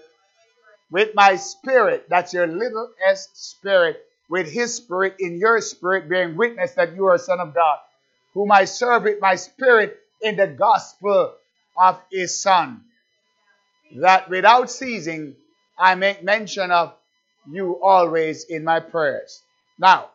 with 0.91 1.15
my 1.15 1.37
spirit. 1.37 2.07
That's 2.09 2.33
your 2.33 2.47
little 2.47 2.91
s 3.05 3.29
spirit, 3.35 4.05
with 4.29 4.51
his 4.51 4.75
spirit 4.75 5.17
in 5.19 5.39
your 5.39 5.61
spirit, 5.61 6.09
bearing 6.09 6.37
witness 6.37 6.73
that 6.73 6.95
you 6.95 7.07
are 7.07 7.15
a 7.15 7.19
son 7.19 7.41
of 7.41 7.55
God, 7.55 7.79
whom 8.35 8.53
I 8.53 8.65
serve 8.65 9.05
with 9.05 9.21
my 9.21 9.35
spirit 9.35 9.99
in 10.21 10.37
the 10.37 10.47
gospel 10.47 11.35
of 11.77 12.01
his 12.11 12.39
son. 12.39 12.85
That 13.97 14.31
without 14.31 14.71
ceasing 14.71 15.37
I 15.79 15.95
make 15.97 16.23
mention 16.23 16.71
of 16.71 16.95
you 17.51 17.83
always 17.83 18.45
in 18.45 18.65
my 18.65 18.81
prayers. 18.81 19.43
Now, 19.79 20.11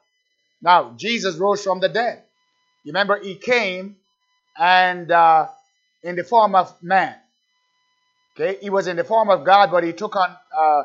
now 0.61 0.93
Jesus 0.95 1.35
rose 1.35 1.63
from 1.63 1.79
the 1.79 1.89
dead. 1.89 2.23
Remember 2.85 3.19
he 3.19 3.35
came 3.35 3.97
and 4.59 5.11
uh, 5.11 5.47
in 6.03 6.15
the 6.15 6.23
form 6.23 6.55
of 6.55 6.71
man. 6.81 7.15
Okay, 8.35 8.59
he 8.61 8.69
was 8.69 8.87
in 8.87 8.97
the 8.97 9.03
form 9.03 9.29
of 9.29 9.43
God, 9.45 9.71
but 9.71 9.83
he 9.83 9.93
took 9.93 10.15
on 10.15 10.35
uh, 10.55 10.83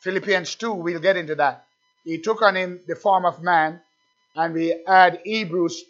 Philippians 0.00 0.54
2, 0.56 0.72
we'll 0.74 1.00
get 1.00 1.16
into 1.16 1.34
that. 1.36 1.64
He 2.04 2.18
took 2.18 2.42
on 2.42 2.56
him 2.56 2.80
the 2.86 2.94
form 2.94 3.24
of 3.24 3.42
man, 3.42 3.80
and 4.36 4.52
we 4.52 4.74
add 4.86 5.20
Hebrews 5.24 5.82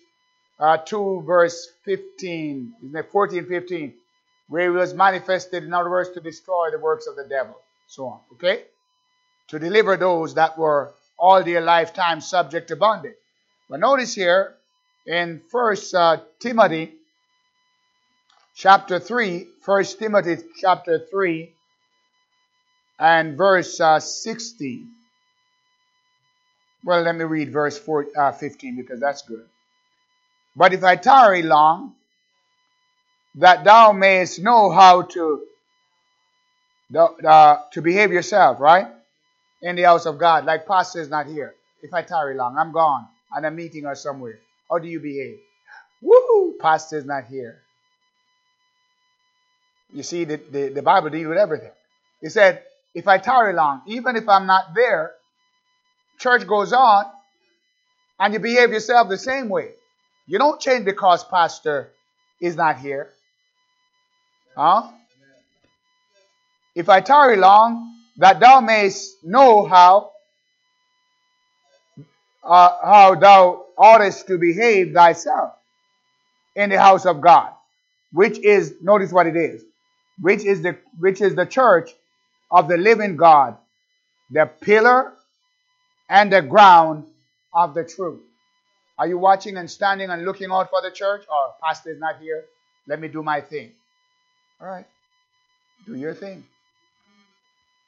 uh, 0.60 0.76
2, 0.78 1.24
verse 1.26 1.68
15, 1.84 2.74
isn't 2.84 2.96
it 2.96 3.10
14, 3.10 3.46
15, 3.46 3.94
where 4.48 4.62
he 4.62 4.68
was 4.68 4.94
manifested, 4.94 5.64
in 5.64 5.74
other 5.74 5.90
words, 5.90 6.10
to 6.10 6.20
destroy 6.20 6.70
the 6.70 6.78
works 6.78 7.08
of 7.08 7.16
the 7.16 7.24
devil. 7.24 7.56
So 7.88 8.06
on. 8.06 8.20
Okay? 8.34 8.62
to 9.48 9.58
deliver 9.58 9.96
those 9.96 10.34
that 10.34 10.58
were 10.58 10.92
all 11.18 11.42
their 11.42 11.60
lifetime 11.60 12.20
subject 12.20 12.68
to 12.68 12.76
bondage. 12.76 13.14
But 13.68 13.80
notice 13.80 14.14
here 14.14 14.54
in 15.06 15.42
First 15.50 15.94
uh, 15.94 16.18
Timothy 16.40 16.92
chapter 18.54 19.00
3, 19.00 19.46
1 19.64 19.84
Timothy 19.98 20.36
chapter 20.60 20.98
3 21.10 21.52
and 22.98 23.36
verse 23.36 23.80
uh, 23.80 24.00
16. 24.00 24.88
Well, 26.84 27.02
let 27.02 27.16
me 27.16 27.24
read 27.24 27.52
verse 27.52 27.78
4, 27.78 28.06
uh, 28.16 28.32
15 28.32 28.76
because 28.76 29.00
that's 29.00 29.22
good. 29.22 29.46
But 30.56 30.72
if 30.72 30.84
I 30.84 30.96
tarry 30.96 31.42
long, 31.42 31.94
that 33.36 33.64
thou 33.64 33.92
mayest 33.92 34.40
know 34.40 34.70
how 34.70 35.02
to, 35.02 35.42
uh, 36.96 37.56
to 37.72 37.82
behave 37.82 38.12
yourself, 38.12 38.60
right? 38.60 38.88
in 39.64 39.76
the 39.76 39.82
house 39.82 40.06
of 40.06 40.18
God, 40.18 40.44
like 40.44 40.66
pastor 40.66 41.00
is 41.00 41.08
not 41.08 41.26
here. 41.26 41.54
If 41.82 41.94
I 41.94 42.02
tarry 42.02 42.36
long, 42.36 42.56
I'm 42.58 42.70
gone 42.72 43.08
and 43.34 43.46
I'm 43.46 43.56
meeting 43.56 43.86
or 43.86 43.94
somewhere. 43.94 44.38
How 44.70 44.78
do 44.78 44.88
you 44.88 45.00
behave? 45.00 45.38
Woo! 46.02 46.54
Pastor 46.60 46.98
is 46.98 47.06
not 47.06 47.24
here. 47.26 47.63
You 49.94 50.02
see, 50.02 50.24
the, 50.24 50.36
the, 50.50 50.68
the 50.68 50.82
Bible 50.82 51.08
deals 51.08 51.28
with 51.28 51.38
everything. 51.38 51.70
He 52.20 52.28
said, 52.28 52.62
if 52.94 53.08
I 53.08 53.18
tarry 53.18 53.54
long, 53.54 53.82
even 53.86 54.16
if 54.16 54.28
I'm 54.28 54.46
not 54.46 54.74
there, 54.74 55.12
church 56.18 56.46
goes 56.46 56.72
on, 56.72 57.04
and 58.18 58.34
you 58.34 58.40
behave 58.40 58.70
yourself 58.70 59.08
the 59.08 59.18
same 59.18 59.48
way. 59.48 59.70
You 60.26 60.38
don't 60.38 60.60
change 60.60 60.84
because 60.84 61.24
pastor 61.24 61.90
is 62.40 62.56
not 62.56 62.78
here. 62.78 63.10
Huh? 64.56 64.90
If 66.74 66.88
I 66.88 67.00
tarry 67.00 67.36
long, 67.36 67.94
that 68.18 68.40
thou 68.40 68.60
mayest 68.60 69.24
know 69.24 69.64
how 69.64 70.10
uh, 72.42 72.76
how 72.84 73.14
thou 73.14 73.64
oughtest 73.76 74.26
to 74.26 74.38
behave 74.38 74.92
thyself 74.92 75.52
in 76.54 76.70
the 76.70 76.78
house 76.78 77.06
of 77.06 77.20
God, 77.20 77.52
which 78.12 78.38
is 78.38 78.74
notice 78.82 79.10
what 79.10 79.26
it 79.26 79.36
is, 79.36 79.64
which 80.20 80.44
is 80.44 80.62
the 80.62 80.76
which 80.98 81.20
is 81.20 81.34
the 81.34 81.46
church 81.46 81.90
of 82.50 82.68
the 82.68 82.76
living 82.76 83.16
God, 83.16 83.56
the 84.30 84.46
pillar 84.46 85.12
and 86.08 86.32
the 86.32 86.42
ground 86.42 87.06
of 87.52 87.74
the 87.74 87.84
truth. 87.84 88.20
Are 88.98 89.08
you 89.08 89.18
watching 89.18 89.56
and 89.56 89.68
standing 89.70 90.10
and 90.10 90.24
looking 90.24 90.50
out 90.52 90.70
for 90.70 90.80
the 90.80 90.90
church? 90.90 91.24
Or 91.28 91.54
pastor 91.62 91.90
is 91.90 91.98
not 91.98 92.20
here? 92.20 92.44
Let 92.86 93.00
me 93.00 93.08
do 93.08 93.22
my 93.22 93.40
thing. 93.40 93.72
All 94.60 94.68
right. 94.68 94.86
Do 95.86 95.96
your 95.96 96.14
thing. 96.14 96.44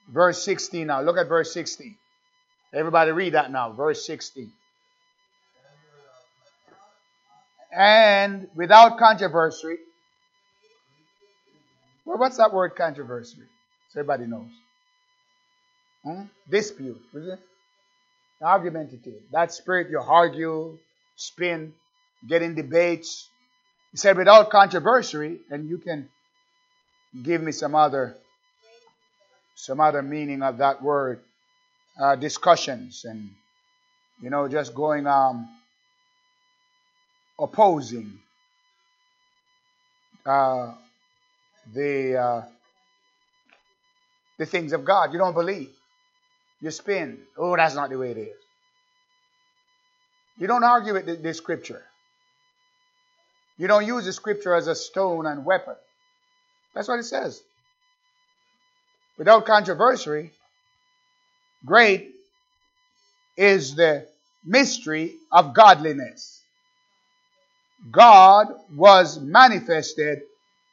Verse 0.09 0.43
16 0.45 0.87
now. 0.87 1.03
Look 1.03 1.17
at 1.17 1.29
verse 1.29 1.53
16. 1.53 1.97
Everybody 2.73 3.13
read 3.13 3.35
that 3.35 3.53
now. 3.53 3.73
Verse 3.73 4.05
16. 4.07 4.51
And 7.73 8.49
without 8.55 8.99
controversy. 8.99 9.77
Well, 12.07 12.19
what's 12.19 12.39
that 12.39 12.55
word 12.55 12.77
controversy? 12.77 13.39
So 13.91 14.01
everybody 14.01 14.27
knows. 14.27 14.51
Hmm? 16.05 16.23
Dispute, 16.49 17.03
is 17.15 17.27
it? 17.27 17.41
Argumentative. 18.41 19.23
That 19.33 19.53
spirit 19.53 19.91
you 19.91 19.99
argue, 19.99 20.79
spin, 21.17 21.75
get 22.29 22.43
in 22.43 22.55
debates. 22.55 23.29
He 23.91 23.99
said 23.99 24.17
without 24.17 24.51
controversy, 24.51 25.41
and 25.51 25.69
you 25.69 25.79
can 25.79 26.09
give 27.23 27.43
me 27.43 27.53
some 27.53 27.75
other 27.75 28.17
some 29.57 29.81
other 29.81 30.03
meaning 30.03 30.43
of 30.43 30.59
that 30.59 30.83
word. 30.83 31.21
Uh, 31.99 32.15
discussions 32.15 33.07
and 33.07 33.31
you 34.21 34.29
know 34.29 34.49
just 34.49 34.75
going 34.75 35.07
um 35.07 35.49
opposing 37.39 38.19
uh, 40.27 40.75
the 41.75 42.17
uh, 42.17 42.43
the 44.39 44.47
things 44.47 44.73
of 44.73 44.85
God. 44.85 45.13
You 45.13 45.19
don't 45.19 45.35
believe. 45.35 45.71
You 46.61 46.71
spin. 46.71 47.19
Oh, 47.37 47.57
that's 47.57 47.75
not 47.75 47.91
the 47.91 47.99
way 47.99 48.11
it 48.13 48.19
is. 48.19 48.37
You 50.39 50.47
don't 50.47 50.65
argue 50.65 50.95
with 50.95 51.07
the, 51.07 51.17
the 51.17 51.35
scripture. 51.35 51.83
You 53.59 53.69
don't 53.69 53.87
use 53.87 54.05
the 54.05 54.13
scripture 54.13 54.55
as 54.55 54.67
a 54.67 54.75
stone 54.75 55.27
and 55.27 55.45
weapon. 55.45 55.77
That's 56.75 56.89
what 56.89 56.99
it 56.99 57.05
says. 57.05 57.43
Without 59.17 59.47
controversy, 59.47 60.31
great 61.65 62.15
is 63.37 63.75
the 63.75 64.07
mystery 64.45 65.15
of 65.33 65.55
godliness. 65.55 66.43
God 67.91 68.49
was 68.75 69.19
manifested 69.19 70.21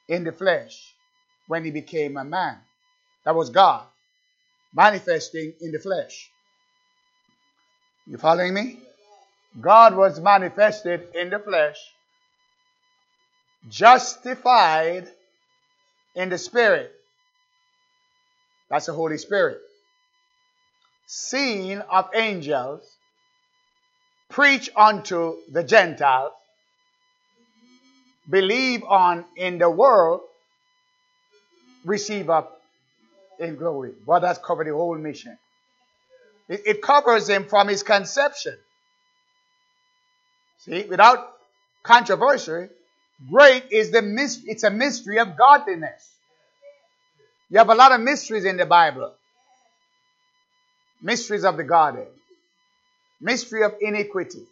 in 0.08 0.24
the 0.24 0.32
flesh 0.32 0.93
when 1.47 1.64
he 1.64 1.72
became 1.72 2.18
a 2.18 2.24
man. 2.24 2.58
That 3.26 3.36
was 3.36 3.49
God 3.49 3.86
manifesting 4.74 5.54
in 5.62 5.72
the 5.72 5.80
flesh. 5.80 6.30
You 8.08 8.18
following 8.18 8.54
me? 8.54 8.80
God 9.60 9.95
was 9.95 10.20
manifested 10.20 11.10
in 11.14 11.30
the 11.30 11.39
flesh, 11.39 11.78
justified 13.70 15.08
in 16.16 16.30
the 16.30 16.38
spirit. 16.38 16.91
That's 18.70 18.88
the 18.88 18.93
Holy 18.93 19.18
Spirit. 19.18 19.60
Seen 21.06 21.80
of 21.80 22.10
angels, 22.16 22.82
preach 24.30 24.70
unto 24.76 25.38
the 25.51 25.64
Gentiles, 25.64 26.34
believe 28.30 28.84
on 28.84 29.26
in 29.36 29.57
the 29.57 29.69
world, 29.69 30.21
receive 31.84 32.30
up 32.30 32.61
in 33.39 33.55
glory. 33.55 33.93
But 34.05 34.19
that's 34.19 34.39
covered 34.39 34.67
the 34.67 34.74
whole 34.74 34.97
mission. 34.97 35.38
It, 36.47 36.61
it 36.65 36.82
covers 36.82 37.30
him 37.30 37.45
from 37.45 37.67
his 37.67 37.84
conception. 37.84 38.57
See, 40.59 40.84
without 40.84 41.34
controversy, 41.84 42.69
great 43.30 43.65
is 43.71 43.91
the 43.91 44.01
mystery. 44.01 44.51
It's 44.51 44.63
a 44.63 44.71
mystery 44.71 45.19
of 45.19 45.36
godliness. 45.38 46.09
You 47.49 47.57
have 47.57 47.69
a 47.69 47.76
lot 47.76 47.91
of 47.91 48.01
mysteries 48.01 48.45
in 48.45 48.57
the 48.57 48.65
Bible. 48.65 49.13
Mysteries 51.01 51.43
of 51.43 51.57
the 51.57 51.63
Godhead. 51.63 52.07
Mystery 53.19 53.63
of 53.63 53.76
iniquity. 53.82 54.45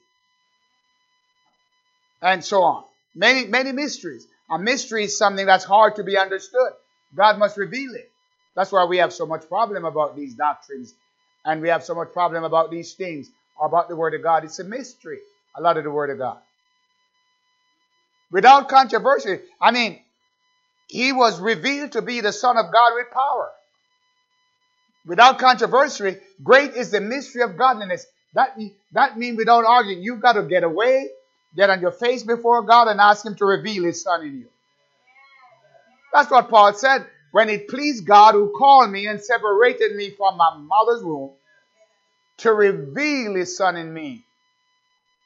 And 2.22 2.44
so 2.44 2.64
on. 2.64 2.84
Many, 3.16 3.48
many 3.48 3.72
mysteries. 3.72 4.28
A 4.50 4.60
mystery 4.60 5.06
is 5.06 5.18
something 5.18 5.46
that's 5.46 5.64
hard 5.64 5.96
to 5.96 6.04
be 6.04 6.18
understood. 6.18 6.72
God 7.16 7.38
must 7.38 7.58
reveal 7.58 7.94
it. 7.96 8.10
That's 8.56 8.72
why 8.72 8.86
we 8.86 8.98
have 8.98 9.14
so 9.14 9.26
much 9.26 9.48
problem 9.48 9.86
about 9.86 10.16
these 10.16 10.34
doctrines 10.34 10.94
and 11.46 11.62
we 11.62 11.70
have 11.70 11.84
so 11.84 11.96
much 11.96 12.12
problem 12.14 12.44
about 12.44 12.70
these 12.72 12.94
things 12.94 13.30
about 13.62 13.90
the 13.90 13.96
Word 13.96 14.14
of 14.14 14.24
God. 14.24 14.44
It's 14.44 14.60
a 14.60 14.64
mystery, 14.64 15.20
a 15.56 15.62
lot 15.62 15.78
of 15.78 15.84
the 15.84 15.92
Word 15.92 16.10
of 16.10 16.18
God. 16.18 16.38
Without 18.32 18.70
controversy, 18.70 19.40
I 19.60 19.72
mean, 19.72 20.00
he 20.88 21.12
was 21.12 21.40
revealed 21.40 21.94
to 21.94 22.02
be 22.02 22.22
the 22.22 22.32
Son 22.34 22.58
of 22.58 22.72
God 22.72 22.94
with 22.96 23.12
power. 23.12 23.50
Without 25.06 25.40
controversy, 25.40 26.18
great 26.44 26.74
is 26.74 26.92
the 26.92 27.02
mystery 27.02 27.42
of 27.42 27.58
godliness. 27.58 28.06
That, 28.34 28.58
that 28.94 29.18
means 29.18 29.38
without 29.38 29.66
arguing, 29.66 30.04
you've 30.04 30.22
got 30.22 30.34
to 30.34 30.44
get 30.44 30.64
away, 30.64 31.10
get 31.56 31.70
on 31.70 31.82
your 31.82 31.92
face 31.92 32.24
before 32.24 32.64
God 32.64 32.88
and 32.88 33.00
ask 33.00 33.26
Him 33.26 33.36
to 33.36 33.46
reveal 33.46 33.84
His 33.84 34.02
Son 34.04 34.22
in 34.26 34.40
you. 34.40 34.48
That's 36.14 36.30
what 36.30 36.50
Paul 36.50 36.74
said. 36.74 37.06
When 37.32 37.50
it 37.50 37.70
pleased 37.70 38.06
God 38.06 38.34
who 38.34 38.54
called 38.58 38.92
me 38.92 39.08
and 39.08 39.22
separated 39.22 39.96
me 39.96 40.10
from 40.10 40.38
my 40.38 40.58
mother's 40.58 41.04
womb 41.04 41.32
to 42.38 42.54
reveal 42.54 43.36
his 43.36 43.56
son 43.56 43.78
in 43.78 43.94
me, 43.94 44.26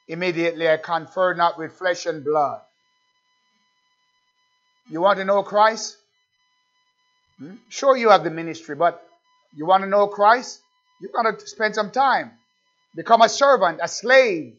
immediately 0.07 0.69
I 0.69 0.77
conferred 0.77 1.37
not 1.37 1.57
with 1.57 1.73
flesh 1.73 2.05
and 2.05 2.23
blood. 2.23 2.61
You 4.87 5.01
want 5.01 5.17
to 5.17 5.25
know 5.25 5.41
Christ? 5.41 5.97
Hmm? 7.39 7.55
Sure, 7.69 7.97
you 7.97 8.09
have 8.09 8.23
the 8.23 8.29
ministry, 8.29 8.75
but 8.75 9.03
you 9.55 9.65
want 9.65 9.81
to 9.83 9.89
know 9.89 10.07
Christ? 10.07 10.61
You've 11.01 11.11
got 11.11 11.39
to 11.39 11.47
spend 11.47 11.73
some 11.73 11.89
time. 11.89 12.31
Become 12.95 13.23
a 13.23 13.29
servant, 13.29 13.79
a 13.81 13.87
slave 13.87 14.53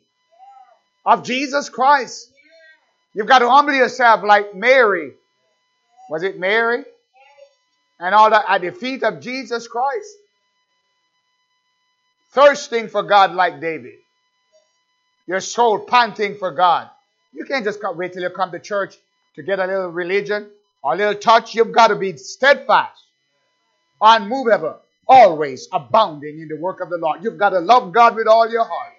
of 1.06 1.22
Jesus 1.22 1.70
Christ. 1.70 2.30
You've 3.14 3.28
got 3.28 3.38
to 3.38 3.48
humble 3.48 3.72
yourself 3.72 4.22
like 4.22 4.54
Mary. 4.54 5.12
Was 6.10 6.22
it 6.22 6.38
Mary? 6.38 6.84
and 7.98 8.14
all 8.14 8.30
that 8.30 8.44
at 8.48 8.60
the 8.60 8.72
feet 8.72 9.02
of 9.02 9.20
Jesus 9.20 9.68
Christ. 9.68 10.08
Thirsting 12.32 12.88
for 12.88 13.02
God 13.02 13.32
like 13.32 13.60
David. 13.60 13.94
Your 15.26 15.40
soul 15.40 15.78
panting 15.80 16.36
for 16.36 16.50
God. 16.50 16.90
You 17.32 17.44
can't 17.44 17.64
just 17.64 17.80
wait 17.82 18.12
till 18.12 18.22
you 18.22 18.30
come 18.30 18.52
to 18.52 18.58
church 18.58 18.96
to 19.34 19.42
get 19.42 19.58
a 19.58 19.66
little 19.66 19.88
religion 19.88 20.48
or 20.82 20.94
a 20.94 20.96
little 20.96 21.14
touch. 21.14 21.54
You've 21.54 21.72
got 21.72 21.88
to 21.88 21.96
be 21.96 22.16
steadfast, 22.16 23.02
unmovable, 24.00 24.80
always 25.08 25.68
abounding 25.72 26.40
in 26.40 26.48
the 26.48 26.56
work 26.56 26.80
of 26.80 26.90
the 26.90 26.98
Lord. 26.98 27.24
You've 27.24 27.38
got 27.38 27.50
to 27.50 27.60
love 27.60 27.92
God 27.92 28.16
with 28.16 28.26
all 28.26 28.50
your 28.50 28.64
heart. 28.64 28.92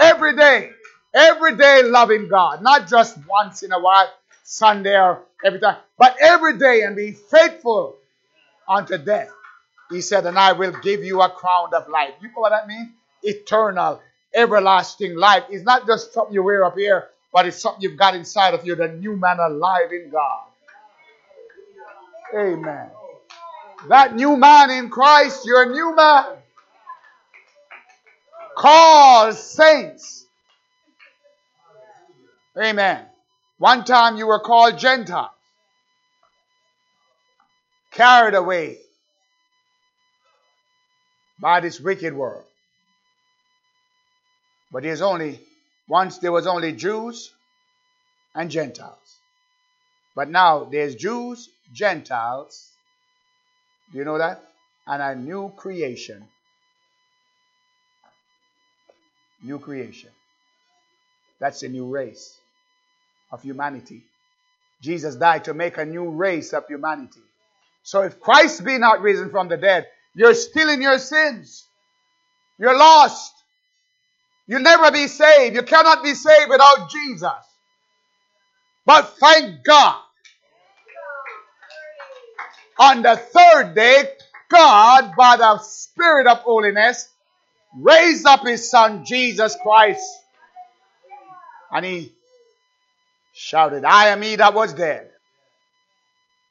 Every 0.00 0.36
day. 0.36 0.70
Every 1.16 1.56
day 1.56 1.82
loving 1.82 2.28
God. 2.28 2.62
Not 2.62 2.88
just 2.88 3.16
once 3.26 3.62
in 3.62 3.72
a 3.72 3.80
while, 3.80 4.12
Sunday 4.44 4.94
or 4.96 5.22
every 5.44 5.58
time, 5.58 5.78
but 5.98 6.16
every 6.20 6.58
day 6.58 6.82
and 6.82 6.94
be 6.94 7.12
faithful 7.12 7.96
unto 8.68 8.98
death. 8.98 9.30
He 9.90 10.02
said, 10.02 10.26
and 10.26 10.38
I 10.38 10.52
will 10.52 10.72
give 10.82 11.02
you 11.02 11.22
a 11.22 11.30
crown 11.30 11.72
of 11.72 11.88
life. 11.88 12.12
You 12.20 12.28
know 12.28 12.40
what 12.40 12.50
that 12.50 12.68
means? 12.68 12.90
Eternal, 13.22 14.02
everlasting 14.34 15.16
life. 15.16 15.44
It's 15.48 15.64
not 15.64 15.86
just 15.86 16.12
something 16.12 16.34
you 16.34 16.42
wear 16.42 16.64
up 16.64 16.76
here, 16.76 17.08
but 17.32 17.46
it's 17.46 17.60
something 17.60 17.82
you've 17.82 17.98
got 17.98 18.14
inside 18.14 18.54
of 18.54 18.66
you, 18.66 18.74
the 18.76 18.88
new 18.88 19.16
man 19.16 19.38
alive 19.40 19.92
in 19.92 20.10
God. 20.10 20.42
Amen. 22.36 22.90
That 23.88 24.14
new 24.14 24.36
man 24.36 24.70
in 24.70 24.90
Christ, 24.90 25.46
you're 25.46 25.62
a 25.62 25.70
new 25.72 25.94
man. 25.96 26.26
Called 28.56 29.34
saints. 29.34 30.25
Amen. 32.58 33.04
One 33.58 33.84
time 33.84 34.16
you 34.16 34.26
were 34.26 34.40
called 34.40 34.78
Gentiles 34.78 35.30
carried 37.90 38.34
away 38.34 38.78
by 41.40 41.60
this 41.60 41.80
wicked 41.80 42.14
world. 42.14 42.44
But 44.70 44.82
there's 44.82 45.00
only, 45.00 45.40
once 45.88 46.18
there 46.18 46.32
was 46.32 46.46
only 46.46 46.72
Jews 46.72 47.30
and 48.34 48.50
Gentiles. 48.50 49.16
But 50.14 50.28
now 50.28 50.64
there's 50.64 50.94
Jews, 50.94 51.48
Gentiles. 51.72 52.70
Do 53.92 53.98
you 53.98 54.04
know 54.04 54.18
that? 54.18 54.42
And 54.86 55.02
a 55.02 55.14
new 55.14 55.52
creation. 55.56 56.26
New 59.42 59.58
creation. 59.58 60.10
That's 61.38 61.62
a 61.62 61.68
new 61.68 61.86
race 61.86 62.38
of 63.30 63.42
humanity. 63.42 64.02
Jesus 64.82 65.16
died 65.16 65.44
to 65.44 65.54
make 65.54 65.78
a 65.78 65.84
new 65.84 66.10
race 66.10 66.52
of 66.52 66.66
humanity. 66.66 67.20
So 67.82 68.02
if 68.02 68.20
Christ 68.20 68.64
be 68.64 68.78
not 68.78 69.00
risen 69.00 69.30
from 69.30 69.48
the 69.48 69.56
dead, 69.56 69.86
you're 70.14 70.34
still 70.34 70.68
in 70.68 70.82
your 70.82 70.98
sins. 70.98 71.64
You're 72.58 72.76
lost. 72.76 73.32
You'll 74.46 74.60
never 74.60 74.90
be 74.90 75.08
saved. 75.08 75.54
You 75.54 75.62
cannot 75.62 76.02
be 76.02 76.14
saved 76.14 76.50
without 76.50 76.90
Jesus. 76.90 77.30
But 78.84 79.16
thank 79.18 79.64
God. 79.64 80.00
On 82.78 83.02
the 83.02 83.16
third 83.16 83.74
day, 83.74 84.04
God, 84.48 85.14
by 85.16 85.36
the 85.36 85.58
Spirit 85.58 86.26
of 86.26 86.38
holiness, 86.38 87.08
raised 87.76 88.26
up 88.26 88.46
his 88.46 88.70
son 88.70 89.04
Jesus 89.04 89.56
Christ. 89.62 90.04
And 91.72 91.84
he 91.84 92.12
shouted, 93.36 93.84
I 93.84 94.08
am 94.08 94.22
he 94.22 94.36
that 94.36 94.54
was 94.54 94.72
dead, 94.72 95.10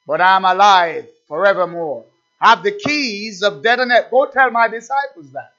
but 0.06 0.22
I 0.22 0.36
am 0.36 0.46
alive 0.46 1.08
forevermore. 1.28 2.06
Have 2.40 2.64
the 2.64 2.72
keys 2.72 3.42
of 3.42 3.64
death 3.64 3.80
and 3.80 3.90
death. 3.90 4.12
Go 4.12 4.28
tell 4.28 4.52
my 4.52 4.68
disciples 4.68 5.32
that. 5.34 5.52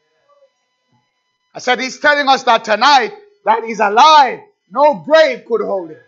I 1.54 1.58
said, 1.58 1.80
He's 1.80 1.98
telling 1.98 2.28
us 2.28 2.44
that 2.44 2.64
tonight 2.64 3.12
that 3.44 3.64
He's 3.64 3.80
alive. 3.80 4.40
No 4.70 4.94
grave 4.94 5.44
could 5.46 5.62
hold 5.62 5.90
Him. 5.90 5.98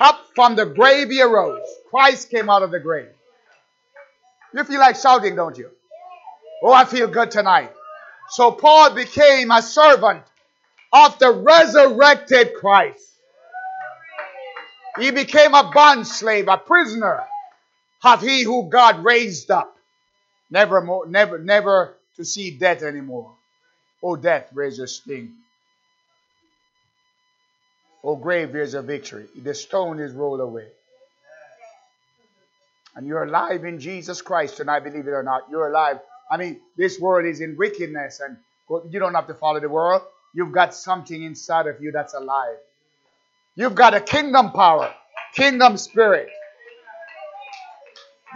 Up 0.00 0.26
from 0.34 0.56
the 0.56 0.64
grave 0.64 1.10
He 1.10 1.20
arose. 1.20 1.66
Christ 1.90 2.30
came 2.30 2.48
out 2.48 2.62
of 2.62 2.70
the 2.70 2.80
grave. 2.80 3.08
You 4.54 4.64
feel 4.64 4.80
like 4.80 4.96
shouting, 4.96 5.36
don't 5.36 5.58
you? 5.58 5.70
Oh, 6.62 6.72
I 6.72 6.84
feel 6.84 7.08
good 7.08 7.30
tonight. 7.30 7.72
So 8.30 8.52
Paul 8.52 8.94
became 8.94 9.50
a 9.50 9.60
servant 9.60 10.22
of 10.92 11.18
the 11.18 11.30
resurrected 11.32 12.54
Christ. 12.54 13.04
He 15.00 15.10
became 15.10 15.54
a 15.54 15.70
bond 15.72 16.06
slave, 16.06 16.48
a 16.48 16.58
prisoner 16.58 17.24
of 18.04 18.20
he 18.20 18.42
who 18.42 18.68
God 18.68 19.04
raised 19.04 19.50
up. 19.50 19.76
Never 20.50 20.80
more, 20.80 21.06
never, 21.06 21.38
never 21.38 21.96
to 22.16 22.24
see 22.24 22.50
death 22.50 22.82
anymore. 22.82 23.34
Oh, 24.02 24.16
death, 24.16 24.48
where's 24.52 24.78
your 24.78 24.86
sting? 24.86 25.32
Oh, 28.02 28.16
grave, 28.16 28.52
where's 28.52 28.72
your 28.72 28.82
victory? 28.82 29.26
The 29.36 29.54
stone 29.54 30.00
is 30.00 30.12
rolled 30.12 30.40
away. 30.40 30.68
And 32.96 33.06
you're 33.06 33.24
alive 33.24 33.64
in 33.64 33.78
Jesus 33.78 34.20
Christ 34.22 34.56
tonight, 34.56 34.80
believe 34.80 35.06
it 35.06 35.10
or 35.10 35.22
not. 35.22 35.42
You're 35.50 35.68
alive. 35.68 36.00
I 36.30 36.36
mean, 36.36 36.60
this 36.76 36.98
world 36.98 37.26
is 37.26 37.40
in 37.40 37.56
wickedness, 37.56 38.20
and 38.20 38.36
you 38.92 38.98
don't 38.98 39.14
have 39.14 39.28
to 39.28 39.34
follow 39.34 39.60
the 39.60 39.68
world. 39.68 40.02
You've 40.34 40.52
got 40.52 40.74
something 40.74 41.22
inside 41.22 41.66
of 41.66 41.80
you 41.80 41.92
that's 41.92 42.14
alive. 42.14 42.56
You've 43.60 43.74
got 43.74 43.92
a 43.92 44.00
kingdom 44.00 44.52
power, 44.52 44.90
kingdom 45.34 45.76
spirit. 45.76 46.30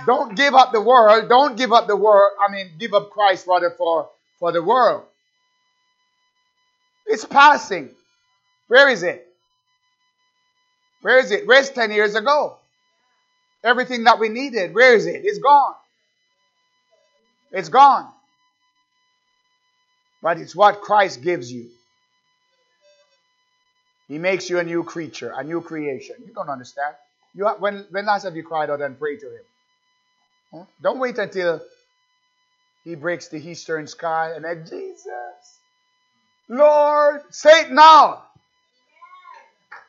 Don't 0.04 0.36
give 0.36 0.54
up 0.54 0.70
the 0.72 0.82
world. 0.82 1.30
Don't 1.30 1.56
give 1.56 1.72
up 1.72 1.86
the 1.86 1.96
world. 1.96 2.32
I 2.46 2.52
mean, 2.52 2.72
give 2.78 2.92
up 2.92 3.08
Christ 3.08 3.46
rather 3.46 3.70
for, 3.70 4.10
for 4.38 4.52
the 4.52 4.62
world. 4.62 5.04
It's 7.06 7.24
passing. 7.24 7.88
Where 8.68 8.90
is 8.90 9.02
it? 9.02 9.26
Where 11.00 11.18
is 11.20 11.30
it? 11.30 11.46
Where's 11.46 11.70
10 11.70 11.90
years 11.90 12.14
ago? 12.14 12.58
Everything 13.64 14.04
that 14.04 14.18
we 14.18 14.28
needed, 14.28 14.74
where 14.74 14.94
is 14.94 15.06
it? 15.06 15.22
It's 15.24 15.38
gone. 15.38 15.74
It's 17.50 17.70
gone. 17.70 18.12
But 20.22 20.38
it's 20.38 20.54
what 20.54 20.82
Christ 20.82 21.22
gives 21.22 21.50
you. 21.50 21.70
He 24.08 24.18
makes 24.18 24.50
you 24.50 24.58
a 24.58 24.64
new 24.64 24.84
creature, 24.84 25.32
a 25.34 25.42
new 25.42 25.60
creation. 25.60 26.16
You 26.26 26.34
don't 26.34 26.48
understand. 26.48 26.94
You 27.34 27.46
have, 27.46 27.60
when, 27.60 27.86
when 27.90 28.06
last 28.06 28.24
have 28.24 28.36
you 28.36 28.42
cried 28.42 28.70
out 28.70 28.80
and 28.80 28.98
prayed 28.98 29.20
to 29.20 29.26
Him? 29.26 29.42
Huh? 30.52 30.64
Don't 30.82 30.98
wait 30.98 31.18
until 31.18 31.60
He 32.84 32.94
breaks 32.94 33.28
the 33.28 33.38
eastern 33.38 33.86
sky 33.86 34.32
and 34.36 34.44
then, 34.44 34.64
Jesus, 34.64 35.06
Lord, 36.48 37.22
say 37.30 37.62
it 37.62 37.72
now. 37.72 38.24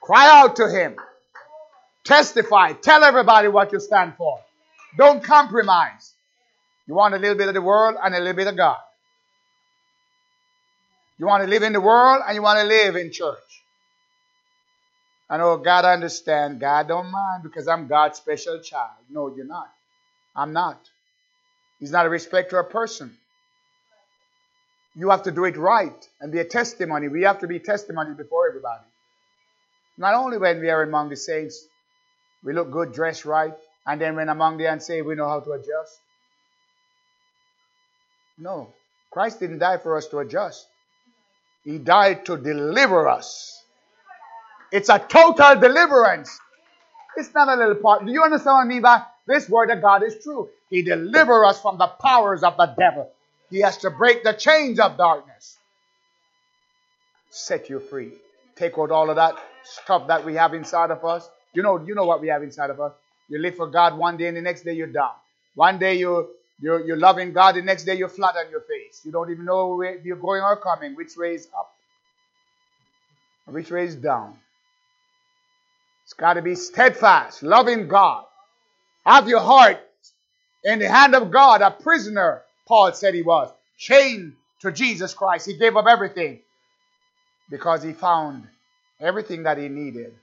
Cry 0.01 0.29
out 0.41 0.55
to 0.57 0.69
Him. 0.69 0.95
Testify. 2.05 2.73
Tell 2.73 3.03
everybody 3.03 3.47
what 3.47 3.71
you 3.73 3.79
stand 3.79 4.15
for. 4.15 4.39
Don't 4.97 5.23
compromise. 5.23 6.13
You 6.87 6.93
want 6.93 7.15
a 7.15 7.17
little 7.17 7.35
bit 7.35 7.47
of 7.47 7.53
the 7.53 7.61
world 7.61 7.97
and 8.01 8.15
a 8.15 8.19
little 8.19 8.35
bit 8.35 8.47
of 8.47 8.55
God. 8.55 8.77
You 11.17 11.25
want 11.25 11.43
to 11.43 11.49
live 11.49 11.63
in 11.63 11.73
the 11.73 11.81
world 11.81 12.21
and 12.25 12.35
you 12.35 12.41
want 12.41 12.59
to 12.59 12.65
live 12.65 12.95
in 12.95 13.11
church. 13.11 13.63
I 15.29 15.37
know 15.37 15.57
God 15.57 15.85
understand. 15.85 16.59
God 16.59 16.87
don't 16.87 17.11
mind 17.11 17.43
because 17.43 17.67
I'm 17.67 17.87
God's 17.87 18.17
special 18.17 18.59
child. 18.59 18.91
No, 19.09 19.33
you're 19.35 19.45
not. 19.45 19.71
I'm 20.35 20.53
not. 20.53 20.79
He's 21.79 21.91
not 21.91 22.05
a 22.05 22.09
respecter 22.09 22.59
of 22.59 22.69
person. 22.69 23.17
You 24.95 25.09
have 25.09 25.23
to 25.23 25.31
do 25.31 25.45
it 25.45 25.57
right 25.57 26.07
and 26.21 26.31
be 26.31 26.39
a 26.39 26.45
testimony. 26.45 27.07
We 27.07 27.23
have 27.23 27.39
to 27.39 27.47
be 27.47 27.59
testimony 27.59 28.13
before 28.13 28.47
everybody. 28.47 28.83
Not 29.97 30.13
only 30.13 30.37
when 30.37 30.59
we 30.59 30.69
are 30.69 30.83
among 30.83 31.09
the 31.09 31.17
saints, 31.17 31.67
we 32.43 32.53
look 32.53 32.71
good, 32.71 32.93
dressed 32.93 33.25
right, 33.25 33.53
and 33.85 33.99
then 33.99 34.15
when 34.15 34.29
among 34.29 34.57
the 34.57 34.65
unsaved, 34.65 35.07
we 35.07 35.15
know 35.15 35.27
how 35.27 35.39
to 35.39 35.51
adjust. 35.51 35.99
No. 38.37 38.73
Christ 39.11 39.39
didn't 39.39 39.59
die 39.59 39.77
for 39.77 39.97
us 39.97 40.07
to 40.07 40.19
adjust. 40.19 40.67
He 41.63 41.77
died 41.77 42.25
to 42.25 42.37
deliver 42.37 43.07
us. 43.07 43.54
It's 44.71 44.89
a 44.89 44.99
total 44.99 45.59
deliverance. 45.59 46.39
It's 47.17 47.33
not 47.33 47.47
a 47.47 47.55
little 47.55 47.75
part. 47.75 48.05
Do 48.05 48.11
you 48.11 48.23
understand 48.23 48.55
what 48.55 48.65
I 48.65 48.65
mean 48.65 48.81
by 48.81 49.03
this 49.27 49.49
word 49.49 49.71
of 49.71 49.81
God 49.81 50.03
is 50.03 50.15
true? 50.23 50.49
He 50.69 50.81
delivers 50.81 51.45
us 51.47 51.61
from 51.61 51.77
the 51.77 51.87
powers 51.87 52.43
of 52.43 52.57
the 52.57 52.67
devil. 52.77 53.09
He 53.49 53.59
has 53.59 53.77
to 53.77 53.89
break 53.89 54.23
the 54.23 54.33
chains 54.33 54.79
of 54.79 54.97
darkness. 54.97 55.57
Set 57.29 57.69
you 57.69 57.79
free. 57.79 58.13
Take 58.55 58.77
out 58.77 58.91
all 58.91 59.09
of 59.09 59.17
that 59.17 59.35
stuff 59.63 60.07
that 60.07 60.25
we 60.25 60.35
have 60.35 60.53
inside 60.53 60.91
of 60.91 61.03
us. 61.05 61.29
You 61.53 61.63
know, 61.63 61.83
you 61.85 61.95
know 61.95 62.05
what 62.05 62.21
we 62.21 62.27
have 62.27 62.43
inside 62.43 62.69
of 62.69 62.79
us. 62.81 62.93
You 63.29 63.39
live 63.39 63.55
for 63.55 63.67
God 63.67 63.97
one 63.97 64.17
day 64.17 64.27
and 64.27 64.37
the 64.37 64.41
next 64.41 64.63
day 64.63 64.73
you're 64.73 64.87
down. 64.87 65.11
One 65.55 65.79
day 65.79 65.95
you 65.95 66.29
you're, 66.61 66.85
you're 66.85 66.97
loving 66.97 67.33
God, 67.33 67.55
the 67.55 67.61
next 67.61 67.83
day 67.83 67.95
you're 67.95 68.09
flat 68.09 68.35
on 68.37 68.49
your 68.49 68.61
face. 68.61 69.01
You 69.03 69.11
don't 69.11 69.29
even 69.29 69.45
know 69.45 69.75
where 69.75 69.99
you're 69.99 70.15
going 70.15 70.41
or 70.41 70.55
coming, 70.55 70.95
which 70.95 71.17
way 71.17 71.35
is 71.35 71.49
up, 71.57 71.73
which 73.47 73.71
way 73.71 73.85
is 73.85 73.95
down. 73.95 74.37
It's 76.05 76.13
got 76.13 76.35
to 76.35 76.41
be 76.41 76.55
steadfast, 76.55 77.43
loving 77.43 77.87
God. 77.87 78.25
Have 79.05 79.27
your 79.27 79.41
heart 79.41 79.79
in 80.63 80.79
the 80.79 80.89
hand 80.89 81.13
of 81.15 81.31
God, 81.31 81.61
a 81.61 81.71
prisoner, 81.71 82.41
Paul 82.67 82.93
said 82.93 83.13
he 83.13 83.21
was, 83.21 83.51
chained 83.77 84.33
to 84.61 84.71
Jesus 84.71 85.13
Christ. 85.13 85.45
He 85.45 85.57
gave 85.57 85.75
up 85.75 85.85
everything 85.87 86.39
because 87.49 87.83
he 87.83 87.93
found 87.93 88.47
everything 88.99 89.43
that 89.43 89.57
he 89.57 89.67
needed 89.67 90.13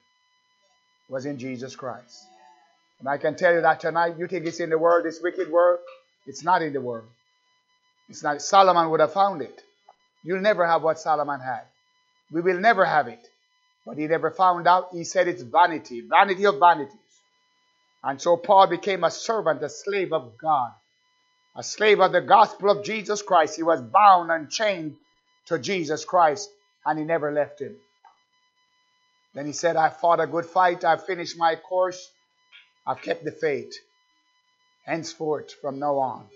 was 1.09 1.27
in 1.27 1.39
Jesus 1.39 1.77
Christ. 1.77 2.27
And 3.01 3.09
I 3.09 3.19
can 3.19 3.35
tell 3.35 3.53
you 3.53 3.61
that 3.61 3.81
tonight, 3.81 4.15
you 4.19 4.27
think 4.27 4.47
it's 4.47 4.61
in 4.61 4.71
the 4.71 4.79
world, 4.79 5.05
this 5.05 5.21
wicked 5.21 5.51
world? 5.51 5.81
It's 6.27 6.45
not 6.45 6.63
in 6.63 6.73
the 6.73 6.81
world. 6.81 7.09
It's 8.09 8.23
not. 8.23 8.41
Solomon 8.41 8.91
would 8.91 9.01
have 9.01 9.13
found 9.13 9.43
it. 9.43 9.63
You'll 10.25 10.41
never 10.41 10.67
have 10.67 10.83
what 10.83 11.01
Solomon 11.01 11.41
had. 11.41 11.63
We 12.31 12.41
will 12.41 12.61
never 12.61 12.85
have 12.85 13.09
it. 13.09 13.29
But 13.85 13.99
he 13.99 14.07
never 14.07 14.31
found 14.31 14.69
out. 14.69 14.89
He 14.93 15.05
said 15.05 15.29
it's 15.29 15.43
vanity, 15.43 16.03
vanity 16.03 16.47
of 16.47 16.59
vanities. 16.59 16.97
And 18.05 18.21
so 18.21 18.37
Paul 18.37 18.67
became 18.67 19.05
a 19.05 19.11
servant, 19.11 19.63
a 19.63 19.69
slave 19.69 20.13
of 20.13 20.37
God, 20.39 20.73
a 21.57 21.63
slave 21.63 22.01
of 22.01 22.13
the 22.13 22.21
gospel 22.21 22.71
of 22.71 22.85
Jesus 22.85 23.23
Christ. 23.23 23.57
He 23.57 23.63
was 23.63 23.81
bound 23.81 24.31
and 24.31 24.51
chained 24.51 24.97
to 25.47 25.59
Jesus 25.59 26.05
Christ, 26.05 26.51
and 26.85 26.99
he 26.99 27.05
never 27.05 27.33
left 27.33 27.61
him. 27.61 27.77
Then 29.35 29.47
he 29.47 29.53
said, 29.53 29.77
I 29.77 29.89
fought 29.89 30.21
a 30.21 30.27
good 30.27 30.47
fight, 30.47 30.85
I've 30.85 31.07
finished 31.07 31.39
my 31.39 31.57
course, 31.57 32.11
I've 32.87 33.01
kept 33.01 33.25
the 33.25 33.33
faith. 33.33 33.75
Henceforth, 34.85 35.53
from 35.61 35.79
now 35.79 35.99
on, 35.99 36.27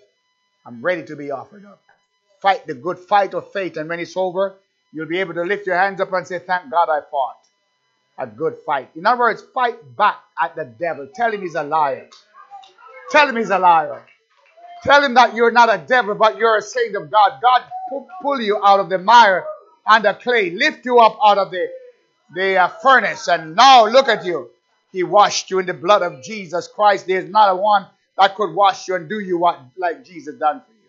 I'm 0.64 0.82
ready 0.82 1.05
to 1.05 1.16
be 1.16 1.30
offered 1.30 1.64
up. 1.64 1.80
Fight 2.40 2.66
the 2.66 2.74
good 2.74 2.99
fight 2.99 3.34
of 3.34 3.53
faith, 3.53 3.76
and 3.76 3.88
when 3.88 4.01
it's 4.01 4.16
over, 4.16 4.57
you'll 4.97 5.07
be 5.07 5.18
able 5.18 5.34
to 5.34 5.42
lift 5.42 5.66
your 5.66 5.76
hands 5.76 6.01
up 6.01 6.11
and 6.11 6.26
say, 6.26 6.38
Thank 6.38 6.70
God 6.70 6.88
I 6.88 7.01
fought 7.11 7.36
a 8.18 8.26
good 8.26 8.57
fight. 8.64 8.88
In 8.97 9.05
other 9.05 9.20
words, 9.20 9.44
fight 9.53 9.76
back 9.94 10.16
at 10.42 10.57
the 10.57 10.64
devil. 10.64 11.07
Tell 11.14 11.30
him 11.30 11.42
he's 11.42 11.55
a 11.55 11.62
liar. 11.62 12.09
Tell 13.11 13.28
him 13.28 13.36
he's 13.36 13.51
a 13.51 13.59
liar. 13.59 14.07
Tell 14.84 15.05
him 15.05 15.12
that 15.14 15.34
you're 15.34 15.51
not 15.51 15.68
a 15.68 15.76
devil, 15.76 16.14
but 16.14 16.38
you're 16.38 16.57
a 16.57 16.62
saint 16.62 16.97
of 16.97 17.11
God. 17.11 17.40
God 17.42 17.62
pull 18.22 18.40
you 18.40 18.59
out 18.64 18.80
of 18.80 18.88
the 18.88 18.99
mire 18.99 19.44
and 19.86 20.03
the 20.03 20.14
clay, 20.14 20.51
lift 20.51 20.86
you 20.86 20.99
up 20.99 21.18
out 21.22 21.36
of 21.36 21.51
the, 21.51 21.68
the 22.34 22.57
uh, 22.57 22.68
furnace, 22.82 23.28
and 23.28 23.55
now 23.55 23.86
look 23.86 24.09
at 24.09 24.24
you. 24.24 24.49
He 24.92 25.03
washed 25.03 25.51
you 25.51 25.59
in 25.59 25.66
the 25.66 25.74
blood 25.74 26.01
of 26.01 26.22
Jesus 26.22 26.68
Christ. 26.68 27.07
There's 27.07 27.28
not 27.28 27.51
a 27.51 27.57
one 27.57 27.86
that 28.16 28.34
could 28.34 28.55
wash 28.55 28.88
you 28.88 28.94
and 28.94 29.11
do 29.11 29.20
you 29.20 29.36
what 29.36 29.61
like 29.76 30.05
Jesus 30.07 30.36
done 30.36 30.61
for 30.61 30.72
you. 30.72 30.88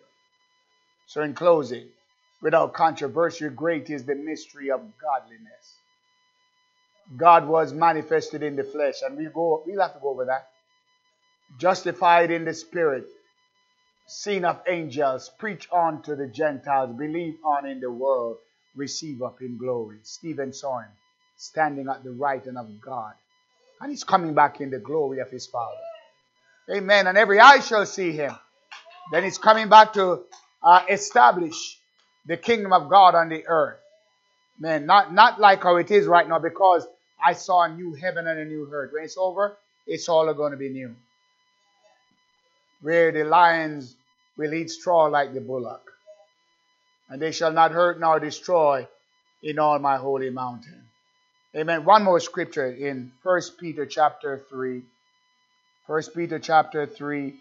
So 1.06 1.22
in 1.22 1.34
closing, 1.34 1.88
without 2.42 2.72
controversy, 2.74 3.48
great 3.48 3.90
is 3.90 4.04
the 4.04 4.14
mystery 4.14 4.70
of 4.70 4.80
godliness. 5.00 5.76
God 7.16 7.48
was 7.48 7.72
manifested 7.72 8.42
in 8.42 8.56
the 8.56 8.64
flesh, 8.64 8.96
and 9.02 9.16
we 9.16 9.26
go 9.26 9.62
we'll 9.66 9.80
have 9.80 9.94
to 9.94 10.00
go 10.00 10.10
over 10.10 10.26
that. 10.26 10.48
Justified 11.58 12.30
in 12.30 12.44
the 12.44 12.54
spirit, 12.54 13.06
seen 14.06 14.44
of 14.44 14.60
angels, 14.68 15.30
preach 15.38 15.68
on 15.72 16.02
to 16.02 16.16
the 16.16 16.26
Gentiles, 16.28 16.96
believe 16.96 17.36
on 17.44 17.66
in 17.66 17.80
the 17.80 17.90
world, 17.90 18.36
receive 18.76 19.22
up 19.22 19.40
in 19.40 19.56
glory. 19.58 19.98
Stephen 20.02 20.52
saw 20.52 20.80
him 20.80 20.90
standing 21.36 21.88
at 21.88 22.04
the 22.04 22.10
right 22.10 22.44
hand 22.44 22.58
of 22.58 22.68
God. 22.80 23.14
And 23.80 23.90
he's 23.90 24.04
coming 24.04 24.34
back 24.34 24.60
in 24.60 24.70
the 24.70 24.78
glory 24.78 25.20
of 25.20 25.30
his 25.30 25.46
Father. 25.46 25.76
Amen. 26.70 27.06
And 27.06 27.16
every 27.16 27.40
eye 27.40 27.60
shall 27.60 27.86
see 27.86 28.12
him. 28.12 28.34
Then 29.12 29.24
he's 29.24 29.38
coming 29.38 29.68
back 29.68 29.94
to 29.94 30.24
uh, 30.62 30.82
establish 30.90 31.77
the 32.28 32.36
kingdom 32.36 32.72
of 32.72 32.88
God 32.88 33.14
on 33.14 33.30
the 33.30 33.44
earth. 33.48 33.80
Man, 34.60 34.86
not, 34.86 35.12
not 35.12 35.40
like 35.40 35.62
how 35.62 35.76
it 35.76 35.90
is 35.90 36.06
right 36.06 36.28
now 36.28 36.38
because 36.38 36.86
I 37.24 37.32
saw 37.32 37.62
a 37.62 37.68
new 37.68 37.94
heaven 37.94 38.26
and 38.26 38.38
a 38.38 38.44
new 38.44 38.68
earth. 38.70 38.92
When 38.92 39.02
it's 39.02 39.16
over, 39.16 39.56
it's 39.86 40.08
all 40.08 40.32
going 40.34 40.52
to 40.52 40.58
be 40.58 40.68
new. 40.68 40.94
Where 42.82 43.10
the 43.10 43.24
lions 43.24 43.96
will 44.36 44.52
eat 44.52 44.70
straw 44.70 45.06
like 45.06 45.32
the 45.32 45.40
bullock. 45.40 45.90
And 47.08 47.20
they 47.20 47.32
shall 47.32 47.52
not 47.52 47.72
hurt 47.72 47.98
nor 47.98 48.20
destroy 48.20 48.86
in 49.42 49.58
all 49.58 49.78
my 49.78 49.96
holy 49.96 50.30
mountain. 50.30 50.84
Amen. 51.56 51.84
One 51.84 52.04
more 52.04 52.20
scripture 52.20 52.70
in 52.70 53.10
First 53.22 53.58
Peter 53.58 53.86
chapter 53.86 54.42
3. 54.50 54.82
First 55.86 56.14
Peter 56.14 56.38
chapter 56.38 56.84
3, 56.84 57.34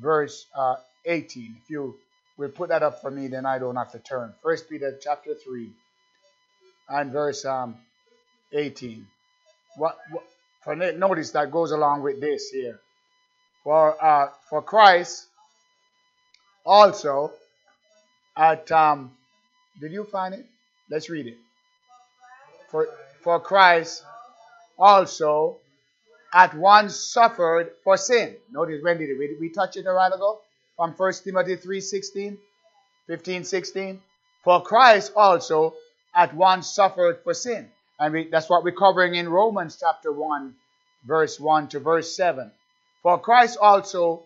verse 0.00 0.46
uh, 0.56 0.76
18. 1.04 1.56
If 1.64 1.68
you 1.68 1.96
will 2.38 2.48
put 2.48 2.68
that 2.70 2.82
up 2.82 3.02
for 3.02 3.10
me, 3.10 3.26
then 3.26 3.44
I 3.44 3.58
don't 3.58 3.76
have 3.76 3.92
to 3.92 3.98
turn. 3.98 4.32
First 4.42 4.70
Peter 4.70 4.96
chapter 5.02 5.34
3 5.34 5.70
and 6.88 7.12
verse 7.12 7.44
um, 7.44 7.76
18. 8.52 9.06
What, 9.76 9.98
what, 10.10 10.24
for 10.62 10.76
notice 10.76 11.32
that 11.32 11.50
goes 11.50 11.72
along 11.72 12.02
with 12.02 12.20
this 12.20 12.50
here. 12.50 12.78
For 13.64 14.02
uh, 14.02 14.30
for 14.48 14.62
Christ 14.62 15.26
also 16.64 17.32
at 18.36 18.70
um, 18.72 19.12
did 19.80 19.92
you 19.92 20.04
find 20.04 20.34
it? 20.34 20.46
Let's 20.90 21.10
read 21.10 21.26
it. 21.26 21.36
For 22.70 22.88
for 23.22 23.40
Christ 23.40 24.04
also 24.78 25.58
at 26.32 26.54
once 26.54 26.96
suffered 26.96 27.72
for 27.82 27.96
sin. 27.96 28.36
Notice 28.52 28.82
when 28.82 28.98
did? 28.98 29.18
We, 29.18 29.36
we 29.40 29.50
touch 29.50 29.76
it 29.76 29.86
a 29.86 29.94
while 29.94 30.12
ago 30.12 30.40
from 30.78 30.92
1 30.92 31.12
Timothy 31.24 31.56
3 31.56 31.80
16, 31.80 32.38
15, 33.08 33.44
16. 33.44 34.00
For 34.44 34.62
Christ 34.62 35.12
also 35.16 35.74
at 36.14 36.32
once 36.34 36.72
suffered 36.72 37.18
for 37.24 37.34
sin. 37.34 37.68
And 37.98 38.14
we, 38.14 38.28
that's 38.30 38.48
what 38.48 38.62
we're 38.62 38.70
covering 38.70 39.16
in 39.16 39.28
Romans 39.28 39.76
chapter 39.78 40.12
1, 40.12 40.54
verse 41.04 41.40
1 41.40 41.68
to 41.70 41.80
verse 41.80 42.16
7. 42.16 42.52
For 43.02 43.18
Christ 43.18 43.58
also 43.60 44.22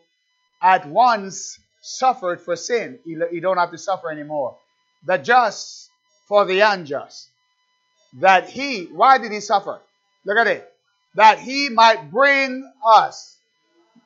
at 0.60 0.86
once 0.86 1.58
suffered 1.80 2.42
for 2.42 2.54
sin. 2.54 2.98
You, 3.06 3.26
you 3.32 3.40
don't 3.40 3.56
have 3.56 3.70
to 3.70 3.78
suffer 3.78 4.10
anymore. 4.10 4.58
The 5.06 5.16
just 5.16 5.88
for 6.28 6.44
the 6.44 6.60
unjust. 6.60 7.30
That 8.20 8.50
he, 8.50 8.84
why 8.84 9.16
did 9.16 9.32
he 9.32 9.40
suffer? 9.40 9.80
Look 10.26 10.36
at 10.36 10.46
it. 10.46 10.70
That 11.14 11.38
he 11.38 11.70
might 11.70 12.10
bring 12.10 12.70
us. 12.84 13.38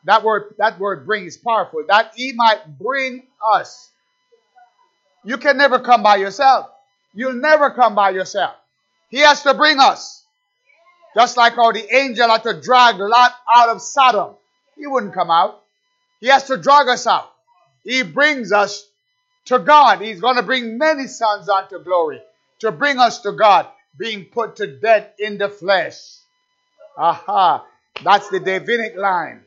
That 0.06 0.22
word, 0.22 0.54
that 0.58 0.78
word 0.78 1.04
bring 1.04 1.26
is 1.26 1.36
powerful. 1.36 1.84
That 1.88 2.12
he 2.16 2.32
might 2.32 2.78
bring 2.78 3.24
us. 3.44 3.90
You 5.24 5.36
can 5.36 5.58
never 5.58 5.80
come 5.80 6.02
by 6.02 6.16
yourself. 6.16 6.70
You'll 7.12 7.34
never 7.34 7.70
come 7.70 7.94
by 7.94 8.10
yourself. 8.10 8.54
He 9.10 9.18
has 9.18 9.42
to 9.42 9.54
bring 9.54 9.78
us. 9.80 10.24
Just 11.16 11.36
like 11.36 11.54
how 11.54 11.72
the 11.72 11.94
angel 11.94 12.28
had 12.28 12.42
to 12.44 12.60
drag 12.60 12.98
Lot 12.98 13.32
out 13.52 13.70
of 13.70 13.82
Sodom. 13.82 14.34
He 14.76 14.86
wouldn't 14.86 15.14
come 15.14 15.30
out. 15.30 15.62
He 16.20 16.28
has 16.28 16.44
to 16.44 16.56
drag 16.56 16.88
us 16.88 17.06
out. 17.06 17.32
He 17.84 18.02
brings 18.02 18.52
us 18.52 18.88
to 19.46 19.58
God. 19.58 20.00
He's 20.00 20.20
going 20.20 20.36
to 20.36 20.42
bring 20.42 20.78
many 20.78 21.06
sons 21.06 21.48
unto 21.48 21.82
glory 21.82 22.20
to 22.60 22.70
bring 22.72 22.98
us 22.98 23.20
to 23.20 23.32
God, 23.32 23.66
being 23.98 24.26
put 24.26 24.56
to 24.56 24.66
death 24.66 25.08
in 25.18 25.38
the 25.38 25.48
flesh. 25.48 25.96
Aha. 26.96 27.64
That's 28.04 28.28
the 28.28 28.40
Davidic 28.40 28.96
line. 28.96 29.45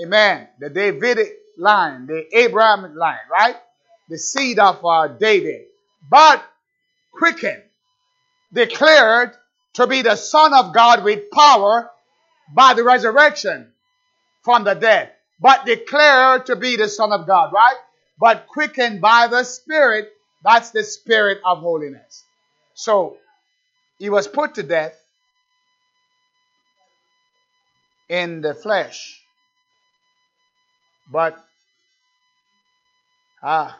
Amen. 0.00 0.48
The 0.58 0.70
Davidic 0.70 1.38
line, 1.58 2.06
the 2.06 2.24
Abrahamic 2.38 2.94
line, 2.94 3.18
right? 3.30 3.56
The 4.08 4.18
seed 4.18 4.58
of 4.58 4.84
uh, 4.84 5.08
David. 5.08 5.66
But 6.10 6.44
quickened, 7.12 7.62
declared 8.52 9.32
to 9.74 9.86
be 9.86 10.02
the 10.02 10.16
Son 10.16 10.52
of 10.54 10.74
God 10.74 11.04
with 11.04 11.30
power 11.30 11.90
by 12.54 12.74
the 12.74 12.84
resurrection 12.84 13.72
from 14.42 14.64
the 14.64 14.74
dead, 14.74 15.12
but 15.40 15.66
declared 15.66 16.46
to 16.46 16.56
be 16.56 16.76
the 16.76 16.88
Son 16.88 17.12
of 17.12 17.26
God, 17.26 17.52
right? 17.52 17.76
But 18.18 18.46
quickened 18.48 19.00
by 19.00 19.28
the 19.28 19.44
Spirit, 19.44 20.10
that's 20.44 20.70
the 20.70 20.84
Spirit 20.84 21.38
of 21.44 21.58
holiness. 21.58 22.24
So, 22.74 23.16
he 23.98 24.10
was 24.10 24.26
put 24.26 24.56
to 24.56 24.62
death 24.62 24.94
in 28.08 28.40
the 28.40 28.54
flesh. 28.54 29.21
But, 31.12 31.38
ah, 33.42 33.78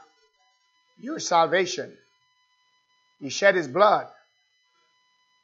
your 1.01 1.19
salvation 1.19 1.97
he 3.23 3.31
shed 3.31 3.55
his 3.55 3.69
blood. 3.69 4.09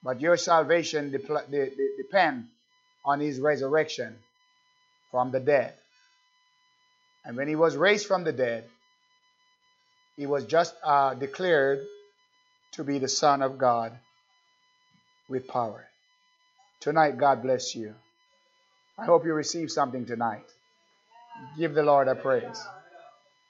But 0.03 0.21
your 0.21 0.37
salvation 0.37 1.13
depends 1.13 2.49
on 3.05 3.21
his 3.21 3.39
resurrection 3.39 4.17
from 5.13 5.31
the 5.31 5.41
dead. 5.41 5.75
And 7.25 7.37
when 7.37 7.47
he 7.47 7.55
was 7.55 7.77
raised 7.77 8.07
from 8.07 8.25
the 8.25 8.33
dead, 8.33 8.65
he 10.17 10.27
was 10.27 10.45
just 10.45 10.75
uh, 10.83 11.15
declared 11.15 11.87
to 12.73 12.85
be 12.85 12.99
the 12.99 13.09
Son 13.09 13.43
of 13.43 13.59
God 13.59 13.93
with 15.29 15.47
power. 15.47 15.87
Tonight, 16.81 17.17
God 17.17 17.43
bless 17.43 17.77
you. 17.77 17.95
I 18.99 19.05
hope 19.05 19.25
you 19.25 19.35
receive 19.35 19.71
something 19.71 20.07
tonight. 20.07 20.47
Give 21.59 21.75
the 21.75 21.83
Lord 21.83 22.09
a 22.09 22.15
praise. 22.15 22.78